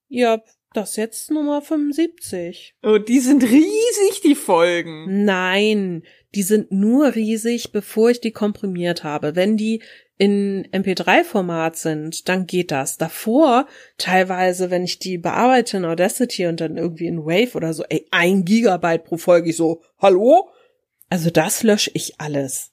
ja, 0.08 0.42
das 0.76 0.96
jetzt 0.96 1.30
Nummer 1.30 1.62
75. 1.62 2.76
Oh, 2.82 2.98
die 2.98 3.20
sind 3.20 3.42
riesig, 3.42 4.20
die 4.22 4.34
Folgen. 4.34 5.24
Nein, 5.24 6.02
die 6.34 6.42
sind 6.42 6.72
nur 6.72 7.14
riesig, 7.14 7.72
bevor 7.72 8.10
ich 8.10 8.20
die 8.20 8.32
komprimiert 8.32 9.04
habe. 9.04 9.36
Wenn 9.36 9.56
die 9.56 9.82
in 10.16 10.68
MP3-Format 10.72 11.76
sind, 11.76 12.28
dann 12.28 12.46
geht 12.46 12.70
das. 12.70 12.98
Davor, 12.98 13.66
teilweise, 13.98 14.70
wenn 14.70 14.84
ich 14.84 14.98
die 14.98 15.18
bearbeite 15.18 15.78
in 15.78 15.84
Audacity 15.84 16.46
und 16.46 16.60
dann 16.60 16.76
irgendwie 16.76 17.06
in 17.06 17.24
Wave 17.24 17.56
oder 17.56 17.72
so, 17.72 17.84
ey, 17.88 18.06
ein 18.10 18.44
Gigabyte 18.44 19.04
pro 19.04 19.16
Folge, 19.16 19.50
ich 19.50 19.56
so, 19.56 19.82
hallo? 19.98 20.50
Also 21.08 21.30
das 21.30 21.62
lösche 21.62 21.90
ich 21.94 22.20
alles. 22.20 22.72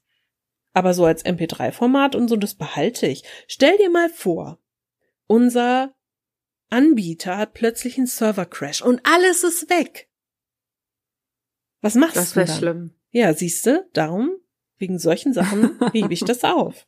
Aber 0.74 0.93
so 0.93 1.06
als 1.06 1.26
MP3-Format 1.26 2.16
und 2.16 2.28
so, 2.28 2.36
das 2.36 2.56
behalte 2.56 3.08
ich. 3.08 3.24
Stell 3.47 3.78
dir 3.78 3.89
mal 3.89 4.10
vor, 4.10 4.60
unser 5.28 5.93
Anbieter 6.72 7.38
hat 7.38 7.53
plötzlich 7.53 7.97
einen 7.97 8.07
Server-Crash 8.07 8.82
und 8.82 9.01
alles 9.03 9.43
ist 9.43 9.69
weg. 9.69 10.09
Was 11.82 11.95
machst 11.95 12.15
das 12.15 12.34
du? 12.34 12.39
Das 12.39 12.49
wäre 12.49 12.57
schlimm. 12.57 12.91
Ja, 13.11 13.34
siehste, 13.34 13.89
darum, 13.93 14.32
wegen 14.78 14.97
solchen 14.97 15.34
Sachen 15.34 15.78
hebe 15.91 16.13
ich 16.13 16.22
das 16.22 16.43
auf. 16.43 16.88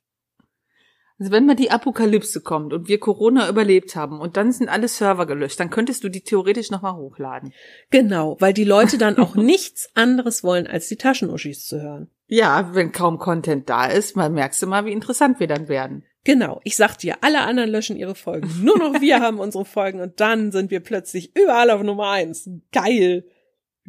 Also 1.20 1.32
wenn 1.32 1.46
mal 1.46 1.56
die 1.56 1.70
Apokalypse 1.70 2.42
kommt 2.42 2.74
und 2.74 2.88
wir 2.88 3.00
Corona 3.00 3.48
überlebt 3.48 3.96
haben 3.96 4.20
und 4.20 4.36
dann 4.36 4.52
sind 4.52 4.68
alle 4.68 4.88
Server 4.88 5.26
gelöscht, 5.26 5.60
dann 5.60 5.70
könntest 5.70 6.04
du 6.04 6.10
die 6.10 6.22
theoretisch 6.22 6.72
nochmal 6.72 6.96
hochladen. 6.96 7.54
Genau, 7.92 8.38
weil 8.40 8.54
die 8.54 8.64
Leute 8.64 8.98
dann 8.98 9.18
auch 9.18 9.36
nichts 9.36 9.90
anderes 9.96 10.44
wollen, 10.44 10.66
als 10.66 10.88
die 10.88 10.96
Taschenuschis 10.96 11.66
zu 11.66 11.82
hören. 11.82 12.10
Ja, 12.28 12.74
wenn 12.74 12.92
kaum 12.92 13.20
Content 13.20 13.70
da 13.70 13.86
ist, 13.86 14.16
mal 14.16 14.30
merkst 14.30 14.62
du 14.62 14.68
mal, 14.68 14.86
wie 14.86 14.92
interessant 14.92 15.40
wir 15.40 15.48
dann 15.48 15.68
werden. 15.68 16.04
Genau, 16.26 16.62
ich 16.64 16.78
sag 16.78 16.98
dir, 16.98 17.18
alle 17.22 17.42
anderen 17.42 17.70
löschen 17.70 17.98
ihre 17.98 18.16
Folgen. 18.16 18.50
Nur 18.64 18.78
noch 18.78 19.02
wir 19.02 19.20
haben 19.22 19.40
unsere 19.40 19.66
Folgen 19.66 20.00
und 20.00 20.20
dann 20.20 20.52
sind 20.52 20.72
wir 20.72 20.80
plötzlich 20.80 21.36
überall 21.36 21.70
auf 21.70 21.84
Nummer 21.84 22.12
eins. 22.12 22.50
Geil. 22.72 23.26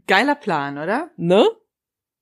Geiler 0.06 0.34
Plan, 0.34 0.76
oder? 0.78 1.10
Ne? 1.16 1.46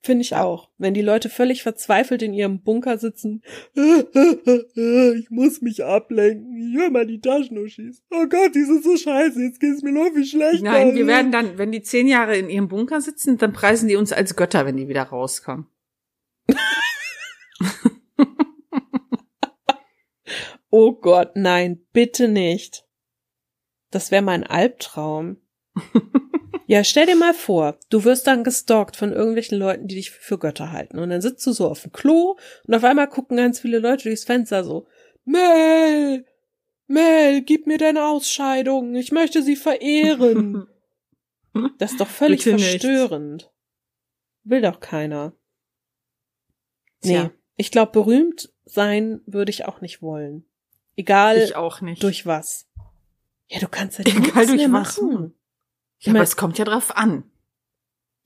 Finde 0.05 0.23
ich 0.23 0.35
auch. 0.35 0.69
Wenn 0.79 0.95
die 0.95 1.03
Leute 1.03 1.29
völlig 1.29 1.63
verzweifelt 1.63 2.23
in 2.23 2.35
ihrem 2.35 2.61
Bunker 2.63 2.99
sitzen, 2.99 3.41
ich 3.75 5.31
muss 5.31 5.63
mich 5.63 5.85
ablenken, 5.85 6.57
ich 6.57 6.77
höre 6.77 6.91
mal 6.91 7.07
die 7.07 7.21
Taschenuschis. 7.21 8.03
Oh 8.11 8.27
Gott, 8.29 8.55
die 8.55 8.65
sind 8.65 8.83
so 8.83 8.97
scheiße, 8.97 9.41
jetzt 9.41 9.61
geht's 9.61 9.83
mir 9.83 9.93
noch 9.93 10.13
viel 10.13 10.27
schlechter. 10.27 10.65
Nein, 10.65 10.97
wir 10.97 11.07
werden 11.07 11.31
dann, 11.31 11.57
wenn 11.57 11.71
die 11.71 11.83
zehn 11.83 12.09
Jahre 12.09 12.37
in 12.37 12.51
ihrem 12.51 12.67
Bunker 12.67 13.01
sitzen, 13.01 13.39
dann 13.39 13.53
preisen 13.53 13.89
die 13.89 13.95
uns 13.95 14.13
als 14.13 14.35
Götter, 14.35 14.67
wenn 14.67 14.77
die 14.77 14.89
wieder 14.89 15.05
rauskommen. 15.05 15.67
oh 20.73 20.93
Gott, 20.93 21.37
nein, 21.37 21.87
bitte 21.93 22.27
nicht. 22.27 22.85
Das 23.91 24.11
wäre 24.11 24.23
mein 24.23 24.43
Albtraum. 24.43 25.37
Ja, 26.73 26.85
stell 26.85 27.05
dir 27.05 27.16
mal 27.16 27.35
vor, 27.35 27.79
du 27.91 28.05
wirst 28.05 28.27
dann 28.27 28.45
gestalkt 28.45 28.97
von 28.97 29.12
irgendwelchen 29.12 29.59
Leuten, 29.59 29.89
die 29.89 29.97
dich 29.97 30.11
für 30.11 30.39
Götter 30.39 30.73
halten. 30.73 30.99
Und 30.99 31.11
dann 31.11 31.20
sitzt 31.20 31.47
du 31.47 31.53
so 31.53 31.68
auf 31.68 31.83
dem 31.83 31.93
Klo 31.93 32.39
und 32.66 32.75
auf 32.75 32.83
einmal 32.83 33.11
gucken 33.11 33.37
ganz 33.37 33.61
viele 33.61 33.79
Leute 33.79 34.05
durchs 34.05 34.25
Fenster 34.25 34.64
so, 34.64 34.87
Mel, 35.27 36.25
Mel, 36.87 37.43
gib 37.43 37.66
mir 37.66 37.77
deine 37.77 38.07
Ausscheidung, 38.07 38.95
ich 38.95 39.12
möchte 39.12 39.43
sie 39.43 39.57
verehren. 39.57 40.66
Das 41.77 41.93
ist 41.93 42.01
doch 42.01 42.09
völlig 42.09 42.45
Bitte 42.45 42.59
verstörend. 42.59 43.43
Nicht. 43.43 43.51
Will 44.45 44.62
doch 44.62 44.81
keiner. 44.81 45.35
Nee, 47.03 47.11
Tja. 47.11 47.31
ich 47.57 47.70
glaube, 47.70 47.93
berühmt 47.93 48.51
sein 48.64 49.20
würde 49.27 49.51
ich 49.51 49.66
auch 49.66 49.83
nicht 49.83 50.01
wollen. 50.01 50.47
Egal. 50.97 51.38
Ich 51.38 51.57
auch 51.57 51.80
nicht. 51.80 52.03
Durch 52.03 52.26
was. 52.26 52.66
Ja, 53.49 53.61
du 53.61 53.68
kannst 53.68 53.99
ja 53.99 54.05
Egal 54.07 54.47
durch 54.47 54.72
was. 54.72 55.01
Machen. 55.01 55.34
Ja, 56.01 56.12
aber 56.12 56.22
es 56.22 56.36
kommt 56.36 56.59
ja 56.59 56.64
drauf 56.64 56.97
an. 56.97 57.24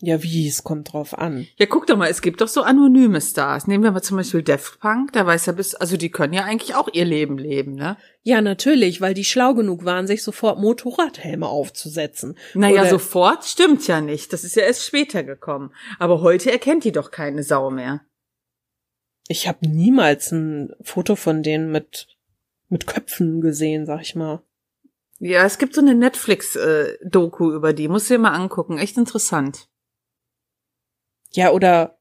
Ja, 0.00 0.22
wie, 0.22 0.46
es 0.46 0.62
kommt 0.62 0.92
drauf 0.92 1.16
an. 1.16 1.46
Ja, 1.56 1.64
guck 1.64 1.86
doch 1.86 1.96
mal, 1.96 2.10
es 2.10 2.20
gibt 2.20 2.42
doch 2.42 2.48
so 2.48 2.62
anonyme 2.62 3.18
Stars. 3.22 3.66
Nehmen 3.66 3.82
wir 3.82 3.92
mal 3.92 4.02
zum 4.02 4.18
Beispiel 4.18 4.42
Daft 4.42 4.78
Punk, 4.78 5.14
da 5.14 5.24
weiß 5.24 5.46
ja 5.46 5.54
bis, 5.54 5.74
also 5.74 5.96
die 5.96 6.10
können 6.10 6.34
ja 6.34 6.44
eigentlich 6.44 6.74
auch 6.74 6.88
ihr 6.92 7.06
Leben 7.06 7.38
leben, 7.38 7.76
ne? 7.76 7.96
Ja, 8.22 8.42
natürlich, 8.42 9.00
weil 9.00 9.14
die 9.14 9.24
schlau 9.24 9.54
genug 9.54 9.86
waren, 9.86 10.06
sich 10.06 10.22
sofort 10.22 10.58
Motorradhelme 10.58 11.48
aufzusetzen. 11.48 12.36
Naja, 12.52 12.82
Oder 12.82 12.90
sofort 12.90 13.44
stimmt 13.44 13.86
ja 13.86 14.02
nicht. 14.02 14.34
Das 14.34 14.44
ist 14.44 14.54
ja 14.54 14.64
erst 14.64 14.84
später 14.84 15.22
gekommen. 15.22 15.72
Aber 15.98 16.20
heute 16.20 16.52
erkennt 16.52 16.84
die 16.84 16.92
doch 16.92 17.10
keine 17.10 17.42
Sau 17.42 17.70
mehr. 17.70 18.02
Ich 19.28 19.48
habe 19.48 19.66
niemals 19.66 20.30
ein 20.30 20.74
Foto 20.82 21.16
von 21.16 21.42
denen 21.42 21.72
mit, 21.72 22.06
mit 22.68 22.86
Köpfen 22.86 23.40
gesehen, 23.40 23.86
sag 23.86 24.02
ich 24.02 24.14
mal. 24.14 24.42
Ja, 25.18 25.44
es 25.44 25.58
gibt 25.58 25.74
so 25.74 25.80
eine 25.80 25.94
Netflix-Doku 25.94 27.52
über 27.52 27.72
die. 27.72 27.88
Muss 27.88 28.08
dir 28.08 28.18
mal 28.18 28.32
angucken. 28.32 28.78
Echt 28.78 28.96
interessant. 28.96 29.68
Ja, 31.32 31.52
oder 31.52 31.98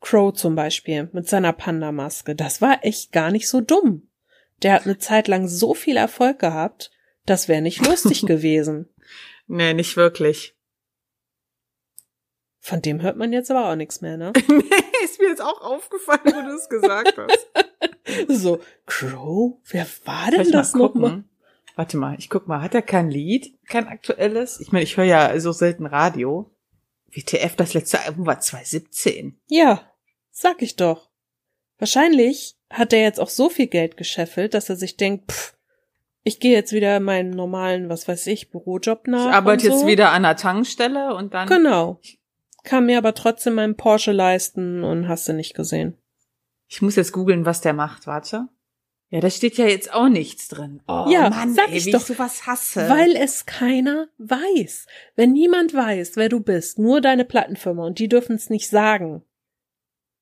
Crow 0.00 0.32
zum 0.32 0.54
Beispiel 0.54 1.08
mit 1.12 1.28
seiner 1.28 1.52
Panda-Maske. 1.52 2.34
Das 2.34 2.60
war 2.60 2.84
echt 2.84 3.12
gar 3.12 3.30
nicht 3.30 3.48
so 3.48 3.60
dumm. 3.60 4.08
Der 4.62 4.74
hat 4.74 4.84
eine 4.84 4.98
Zeit 4.98 5.28
lang 5.28 5.48
so 5.48 5.74
viel 5.74 5.96
Erfolg 5.96 6.38
gehabt, 6.38 6.90
das 7.26 7.48
wäre 7.48 7.62
nicht 7.62 7.84
lustig 7.86 8.22
gewesen. 8.26 8.88
Nee, 9.46 9.74
nicht 9.74 9.96
wirklich. 9.96 10.56
Von 12.60 12.80
dem 12.80 13.02
hört 13.02 13.16
man 13.16 13.32
jetzt 13.32 13.50
aber 13.50 13.68
auch 13.68 13.74
nichts 13.74 14.00
mehr, 14.02 14.16
ne? 14.16 14.32
nee, 14.48 15.04
ist 15.04 15.20
mir 15.20 15.28
jetzt 15.28 15.42
auch 15.42 15.60
aufgefallen, 15.62 16.20
wo 16.24 16.48
du 16.48 16.54
es 16.54 16.68
gesagt 16.68 17.18
hast. 17.18 17.50
so, 18.28 18.60
Crow? 18.86 19.58
Wer 19.64 19.86
war 20.04 20.30
denn 20.30 20.50
das 20.50 20.74
nochmal? 20.74 21.24
Warte 21.74 21.96
mal, 21.96 22.16
ich 22.18 22.28
guck 22.28 22.48
mal, 22.48 22.60
hat 22.60 22.74
er 22.74 22.82
kein 22.82 23.10
Lied? 23.10 23.58
Kein 23.66 23.88
aktuelles? 23.88 24.60
Ich 24.60 24.72
meine, 24.72 24.84
ich 24.84 24.96
höre 24.96 25.04
ja 25.04 25.38
so 25.40 25.52
selten 25.52 25.86
Radio. 25.86 26.50
WTF, 27.10 27.56
das 27.56 27.74
letzte 27.74 28.00
Album 28.00 28.26
war 28.26 28.40
2017. 28.40 29.38
Ja, 29.48 29.82
sag 30.30 30.62
ich 30.62 30.76
doch. 30.76 31.10
Wahrscheinlich 31.78 32.56
hat 32.70 32.92
er 32.92 33.02
jetzt 33.02 33.20
auch 33.20 33.28
so 33.28 33.48
viel 33.48 33.66
Geld 33.66 33.96
gescheffelt, 33.96 34.54
dass 34.54 34.68
er 34.68 34.76
sich 34.76 34.96
denkt, 34.96 35.32
pff, 35.32 35.54
ich 36.24 36.40
gehe 36.40 36.52
jetzt 36.52 36.72
wieder 36.72 37.00
meinen 37.00 37.30
normalen, 37.30 37.88
was 37.88 38.06
weiß 38.06 38.26
ich, 38.28 38.50
Bürojob 38.50 39.06
nach. 39.08 39.28
Ich 39.28 39.34
arbeite 39.34 39.66
so. 39.66 39.72
jetzt 39.72 39.86
wieder 39.86 40.12
an 40.12 40.22
der 40.22 40.36
Tankstelle 40.36 41.14
und 41.14 41.34
dann. 41.34 41.48
Genau 41.48 42.00
kann 42.62 42.86
mir 42.86 42.98
aber 42.98 43.14
trotzdem 43.14 43.54
meinen 43.54 43.76
Porsche 43.76 44.12
leisten 44.12 44.84
und 44.84 45.08
hast 45.08 45.28
du 45.28 45.32
nicht 45.32 45.54
gesehen. 45.54 45.96
Ich 46.72 46.80
muss 46.80 46.96
jetzt 46.96 47.12
googeln, 47.12 47.44
was 47.44 47.60
der 47.60 47.74
macht, 47.74 48.06
warte. 48.06 48.48
Ja, 49.10 49.20
da 49.20 49.28
steht 49.28 49.58
ja 49.58 49.66
jetzt 49.66 49.92
auch 49.92 50.08
nichts 50.08 50.48
drin. 50.48 50.80
Oh 50.88 51.04
ja, 51.10 51.28
Mann, 51.28 51.52
sag 51.52 51.68
ey, 51.68 51.76
ich 51.76 51.84
wie 51.84 51.90
doch, 51.90 52.00
ich 52.00 52.06
sowas 52.06 52.46
hasse. 52.46 52.88
Weil 52.88 53.14
es 53.14 53.44
keiner 53.44 54.08
weiß. 54.16 54.86
Wenn 55.14 55.34
niemand 55.34 55.74
weiß, 55.74 56.16
wer 56.16 56.30
du 56.30 56.40
bist, 56.40 56.78
nur 56.78 57.02
deine 57.02 57.26
Plattenfirma 57.26 57.84
und 57.84 57.98
die 57.98 58.08
dürfen 58.08 58.36
es 58.36 58.48
nicht 58.48 58.70
sagen, 58.70 59.22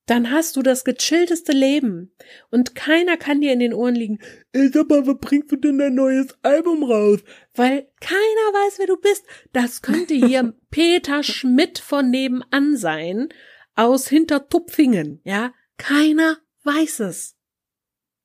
dann 0.07 0.33
hast 0.33 0.57
du 0.57 0.63
das 0.63 0.85
gechillteste 0.85 1.53
Leben. 1.53 2.11
Und 2.51 2.75
keiner 2.75 3.17
kann 3.17 3.41
dir 3.41 3.53
in 3.53 3.61
den 3.61 3.73
Ohren 3.73 3.95
liegen, 3.95 4.19
ey, 4.51 4.71
sag 4.73 4.89
mal, 4.89 5.07
was 5.07 5.19
bringst 5.21 5.53
du 5.53 5.57
denn 5.57 5.79
dein 5.79 5.95
neues 5.95 6.37
Album 6.43 6.83
raus? 6.83 7.21
Weil 7.55 7.87
keiner 8.01 8.19
weiß, 8.19 8.81
wer 8.81 8.89
du 8.89 8.97
bist. 8.97 9.25
Das 9.53 9.83
könnte 9.83 10.15
hier 10.15 10.53
Peter 10.73 11.23
Schmidt 11.23 11.79
von 11.79 12.11
nebenan 12.11 12.77
sein, 12.77 13.29
aus 13.77 14.09
Hintertupfingen, 14.09 15.21
ja? 15.23 15.53
Keiner 15.81 16.37
weiß 16.64 17.01
es. 17.01 17.37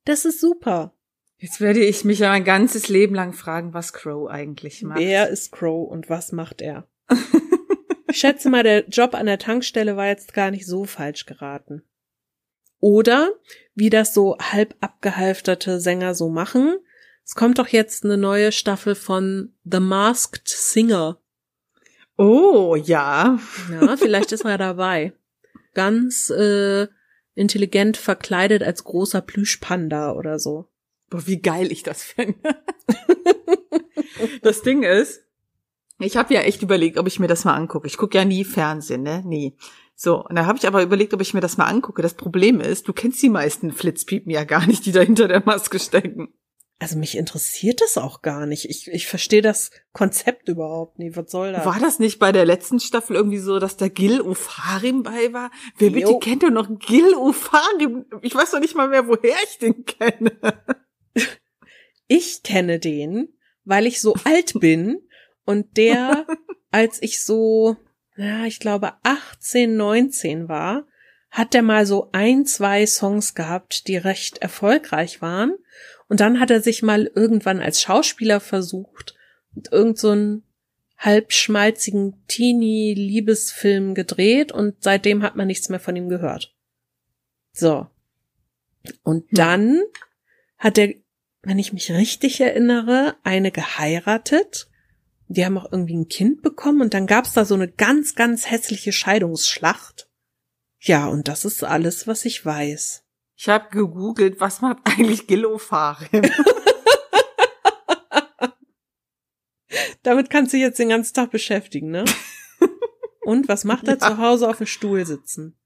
Das 0.04 0.24
ist 0.24 0.40
super. 0.40 0.92
Jetzt 1.38 1.60
werde 1.60 1.80
ich 1.80 2.04
mich 2.04 2.20
ja 2.20 2.28
mein 2.28 2.44
ganzes 2.44 2.88
Leben 2.88 3.14
lang 3.14 3.32
fragen, 3.32 3.74
was 3.74 3.92
Crow 3.92 4.28
eigentlich 4.30 4.82
macht. 4.82 5.00
Wer 5.00 5.28
ist 5.28 5.52
Crow 5.52 5.90
und 5.90 6.08
was 6.08 6.32
macht 6.32 6.60
er? 6.62 6.88
Ich 8.08 8.20
schätze 8.20 8.48
mal, 8.48 8.62
der 8.62 8.88
Job 8.88 9.14
an 9.14 9.26
der 9.26 9.38
Tankstelle 9.38 9.96
war 9.96 10.06
jetzt 10.06 10.32
gar 10.32 10.50
nicht 10.50 10.64
so 10.64 10.84
falsch 10.84 11.26
geraten. 11.26 11.82
Oder, 12.80 13.30
wie 13.74 13.90
das 13.90 14.14
so 14.14 14.38
halb 14.38 14.74
abgehalfterte 14.80 15.80
Sänger 15.80 16.14
so 16.14 16.30
machen, 16.30 16.78
es 17.26 17.34
kommt 17.34 17.58
doch 17.58 17.68
jetzt 17.68 18.04
eine 18.04 18.16
neue 18.16 18.52
Staffel 18.52 18.94
von 18.94 19.52
The 19.64 19.80
Masked 19.80 20.48
Singer. 20.48 21.20
Oh, 22.16 22.74
ja. 22.76 23.38
Ja, 23.70 23.96
vielleicht 23.98 24.32
ist 24.32 24.46
er 24.46 24.56
dabei. 24.56 25.12
Ganz 25.74 26.30
äh, 26.30 26.86
intelligent 27.36 27.96
verkleidet 27.96 28.62
als 28.62 28.82
großer 28.82 29.20
Plüschpanda 29.20 30.12
oder 30.12 30.40
so. 30.40 30.66
Boah, 31.08 31.26
wie 31.26 31.40
geil 31.40 31.70
ich 31.70 31.84
das 31.84 32.02
finde. 32.02 32.56
das 34.42 34.62
Ding 34.62 34.82
ist, 34.82 35.22
ich 35.98 36.16
habe 36.16 36.34
ja 36.34 36.40
echt 36.40 36.62
überlegt, 36.62 36.98
ob 36.98 37.06
ich 37.06 37.20
mir 37.20 37.28
das 37.28 37.44
mal 37.44 37.54
angucke. 37.54 37.86
Ich 37.86 37.96
gucke 37.96 38.18
ja 38.18 38.24
nie 38.24 38.44
Fernsehen, 38.44 39.02
ne? 39.02 39.22
Nie. 39.24 39.56
So, 39.94 40.24
und 40.24 40.36
da 40.36 40.44
habe 40.44 40.58
ich 40.58 40.66
aber 40.66 40.82
überlegt, 40.82 41.14
ob 41.14 41.20
ich 41.20 41.32
mir 41.32 41.40
das 41.40 41.56
mal 41.56 41.66
angucke. 41.66 42.02
Das 42.02 42.14
Problem 42.14 42.60
ist, 42.60 42.88
du 42.88 42.92
kennst 42.92 43.22
die 43.22 43.30
meisten 43.30 43.72
Flitzpiepen 43.72 44.30
ja 44.30 44.44
gar 44.44 44.66
nicht, 44.66 44.84
die 44.84 44.92
da 44.92 45.00
hinter 45.00 45.28
der 45.28 45.42
Maske 45.44 45.78
stecken. 45.78 46.34
Also 46.78 46.98
mich 46.98 47.16
interessiert 47.16 47.80
das 47.80 47.96
auch 47.96 48.20
gar 48.20 48.44
nicht. 48.44 48.68
Ich, 48.68 48.88
ich 48.88 49.06
verstehe 49.06 49.40
das 49.40 49.70
Konzept 49.92 50.48
überhaupt 50.48 50.98
nicht. 50.98 51.16
Was 51.16 51.30
soll 51.30 51.52
das? 51.52 51.64
War 51.64 51.80
das 51.80 51.98
nicht 51.98 52.18
bei 52.18 52.32
der 52.32 52.44
letzten 52.44 52.80
Staffel 52.80 53.16
irgendwie 53.16 53.38
so, 53.38 53.58
dass 53.58 53.78
da 53.78 53.88
Gil 53.88 54.20
Ufarim 54.20 55.02
bei 55.02 55.32
war? 55.32 55.50
Wer 55.78 55.90
bitte 55.90 56.18
kennt 56.20 56.42
denn 56.42 56.52
noch 56.52 56.68
Gil 56.78 57.14
Ufarim? 57.14 58.04
Ich 58.20 58.34
weiß 58.34 58.50
doch 58.50 58.60
nicht 58.60 58.74
mal 58.74 58.88
mehr, 58.88 59.08
woher 59.08 59.36
ich 59.44 59.58
den 59.58 59.84
kenne. 59.84 60.32
Ich 62.08 62.44
kenne 62.44 62.78
den, 62.78 63.36
weil 63.64 63.84
ich 63.84 64.00
so 64.00 64.14
alt 64.22 64.60
bin 64.60 65.00
und 65.44 65.76
der, 65.76 66.24
als 66.70 67.02
ich 67.02 67.24
so, 67.24 67.76
ja, 68.16 68.44
ich 68.44 68.60
glaube 68.60 68.92
18, 69.02 69.76
19 69.76 70.48
war, 70.48 70.86
hat 71.30 71.52
der 71.52 71.62
mal 71.62 71.84
so 71.84 72.08
ein, 72.12 72.46
zwei 72.46 72.86
Songs 72.86 73.34
gehabt, 73.34 73.88
die 73.88 73.96
recht 73.96 74.38
erfolgreich 74.38 75.20
waren. 75.20 75.54
Und 76.08 76.20
dann 76.20 76.40
hat 76.40 76.50
er 76.50 76.60
sich 76.60 76.82
mal 76.82 77.10
irgendwann 77.14 77.60
als 77.60 77.80
Schauspieler 77.82 78.40
versucht 78.40 79.14
und 79.54 79.72
irgend 79.72 79.98
so 79.98 80.10
einen 80.10 80.42
halbschmalzigen 80.98 82.24
Teenie-Liebesfilm 82.28 83.94
gedreht 83.94 84.52
und 84.52 84.76
seitdem 84.80 85.22
hat 85.22 85.36
man 85.36 85.46
nichts 85.46 85.68
mehr 85.68 85.80
von 85.80 85.96
ihm 85.96 86.08
gehört. 86.08 86.54
So. 87.52 87.86
Und 89.02 89.26
dann 89.32 89.82
hat 90.58 90.78
er, 90.78 90.94
wenn 91.42 91.58
ich 91.58 91.72
mich 91.72 91.90
richtig 91.90 92.40
erinnere, 92.40 93.16
eine 93.24 93.50
geheiratet 93.50 94.68
die 95.28 95.44
haben 95.44 95.58
auch 95.58 95.70
irgendwie 95.72 95.96
ein 95.96 96.08
Kind 96.08 96.42
bekommen 96.42 96.80
und 96.80 96.94
dann 96.94 97.06
gab's 97.06 97.32
da 97.32 97.44
so 97.44 97.54
eine 97.54 97.68
ganz, 97.68 98.14
ganz 98.14 98.48
hässliche 98.50 98.92
Scheidungsschlacht. 98.92 100.08
Ja, 100.78 101.06
und 101.06 101.28
das 101.28 101.44
ist 101.44 101.64
alles, 101.64 102.06
was 102.06 102.24
ich 102.24 102.44
weiß. 102.44 103.04
Ich 103.36 103.48
habe 103.50 103.68
gegoogelt, 103.70 104.40
was 104.40 104.62
macht 104.62 104.78
eigentlich 104.84 105.26
Gillofarim? 105.26 106.22
Damit 110.02 110.30
kannst 110.30 110.52
du 110.54 110.56
jetzt 110.56 110.78
den 110.78 110.88
ganzen 110.88 111.14
Tag 111.14 111.30
beschäftigen, 111.32 111.90
ne? 111.90 112.04
Und 113.22 113.48
was 113.48 113.64
macht 113.64 113.88
er 113.88 113.98
ja. 113.98 114.00
zu 114.00 114.18
Hause 114.18 114.48
auf 114.48 114.58
dem 114.58 114.66
Stuhl 114.66 115.04
sitzen? 115.04 115.58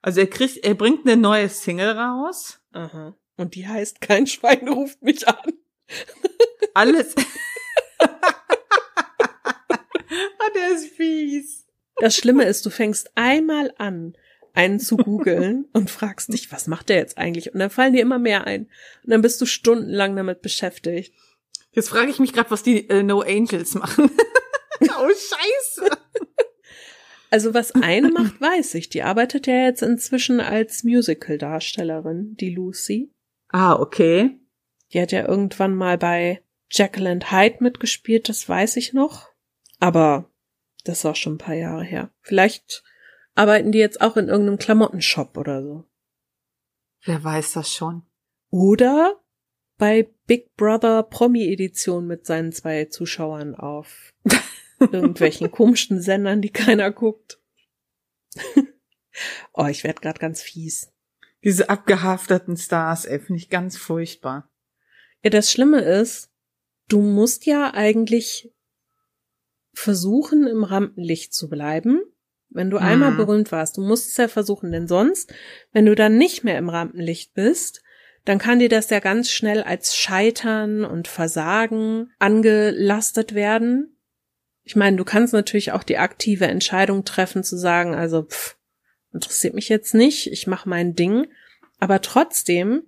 Also 0.00 0.20
er 0.20 0.26
kriegt, 0.26 0.64
er 0.64 0.74
bringt 0.74 1.06
eine 1.06 1.16
neue 1.16 1.48
Single 1.48 1.90
raus. 1.90 2.60
Aha. 2.72 3.16
Und 3.36 3.54
die 3.54 3.68
heißt 3.68 4.00
Kein 4.00 4.26
Schwein 4.26 4.66
ruft 4.68 5.00
mich 5.02 5.28
an. 5.28 5.52
Alles. 6.74 7.14
Ah, 10.38 10.50
der 10.54 10.70
ist 10.72 10.88
fies. 10.96 11.68
Das 11.96 12.16
Schlimme 12.16 12.44
ist, 12.44 12.66
du 12.66 12.70
fängst 12.70 13.12
einmal 13.14 13.72
an, 13.78 14.16
einen 14.54 14.80
zu 14.80 14.96
googeln 14.96 15.66
und 15.72 15.90
fragst 15.90 16.32
dich, 16.32 16.52
was 16.52 16.66
macht 16.66 16.88
der 16.88 16.96
jetzt 16.96 17.18
eigentlich? 17.18 17.52
Und 17.52 17.60
dann 17.60 17.70
fallen 17.70 17.92
dir 17.92 18.02
immer 18.02 18.18
mehr 18.18 18.46
ein. 18.46 18.62
Und 19.02 19.10
dann 19.10 19.22
bist 19.22 19.40
du 19.40 19.46
stundenlang 19.46 20.16
damit 20.16 20.42
beschäftigt. 20.42 21.14
Jetzt 21.72 21.88
frage 21.88 22.10
ich 22.10 22.18
mich 22.18 22.32
gerade, 22.32 22.50
was 22.50 22.62
die 22.62 22.88
äh, 22.88 23.02
No 23.02 23.20
Angels 23.20 23.74
machen. 23.74 24.10
oh, 24.80 25.08
scheiße. 25.08 25.90
Also 27.30 27.54
was 27.54 27.74
eine 27.74 28.10
macht, 28.10 28.38
weiß 28.42 28.74
ich. 28.74 28.90
Die 28.90 29.02
arbeitet 29.02 29.46
ja 29.46 29.64
jetzt 29.64 29.82
inzwischen 29.82 30.38
als 30.38 30.84
Musical-Darstellerin, 30.84 32.36
die 32.36 32.54
Lucy. 32.54 33.10
Ah, 33.48 33.74
okay. 33.74 34.38
Die 34.92 35.00
hat 35.00 35.12
ja 35.12 35.26
irgendwann 35.26 35.74
mal 35.74 35.96
bei 35.96 36.42
Jekyll 36.70 37.06
and 37.06 37.32
Hyde 37.32 37.56
mitgespielt, 37.60 38.28
das 38.28 38.46
weiß 38.46 38.76
ich 38.76 38.92
noch. 38.92 39.28
Aber 39.78 40.30
das 40.84 41.04
war 41.04 41.14
schon 41.14 41.34
ein 41.34 41.38
paar 41.38 41.54
Jahre 41.54 41.84
her. 41.84 42.10
Vielleicht 42.20 42.82
arbeiten 43.34 43.72
die 43.72 43.78
jetzt 43.78 44.00
auch 44.00 44.16
in 44.16 44.28
irgendeinem 44.28 44.58
Klamottenshop 44.58 45.36
oder 45.36 45.62
so. 45.62 45.84
Wer 47.04 47.22
weiß 47.22 47.52
das 47.52 47.72
schon. 47.72 48.02
Oder 48.50 49.20
bei 49.78 50.10
Big 50.26 50.54
Brother 50.56 51.02
Promi 51.02 51.52
Edition 51.52 52.06
mit 52.06 52.26
seinen 52.26 52.52
zwei 52.52 52.84
Zuschauern 52.84 53.54
auf 53.54 54.12
irgendwelchen 54.78 55.50
komischen 55.50 56.00
Sendern, 56.00 56.42
die 56.42 56.50
keiner 56.50 56.90
guckt. 56.90 57.40
oh, 59.52 59.66
ich 59.66 59.84
werd 59.84 60.02
grad 60.02 60.20
ganz 60.20 60.42
fies. 60.42 60.92
Diese 61.42 61.68
abgehafteten 61.68 62.56
Stars, 62.56 63.04
ey, 63.04 63.18
finde 63.18 63.40
ich 63.40 63.50
ganz 63.50 63.76
furchtbar. 63.76 64.48
Ja, 65.24 65.30
das 65.30 65.50
Schlimme 65.50 65.80
ist, 65.80 66.30
du 66.88 67.00
musst 67.00 67.46
ja 67.46 67.74
eigentlich 67.74 68.52
versuchen, 69.74 70.46
im 70.46 70.62
Rampenlicht 70.62 71.34
zu 71.34 71.48
bleiben. 71.48 72.00
Wenn 72.54 72.70
du 72.70 72.78
mhm. 72.78 72.84
einmal 72.84 73.12
berühmt 73.12 73.52
warst, 73.52 73.76
du 73.76 73.82
musst 73.82 74.10
es 74.10 74.16
ja 74.16 74.28
versuchen, 74.28 74.72
denn 74.72 74.88
sonst, 74.88 75.32
wenn 75.72 75.86
du 75.86 75.94
dann 75.94 76.18
nicht 76.18 76.44
mehr 76.44 76.58
im 76.58 76.68
Rampenlicht 76.68 77.34
bist, 77.34 77.82
dann 78.24 78.38
kann 78.38 78.58
dir 78.58 78.68
das 78.68 78.90
ja 78.90 79.00
ganz 79.00 79.30
schnell 79.30 79.62
als 79.62 79.96
Scheitern 79.96 80.84
und 80.84 81.08
Versagen 81.08 82.10
angelastet 82.18 83.34
werden. 83.34 83.96
Ich 84.64 84.76
meine, 84.76 84.96
du 84.96 85.04
kannst 85.04 85.32
natürlich 85.32 85.72
auch 85.72 85.82
die 85.82 85.98
aktive 85.98 86.46
Entscheidung 86.46 87.04
treffen 87.04 87.42
zu 87.42 87.56
sagen, 87.56 87.94
also 87.94 88.22
pff, 88.22 88.56
interessiert 89.12 89.54
mich 89.54 89.68
jetzt 89.68 89.94
nicht, 89.94 90.30
ich 90.30 90.46
mache 90.46 90.68
mein 90.68 90.94
Ding, 90.94 91.26
aber 91.80 92.00
trotzdem 92.00 92.84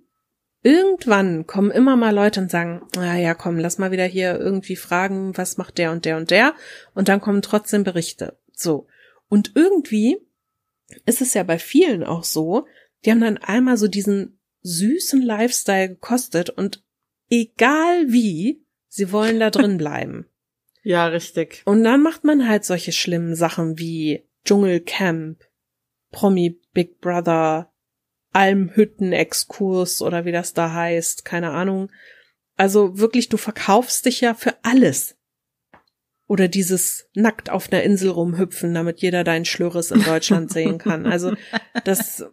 irgendwann 0.65 1.45
kommen 1.45 1.69
immer 1.69 1.95
mal 1.95 2.15
Leute 2.15 2.39
und 2.39 2.49
sagen, 2.49 2.81
ah 2.97 3.15
ja, 3.15 3.35
komm, 3.35 3.59
lass 3.59 3.77
mal 3.77 3.91
wieder 3.91 4.05
hier 4.05 4.39
irgendwie 4.39 4.75
fragen, 4.75 5.37
was 5.37 5.57
macht 5.57 5.77
der 5.77 5.91
und 5.91 6.05
der 6.05 6.17
und 6.17 6.31
der. 6.31 6.55
Und 6.95 7.07
dann 7.07 7.21
kommen 7.21 7.43
trotzdem 7.43 7.83
Berichte. 7.83 8.35
So. 8.51 8.87
Und 9.29 9.51
irgendwie 9.55 10.17
ist 11.05 11.21
es 11.21 11.33
ja 11.33 11.43
bei 11.43 11.59
vielen 11.59 12.03
auch 12.03 12.23
so, 12.23 12.65
die 13.03 13.11
haben 13.11 13.21
dann 13.21 13.37
einmal 13.37 13.77
so 13.77 13.87
diesen 13.87 14.39
süßen 14.61 15.21
Lifestyle 15.21 15.89
gekostet 15.89 16.49
und 16.49 16.83
egal 17.29 18.11
wie, 18.11 18.65
sie 18.87 19.11
wollen 19.11 19.39
da 19.39 19.49
drin 19.49 19.77
bleiben. 19.77 20.27
Ja, 20.87 21.07
richtig. 21.07 21.63
Und 21.65 21.83
dann 21.83 22.03
macht 22.03 22.25
man 22.25 22.47
halt 22.47 22.63
solche 22.63 22.91
schlimmen 22.91 23.33
Sachen 23.33 23.79
wie 23.79 24.29
Dschungelcamp, 24.45 25.43
Promi 26.11 26.61
Big 26.73 27.01
Brother, 27.01 27.73
Almhütten-Exkurs 28.33 30.03
oder 30.03 30.25
wie 30.25 30.31
das 30.31 30.53
da 30.53 30.73
heißt, 30.73 31.25
keine 31.25 31.49
Ahnung. 31.49 31.91
Also 32.55 32.99
wirklich, 32.99 33.29
du 33.29 33.37
verkaufst 33.37 34.05
dich 34.05 34.21
ja 34.21 34.35
für 34.35 34.63
alles. 34.63 35.17
Oder 36.27 36.47
dieses 36.47 37.07
nackt 37.13 37.51
auf 37.51 37.71
einer 37.71 37.83
Insel 37.83 38.09
rumhüpfen, 38.09 38.73
damit 38.73 39.01
jeder 39.01 39.23
deinen 39.23 39.45
Schlürres 39.45 39.91
in 39.91 40.03
Deutschland 40.03 40.51
sehen 40.51 40.79
kann. 40.79 41.05
Also 41.05 41.33
das 41.83 42.25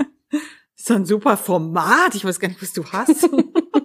ist 0.76 0.90
ein 0.90 1.06
super 1.06 1.36
Format. 1.36 2.14
Ich 2.14 2.24
weiß 2.24 2.38
gar 2.38 2.48
nicht, 2.48 2.62
was 2.62 2.72
du 2.72 2.84
hast. 2.84 3.28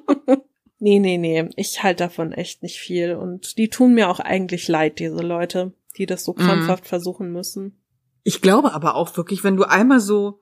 nee, 0.80 1.00
nee, 1.00 1.18
nee. 1.18 1.50
Ich 1.56 1.82
halte 1.82 2.04
davon 2.04 2.34
echt 2.34 2.62
nicht 2.62 2.80
viel. 2.80 3.16
Und 3.16 3.58
die 3.58 3.70
tun 3.70 3.96
mir 3.96 4.10
auch 4.10 4.20
eigentlich 4.20 4.68
leid, 4.68 5.00
diese 5.00 5.24
Leute, 5.24 5.74
die 5.98 6.06
das 6.06 6.24
so 6.24 6.34
mhm. 6.34 6.38
krampfhaft 6.38 6.84
mm. 6.86 6.88
versuchen 6.88 7.32
müssen. 7.32 7.82
Ich 8.24 8.42
glaube 8.42 8.74
aber 8.74 8.94
auch 8.96 9.18
wirklich, 9.18 9.44
wenn 9.44 9.58
du 9.58 9.64
einmal 9.64 10.00
so 10.00 10.40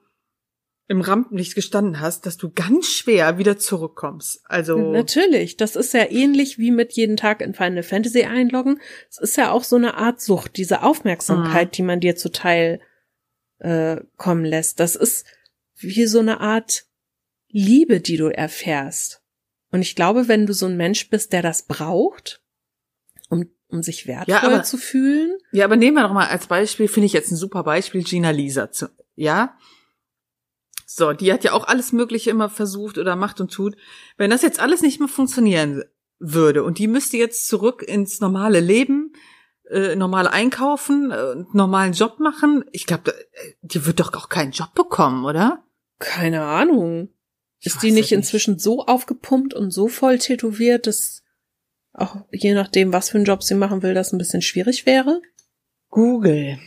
im 0.89 1.01
Rampenlicht 1.01 1.53
gestanden 1.53 1.99
hast, 1.99 2.25
dass 2.25 2.37
du 2.37 2.49
ganz 2.49 2.87
schwer 2.87 3.37
wieder 3.37 3.59
zurückkommst. 3.59 4.41
Also 4.45 4.91
natürlich, 4.91 5.55
das 5.55 5.75
ist 5.75 5.93
ja 5.93 6.09
ähnlich 6.09 6.57
wie 6.57 6.71
mit 6.71 6.93
jeden 6.93 7.15
Tag 7.15 7.41
in 7.41 7.53
Final 7.53 7.83
Fantasy 7.83 8.23
einloggen. 8.23 8.81
Es 9.07 9.19
ist 9.19 9.37
ja 9.37 9.51
auch 9.51 9.63
so 9.63 9.75
eine 9.75 9.93
Art 9.93 10.19
Sucht, 10.19 10.57
diese 10.57 10.81
Aufmerksamkeit, 10.81 11.67
mhm. 11.67 11.71
die 11.73 11.81
man 11.83 11.99
dir 11.99 12.15
zuteil 12.15 12.81
äh, 13.59 13.97
kommen 14.17 14.43
lässt. 14.43 14.79
Das 14.79 14.95
ist 14.95 15.27
wie 15.75 16.07
so 16.07 16.19
eine 16.19 16.39
Art 16.39 16.85
Liebe, 17.49 17.99
die 18.01 18.17
du 18.17 18.27
erfährst. 18.27 19.21
Und 19.71 19.83
ich 19.83 19.95
glaube, 19.95 20.27
wenn 20.27 20.47
du 20.47 20.53
so 20.53 20.65
ein 20.65 20.75
Mensch 20.75 21.11
bist, 21.11 21.33
der 21.33 21.43
das 21.43 21.67
braucht, 21.67 22.41
um, 23.29 23.45
um 23.67 23.83
sich 23.83 24.07
wertvoll 24.07 24.33
ja, 24.33 24.41
aber, 24.41 24.63
zu 24.63 24.77
fühlen. 24.77 25.37
Ja, 25.51 25.65
aber 25.65 25.75
nehmen 25.75 25.97
wir 25.97 26.03
doch 26.07 26.13
mal 26.13 26.29
als 26.29 26.47
Beispiel, 26.47 26.87
finde 26.87 27.05
ich 27.05 27.13
jetzt 27.13 27.31
ein 27.31 27.35
super 27.35 27.63
Beispiel, 27.63 28.03
Gina 28.03 28.31
Lisa. 28.31 28.71
Zu, 28.71 28.89
ja, 29.15 29.55
so, 30.99 31.13
die 31.13 31.33
hat 31.33 31.43
ja 31.43 31.53
auch 31.53 31.67
alles 31.67 31.91
Mögliche 31.91 32.29
immer 32.29 32.49
versucht 32.49 32.99
oder 32.99 33.15
macht 33.15 33.41
und 33.41 33.51
tut. 33.51 33.75
Wenn 34.17 34.29
das 34.29 34.43
jetzt 34.43 34.59
alles 34.59 34.81
nicht 34.81 34.99
mehr 34.99 35.09
funktionieren 35.09 35.83
würde 36.19 36.63
und 36.63 36.77
die 36.77 36.87
müsste 36.87 37.17
jetzt 37.17 37.47
zurück 37.47 37.81
ins 37.81 38.19
normale 38.19 38.59
Leben, 38.59 39.13
äh, 39.69 39.95
normal 39.95 40.27
einkaufen, 40.27 41.11
äh, 41.11 41.35
normalen 41.53 41.93
Job 41.93 42.19
machen, 42.19 42.63
ich 42.71 42.85
glaube, 42.85 43.11
äh, 43.11 43.53
die 43.61 43.85
wird 43.85 43.99
doch 43.99 44.13
auch 44.13 44.29
keinen 44.29 44.51
Job 44.51 44.75
bekommen, 44.75 45.25
oder? 45.25 45.63
Keine 45.97 46.43
Ahnung. 46.43 47.09
Ist 47.61 47.83
die 47.83 47.91
nicht 47.91 48.11
inzwischen 48.11 48.57
so 48.57 48.85
aufgepumpt 48.85 49.53
und 49.53 49.71
so 49.71 49.89
voll 49.89 50.17
tätowiert, 50.17 50.87
dass 50.87 51.23
auch 51.93 52.17
je 52.31 52.53
nachdem, 52.53 52.93
was 52.93 53.09
für 53.09 53.17
einen 53.17 53.25
Job 53.25 53.43
sie 53.43 53.55
machen 53.55 53.81
will, 53.81 53.93
das 53.93 54.13
ein 54.13 54.17
bisschen 54.17 54.41
schwierig 54.41 54.85
wäre? 54.85 55.21
Google. 55.89 56.59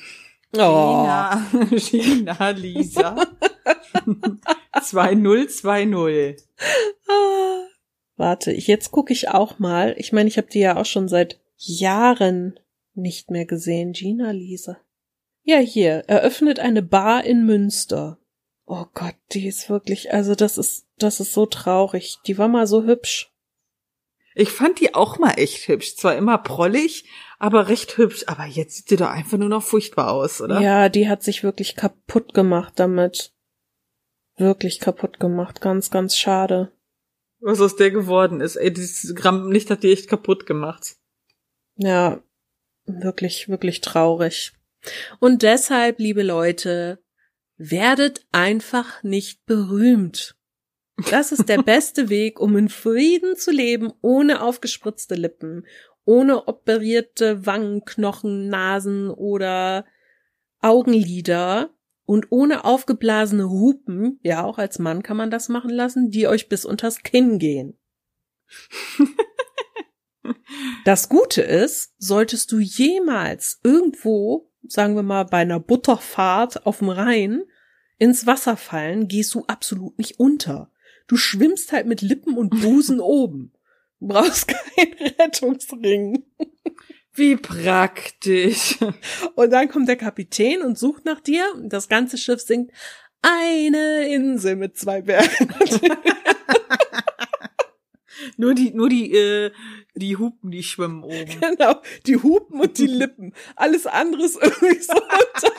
Oh. 0.55 0.59
Gina, 0.59 1.47
Gina 1.70 2.51
Lisa. 2.51 3.16
2020. 4.82 6.36
Ah, 7.08 7.66
warte, 8.16 8.52
jetzt 8.52 8.90
gucke 8.90 9.12
ich 9.12 9.28
auch 9.28 9.58
mal. 9.58 9.94
Ich 9.98 10.12
meine, 10.12 10.28
ich 10.28 10.38
habe 10.38 10.48
die 10.48 10.60
ja 10.60 10.76
auch 10.76 10.86
schon 10.86 11.08
seit 11.08 11.40
Jahren 11.56 12.58
nicht 12.94 13.30
mehr 13.30 13.46
gesehen. 13.46 13.92
Gina 13.92 14.30
Lisa. 14.30 14.78
Ja, 15.44 15.58
hier, 15.58 16.04
eröffnet 16.06 16.60
eine 16.60 16.82
Bar 16.82 17.24
in 17.24 17.44
Münster. 17.44 18.18
Oh 18.64 18.86
Gott, 18.94 19.16
die 19.32 19.48
ist 19.48 19.68
wirklich, 19.68 20.12
also 20.12 20.34
das 20.34 20.56
ist, 20.56 20.86
das 20.98 21.20
ist 21.20 21.32
so 21.32 21.46
traurig. 21.46 22.18
Die 22.26 22.38
war 22.38 22.48
mal 22.48 22.66
so 22.66 22.84
hübsch. 22.84 23.32
Ich 24.34 24.50
fand 24.50 24.80
die 24.80 24.94
auch 24.94 25.18
mal 25.18 25.32
echt 25.32 25.68
hübsch. 25.68 25.96
Zwar 25.96 26.16
immer 26.16 26.38
prollig, 26.38 27.04
aber 27.38 27.68
recht 27.68 27.98
hübsch. 27.98 28.24
Aber 28.26 28.46
jetzt 28.46 28.76
sieht 28.76 28.90
die 28.90 28.96
doch 28.96 29.10
einfach 29.10 29.36
nur 29.36 29.48
noch 29.48 29.62
furchtbar 29.62 30.10
aus, 30.12 30.40
oder? 30.40 30.60
Ja, 30.60 30.88
die 30.88 31.08
hat 31.08 31.22
sich 31.22 31.42
wirklich 31.42 31.76
kaputt 31.76 32.32
gemacht 32.34 32.74
damit. 32.76 33.32
Wirklich 34.43 34.80
kaputt 34.80 35.20
gemacht. 35.20 35.61
Ganz, 35.61 35.93
ganz 35.93 36.16
schade. 36.16 36.72
Was 37.38 37.61
aus 37.61 37.76
der 37.76 37.93
geworden 37.93 38.40
ist. 38.40 38.57
Ey, 38.57 38.72
dieses 38.72 39.14
Rampenlicht 39.24 39.70
hat 39.70 39.84
die 39.84 39.93
echt 39.93 40.09
kaputt 40.09 40.47
gemacht. 40.47 40.97
Ja, 41.76 42.20
wirklich, 42.84 43.49
wirklich 43.49 43.80
traurig. 43.82 44.53
Und 45.20 45.43
deshalb, 45.43 46.01
liebe 46.01 46.24
Leute, 46.24 46.99
werdet 47.57 48.26
einfach 48.32 49.05
nicht 49.05 49.47
berühmt. 49.47 50.36
Das 51.12 51.30
ist 51.30 51.49
der 51.49 51.62
beste 51.62 52.09
Weg, 52.09 52.40
um 52.40 52.57
in 52.57 52.68
Frieden 52.68 53.36
zu 53.36 53.53
leben, 53.53 53.93
ohne 54.01 54.43
aufgespritzte 54.43 55.14
Lippen, 55.14 55.68
ohne 56.05 56.49
operierte 56.49 57.47
Wangenknochen, 57.47 58.49
Nasen 58.49 59.09
oder 59.09 59.86
Augenlider 60.61 61.70
und 62.05 62.26
ohne 62.30 62.64
aufgeblasene 62.64 63.48
Hupen, 63.48 64.18
ja, 64.22 64.44
auch 64.44 64.59
als 64.59 64.78
Mann 64.78 65.03
kann 65.03 65.16
man 65.16 65.30
das 65.30 65.48
machen 65.48 65.70
lassen, 65.70 66.11
die 66.11 66.26
euch 66.26 66.48
bis 66.48 66.64
unters 66.64 67.03
Kinn 67.03 67.38
gehen. 67.38 67.78
das 70.84 71.09
Gute 71.09 71.42
ist, 71.42 71.94
solltest 71.98 72.53
du 72.53 72.59
jemals 72.59 73.61
irgendwo, 73.62 74.50
sagen 74.66 74.94
wir 74.94 75.03
mal 75.03 75.24
bei 75.24 75.38
einer 75.38 75.61
Butterfahrt 75.61 76.66
auf 76.66 76.78
dem 76.78 76.90
Rhein, 76.90 77.42
ins 77.98 78.26
Wasser 78.26 78.57
fallen, 78.57 79.07
gehst 79.09 79.34
du 79.34 79.44
absolut 79.46 79.96
nicht 79.98 80.18
unter. 80.18 80.72
Du 81.07 81.16
schwimmst 81.16 81.72
halt 81.72 81.86
mit 81.86 82.00
Lippen 82.00 82.36
und 82.36 82.61
Busen 82.61 83.00
oben. 83.00 83.53
Du 84.00 84.09
brauchst 84.09 84.48
keinen 84.48 85.14
Rettungsring. 85.18 86.24
Wie 87.14 87.36
praktisch. 87.36 88.78
Und 89.34 89.50
dann 89.50 89.68
kommt 89.68 89.88
der 89.88 89.96
Kapitän 89.96 90.62
und 90.62 90.78
sucht 90.78 91.04
nach 91.04 91.20
dir 91.20 91.44
das 91.62 91.88
ganze 91.88 92.16
Schiff 92.16 92.40
singt 92.40 92.72
eine 93.22 94.08
Insel 94.08 94.56
mit 94.56 94.76
zwei 94.76 95.02
Bergen. 95.02 95.54
nur 98.36 98.54
die, 98.54 98.72
nur 98.72 98.88
die, 98.88 99.12
äh, 99.12 99.52
die 99.94 100.16
Hupen, 100.16 100.50
die 100.50 100.62
schwimmen 100.62 101.04
oben. 101.04 101.40
Genau, 101.40 101.80
die 102.06 102.16
Hupen 102.16 102.60
und 102.60 102.78
die 102.78 102.86
Lippen. 102.86 103.32
Alles 103.56 103.86
andere 103.86 104.24
ist 104.24 104.38
irgendwie 104.40 104.80
so 104.80 104.94
unter 105.36 105.52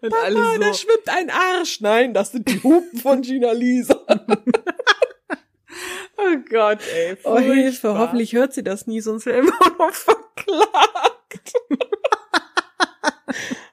und 0.00 0.10
Papa, 0.10 0.52
so. 0.52 0.58
da 0.58 0.74
schwimmt 0.74 1.08
ein 1.08 1.30
Arsch. 1.30 1.80
Nein, 1.80 2.14
das 2.14 2.32
sind 2.32 2.48
die 2.48 2.62
Hupen 2.62 2.98
von 2.98 3.22
Gina 3.22 3.52
Lisa. 3.52 4.04
oh 6.28 6.36
Gott, 6.48 6.80
ey. 6.92 7.16
Furchtbar. 7.16 7.34
Oh 7.34 7.38
Hilfe, 7.38 7.98
hoffentlich 7.98 8.32
hört 8.32 8.52
sie 8.52 8.62
das 8.62 8.86
nie, 8.86 9.00
sonst 9.00 9.26
wäre 9.26 9.38
immer 9.38 9.76
noch 9.78 9.92
verklagt. 9.92 11.52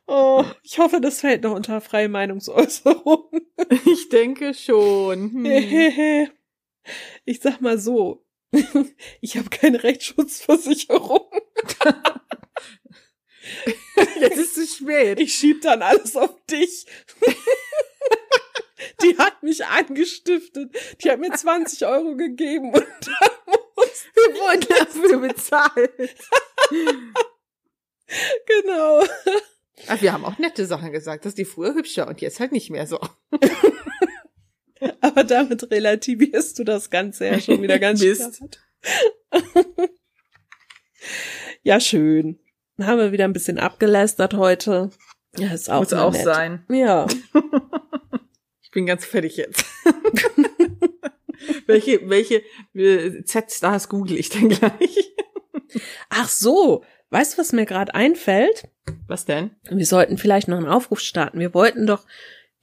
oh, 0.08 0.44
ich 0.64 0.80
hoffe, 0.80 1.02
das 1.02 1.22
fällt 1.22 1.44
noch 1.44 1.54
unter 1.54 1.82
freie 1.82 2.10
Meinungsäußerung. 2.10 3.30
ich 3.86 4.10
denke 4.10 4.54
schon. 4.54 5.32
Hm. 5.32 6.30
Ich 7.26 7.42
sag 7.42 7.62
mal 7.62 7.78
so, 7.78 8.26
ich 9.22 9.38
habe 9.38 9.50
keine 9.50 9.84
Rechtsschutzversicherung. 9.84 11.30
Jetzt 14.20 14.38
ist 14.38 14.58
es 14.58 14.76
spät. 14.76 15.20
Ich 15.20 15.36
schieb 15.36 15.62
dann 15.62 15.82
alles 15.82 16.16
auf 16.16 16.46
dich. 16.46 16.86
Die 19.02 19.18
hat 19.18 19.42
mich 19.44 19.66
angestiftet. 19.66 20.76
Die 21.04 21.10
hat 21.10 21.20
mir 21.20 21.32
20 21.32 21.86
Euro 21.86 22.16
gegeben 22.16 22.74
und 22.74 22.86
da 23.02 23.30
muss 23.76 24.06
wir 24.14 24.36
wurden 24.36 24.66
dafür 24.80 25.20
bezahlt. 25.28 26.16
genau. 28.46 29.04
Ach, 29.88 30.02
wir 30.02 30.14
haben 30.14 30.26
auch 30.26 30.38
nette 30.38 30.66
Sachen 30.66 30.92
gesagt, 30.92 31.26
dass 31.26 31.36
die 31.36 31.46
früher 31.46 31.74
hübscher 31.74 32.08
und 32.08 32.22
jetzt 32.22 32.40
halt 32.40 32.52
nicht 32.52 32.70
mehr 32.70 32.88
so. 32.88 33.00
Aber 35.02 35.24
damit 35.24 35.70
relativierst 35.72 36.58
du 36.60 36.64
das 36.64 36.90
Ganze 36.90 37.26
ja 37.28 37.40
schon 37.40 37.62
wieder 37.62 37.80
ganz 37.80 38.02
Mist. 38.02 38.42
ja, 41.64 41.80
schön. 41.80 42.40
Haben 42.80 43.00
wir 43.00 43.12
wieder 43.12 43.26
ein 43.26 43.34
bisschen 43.34 43.58
abgelästert 43.60 44.34
heute. 44.34 44.90
Ja, 45.38 45.54
ist 45.54 45.70
auch 45.70 45.80
Muss 45.80 45.94
auch 45.94 46.12
nett. 46.14 46.24
sein. 46.24 46.66
Ja. 46.70 47.08
Ich 48.76 48.78
bin 48.78 48.88
ganz 48.88 49.06
fertig 49.06 49.38
jetzt. 49.38 49.64
welche, 51.66 52.10
welche 52.10 52.44
äh, 52.74 53.24
Z-Stars 53.24 53.88
google 53.88 54.18
ich 54.18 54.28
denn 54.28 54.50
gleich? 54.50 55.14
Ach 56.10 56.28
so. 56.28 56.84
Weißt 57.10 57.34
du, 57.36 57.38
was 57.38 57.54
mir 57.54 57.66
gerade 57.66 57.96
einfällt? 57.96 58.68
Was 59.08 59.24
denn? 59.24 59.52
Wir 59.70 59.86
sollten 59.86 60.18
vielleicht 60.18 60.50
noch 60.50 60.58
einen 60.58 60.68
Aufruf 60.68 61.00
starten. 61.00 61.40
Wir 61.40 61.54
wollten 61.54 61.88
doch 61.88 62.06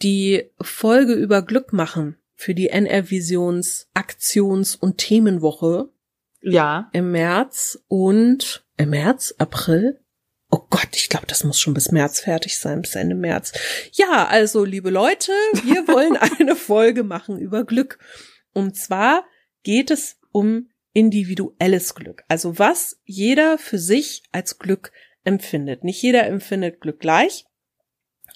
die 0.02 0.50
Folge 0.60 1.14
über 1.14 1.40
Glück 1.40 1.72
machen 1.72 2.18
für 2.34 2.54
die 2.54 2.68
NR 2.68 3.08
Visions 3.08 3.88
Aktions- 3.94 4.76
und 4.76 4.98
Themenwoche. 4.98 5.88
Ja. 6.42 6.90
Im 6.92 7.12
März 7.12 7.82
und 7.88 8.66
im 8.76 8.90
März, 8.90 9.34
April? 9.38 10.01
Oh 10.54 10.66
Gott, 10.68 10.90
ich 10.92 11.08
glaube, 11.08 11.26
das 11.26 11.44
muss 11.44 11.58
schon 11.58 11.72
bis 11.72 11.90
März 11.92 12.20
fertig 12.20 12.58
sein, 12.58 12.82
bis 12.82 12.94
Ende 12.94 13.14
März. 13.14 13.52
Ja, 13.94 14.26
also, 14.26 14.64
liebe 14.66 14.90
Leute, 14.90 15.32
wir 15.64 15.88
wollen 15.88 16.18
eine 16.18 16.56
Folge 16.56 17.04
machen 17.04 17.38
über 17.38 17.64
Glück. 17.64 17.98
Und 18.52 18.76
zwar 18.76 19.24
geht 19.62 19.90
es 19.90 20.18
um 20.30 20.68
individuelles 20.92 21.94
Glück. 21.94 22.22
Also 22.28 22.58
was 22.58 23.00
jeder 23.04 23.56
für 23.56 23.78
sich 23.78 24.24
als 24.30 24.58
Glück 24.58 24.92
empfindet. 25.24 25.84
Nicht 25.84 26.02
jeder 26.02 26.26
empfindet 26.26 26.82
Glück 26.82 27.00
gleich. 27.00 27.46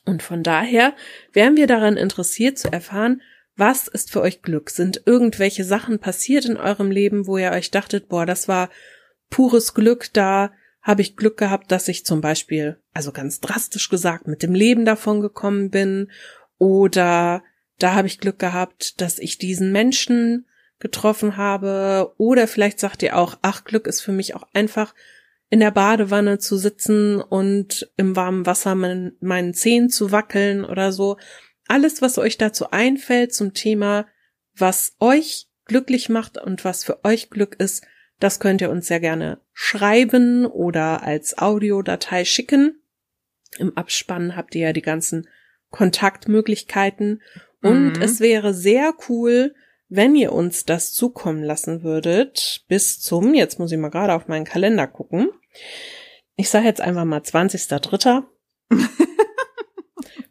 Und 0.07 0.23
von 0.23 0.43
daher 0.43 0.95
wären 1.35 1.59
wir 1.59 1.67
daran 1.67 1.99
interessiert 1.99 2.59
zu 2.59 2.73
erfahren, 2.73 3.21
was 3.57 3.89
ist 3.89 4.11
für 4.11 4.23
euch 4.23 4.41
Glück? 4.41 4.71
Sind 4.71 5.03
irgendwelche 5.05 5.65
Sachen 5.65 5.99
passiert 5.99 6.47
in 6.47 6.57
eurem 6.57 6.91
Leben, 6.91 7.27
wo 7.27 7.37
ihr 7.37 7.51
euch 7.51 7.71
dachtet, 7.71 8.09
boah, 8.09 8.25
das 8.25 8.49
war 8.49 8.71
pures 9.29 9.75
Glück, 9.75 10.13
da 10.15 10.53
habe 10.87 11.03
ich 11.03 11.17
Glück 11.17 11.37
gehabt, 11.37 11.73
dass 11.73 11.89
ich 11.89 12.07
zum 12.07 12.21
Beispiel, 12.21 12.81
also 12.95 13.11
ganz 13.11 13.41
drastisch 13.41 13.89
gesagt, 13.89 14.29
mit 14.29 14.45
dem 14.45 14.55
Leben 14.55 14.85
davon 14.85 15.21
gekommen 15.21 15.71
bin 15.71 16.13
oder 16.59 17.43
da 17.81 17.95
habe 17.95 18.07
ich 18.07 18.21
Glück 18.21 18.39
gehabt, 18.39 19.01
dass 19.01 19.19
ich 19.19 19.37
diesen 19.37 19.73
Menschen 19.73 20.47
getroffen 20.79 21.37
habe 21.37 22.13
oder 22.19 22.47
vielleicht 22.47 22.79
sagt 22.79 23.03
ihr 23.03 23.17
auch, 23.17 23.37
ach, 23.43 23.65
Glück 23.65 23.89
ist 23.89 24.01
für 24.01 24.13
mich 24.13 24.37
auch 24.37 24.47
einfach 24.53 24.95
in 25.51 25.59
der 25.59 25.73
Badewanne 25.73 26.39
zu 26.39 26.57
sitzen 26.57 27.21
und 27.21 27.91
im 27.97 28.15
warmen 28.15 28.47
Wasser 28.47 28.77
mein, 28.77 29.17
meinen 29.19 29.55
Zehen 29.55 29.91
zu 29.91 30.13
wackeln 30.13 30.65
oder 30.65 30.93
so. 30.93 31.17
Alles, 31.67 32.01
was 32.01 32.17
euch 32.17 32.39
dazu 32.39 32.71
einfällt 32.71 33.35
zum 33.35 33.55
Thema, 33.55 34.07
was 34.57 34.95
euch 35.01 35.49
glücklich 35.65 36.09
macht 36.09 36.39
und 36.39 36.65
was 36.65 36.85
für 36.85 37.05
euch 37.05 37.29
Glück 37.29 37.57
ist, 37.57 37.85
das 38.19 38.41
könnt 38.41 38.61
ihr 38.61 38.71
uns 38.71 38.87
sehr 38.87 39.01
gerne 39.01 39.41
schreiben 39.53 40.47
oder 40.47 41.03
als 41.03 41.39
Audiodatei 41.39 42.25
schicken. 42.25 42.81
Im 43.59 43.77
Abspann 43.77 44.37
habt 44.37 44.55
ihr 44.55 44.63
ja 44.63 44.73
die 44.73 44.83
ganzen 44.83 45.29
Kontaktmöglichkeiten. 45.71 47.23
Und 47.63 47.95
mhm. 47.97 48.03
es 48.03 48.21
wäre 48.21 48.55
sehr 48.55 48.95
cool, 49.09 49.55
wenn 49.89 50.15
ihr 50.15 50.33
uns 50.33 50.65
das 50.65 50.93
zukommen 50.93 51.43
lassen 51.43 51.83
würdet, 51.83 52.65
bis 52.69 53.01
zum, 53.01 53.35
jetzt 53.35 53.59
muss 53.59 53.73
ich 53.73 53.79
mal 53.79 53.91
gerade 53.91 54.15
auf 54.15 54.29
meinen 54.29 54.45
Kalender 54.45 54.87
gucken. 54.87 55.31
Ich 56.37 56.49
sage 56.49 56.67
jetzt 56.67 56.81
einfach 56.81 57.05
mal 57.05 57.21
20.3. 57.21 58.25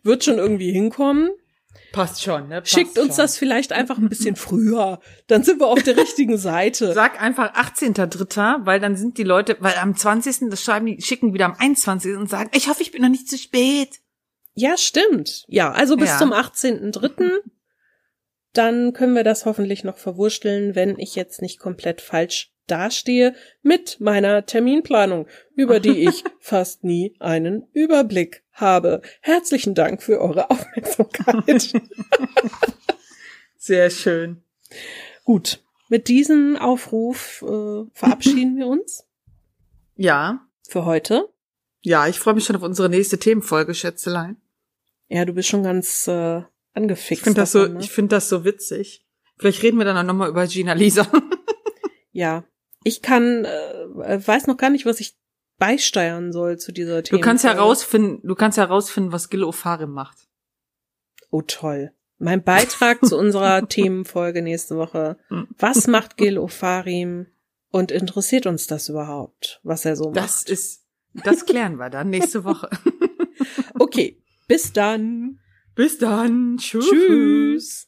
Wird 0.04 0.24
schon 0.24 0.38
irgendwie 0.38 0.72
hinkommen. 0.72 1.30
Passt 1.96 2.22
schon, 2.24 2.50
ne? 2.50 2.62
Passt 2.62 2.74
Schickt 2.74 2.98
uns 3.00 3.16
schon. 3.16 3.24
das 3.24 3.38
vielleicht 3.38 3.72
einfach 3.72 3.98
ein 3.98 4.10
bisschen 4.10 4.36
früher. 4.36 5.00
Dann 5.28 5.44
sind 5.44 5.60
wir 5.62 5.68
auf 5.68 5.82
der 5.82 5.96
richtigen 5.96 6.38
Seite. 6.38 6.94
Sag 6.94 7.22
einfach 7.22 7.54
18.3., 7.56 8.66
weil 8.66 8.80
dann 8.82 8.98
sind 8.98 9.18
die 9.18 9.24
Leute, 9.24 9.56
weil 9.62 9.76
am 9.76 9.96
20. 9.96 10.50
das 10.50 10.62
schreiben 10.62 10.86
die, 10.88 11.02
schicken 11.02 11.34
wieder 11.34 11.46
am 11.46 11.56
21. 11.58 12.18
und 12.18 12.30
sagen, 12.30 12.50
ich 12.54 12.68
hoffe, 12.68 12.82
ich 12.82 12.92
bin 12.92 13.02
noch 13.02 13.10
nicht 13.10 13.30
zu 13.30 13.38
spät. 13.38 14.02
Ja, 14.54 14.78
stimmt. 14.78 15.46
Ja, 15.48 15.72
also 15.72 15.96
bis 15.96 16.10
Ja. 16.10 16.18
zum 16.18 16.34
18.3. 16.34 17.32
Dann 18.54 18.94
können 18.94 19.14
wir 19.16 19.24
das 19.24 19.46
hoffentlich 19.46 19.84
noch 19.84 19.98
verwursteln, 19.98 20.76
wenn 20.76 21.00
ich 21.00 21.16
jetzt 21.16 21.42
nicht 21.42 21.60
komplett 21.60 22.02
falsch 22.02 22.52
dastehe 22.68 23.36
mit 23.62 24.00
meiner 24.00 24.46
Terminplanung, 24.46 25.28
über 25.56 25.80
die 25.80 26.08
ich 26.08 26.24
fast 26.40 26.84
nie 26.84 27.16
einen 27.20 27.68
Überblick 27.74 28.44
habe. 28.54 29.02
Herzlichen 29.22 29.76
Dank 29.76 30.02
für 30.02 30.20
eure 30.22 30.50
Aufmerksamkeit. 30.50 31.74
Sehr 33.58 33.90
schön. 33.90 34.44
Gut, 35.24 35.64
mit 35.90 36.08
diesem 36.08 36.56
Aufruf 36.58 37.44
äh, 37.48 37.84
verabschieden 37.94 38.58
wir 38.58 38.68
uns 38.68 39.06
Ja. 39.96 40.46
für 40.68 40.86
heute. 40.86 41.30
Ja, 41.82 42.08
ich 42.08 42.20
freue 42.20 42.34
mich 42.34 42.46
schon 42.46 42.56
auf 42.56 42.64
unsere 42.64 42.90
nächste 42.90 43.20
Themenfolge, 43.20 43.74
Schätzelein. 43.76 44.38
Ja, 45.08 45.24
du 45.26 45.34
bist 45.34 45.50
schon 45.50 45.62
ganz 45.64 46.08
äh, 46.08 46.42
angefixt. 46.74 47.12
Ich 47.12 47.22
finde 47.22 47.42
das 47.42 47.52
so, 47.52 47.66
ne? 47.68 47.80
ich 47.80 47.92
finde 47.92 48.16
das 48.16 48.28
so 48.30 48.44
witzig. 48.44 49.06
Vielleicht 49.38 49.62
reden 49.62 49.78
wir 49.78 49.86
dann 49.86 49.98
auch 49.98 50.04
nochmal 50.04 50.30
über 50.30 50.48
Gina 50.48 50.74
Lisa. 50.74 51.08
Ja, 52.18 52.46
ich 52.86 53.02
kann, 53.02 53.44
äh, 53.44 54.26
weiß 54.26 54.48
noch 54.48 54.56
gar 54.56 54.70
nicht, 54.70 54.86
was 54.86 55.02
ich 55.02 55.16
beisteuern 55.58 56.32
soll 56.32 56.58
zu 56.58 56.72
dieser 56.72 57.02
Du 57.02 57.10
Themen. 57.10 57.22
kannst 57.22 57.44
herausfinden, 57.44 58.26
du 58.26 58.36
kannst 58.36 58.58
herausfinden, 58.58 59.12
was 59.12 59.30
Gil 59.30 59.44
Ofarim 59.44 59.92
macht. 59.92 60.18
Oh 61.32 61.42
toll. 61.42 61.92
Mein 62.18 62.44
Beitrag 62.44 63.06
zu 63.06 63.18
unserer 63.18 63.68
Themenfolge 63.70 64.42
nächste 64.42 64.78
Woche. 64.78 65.18
Was 65.58 65.88
macht 65.88 66.16
Gil 66.16 66.38
Ofarim 66.38 67.26
und 67.72 67.92
interessiert 67.92 68.46
uns 68.46 68.68
das 68.68 68.88
überhaupt, 68.88 69.60
was 69.64 69.84
er 69.84 69.96
so 69.98 70.12
Das 70.12 70.42
macht? 70.44 70.50
ist, 70.52 70.84
das 71.14 71.46
klären 71.46 71.76
wir 71.78 71.90
dann 71.90 72.10
nächste 72.10 72.44
Woche. 72.46 72.70
Okay, 73.78 74.22
bis 74.48 74.72
dann. 74.72 75.40
Bis 75.76 75.98
dann. 75.98 76.56
Tschüss. 76.58 76.90
Tschüss. 76.90 77.88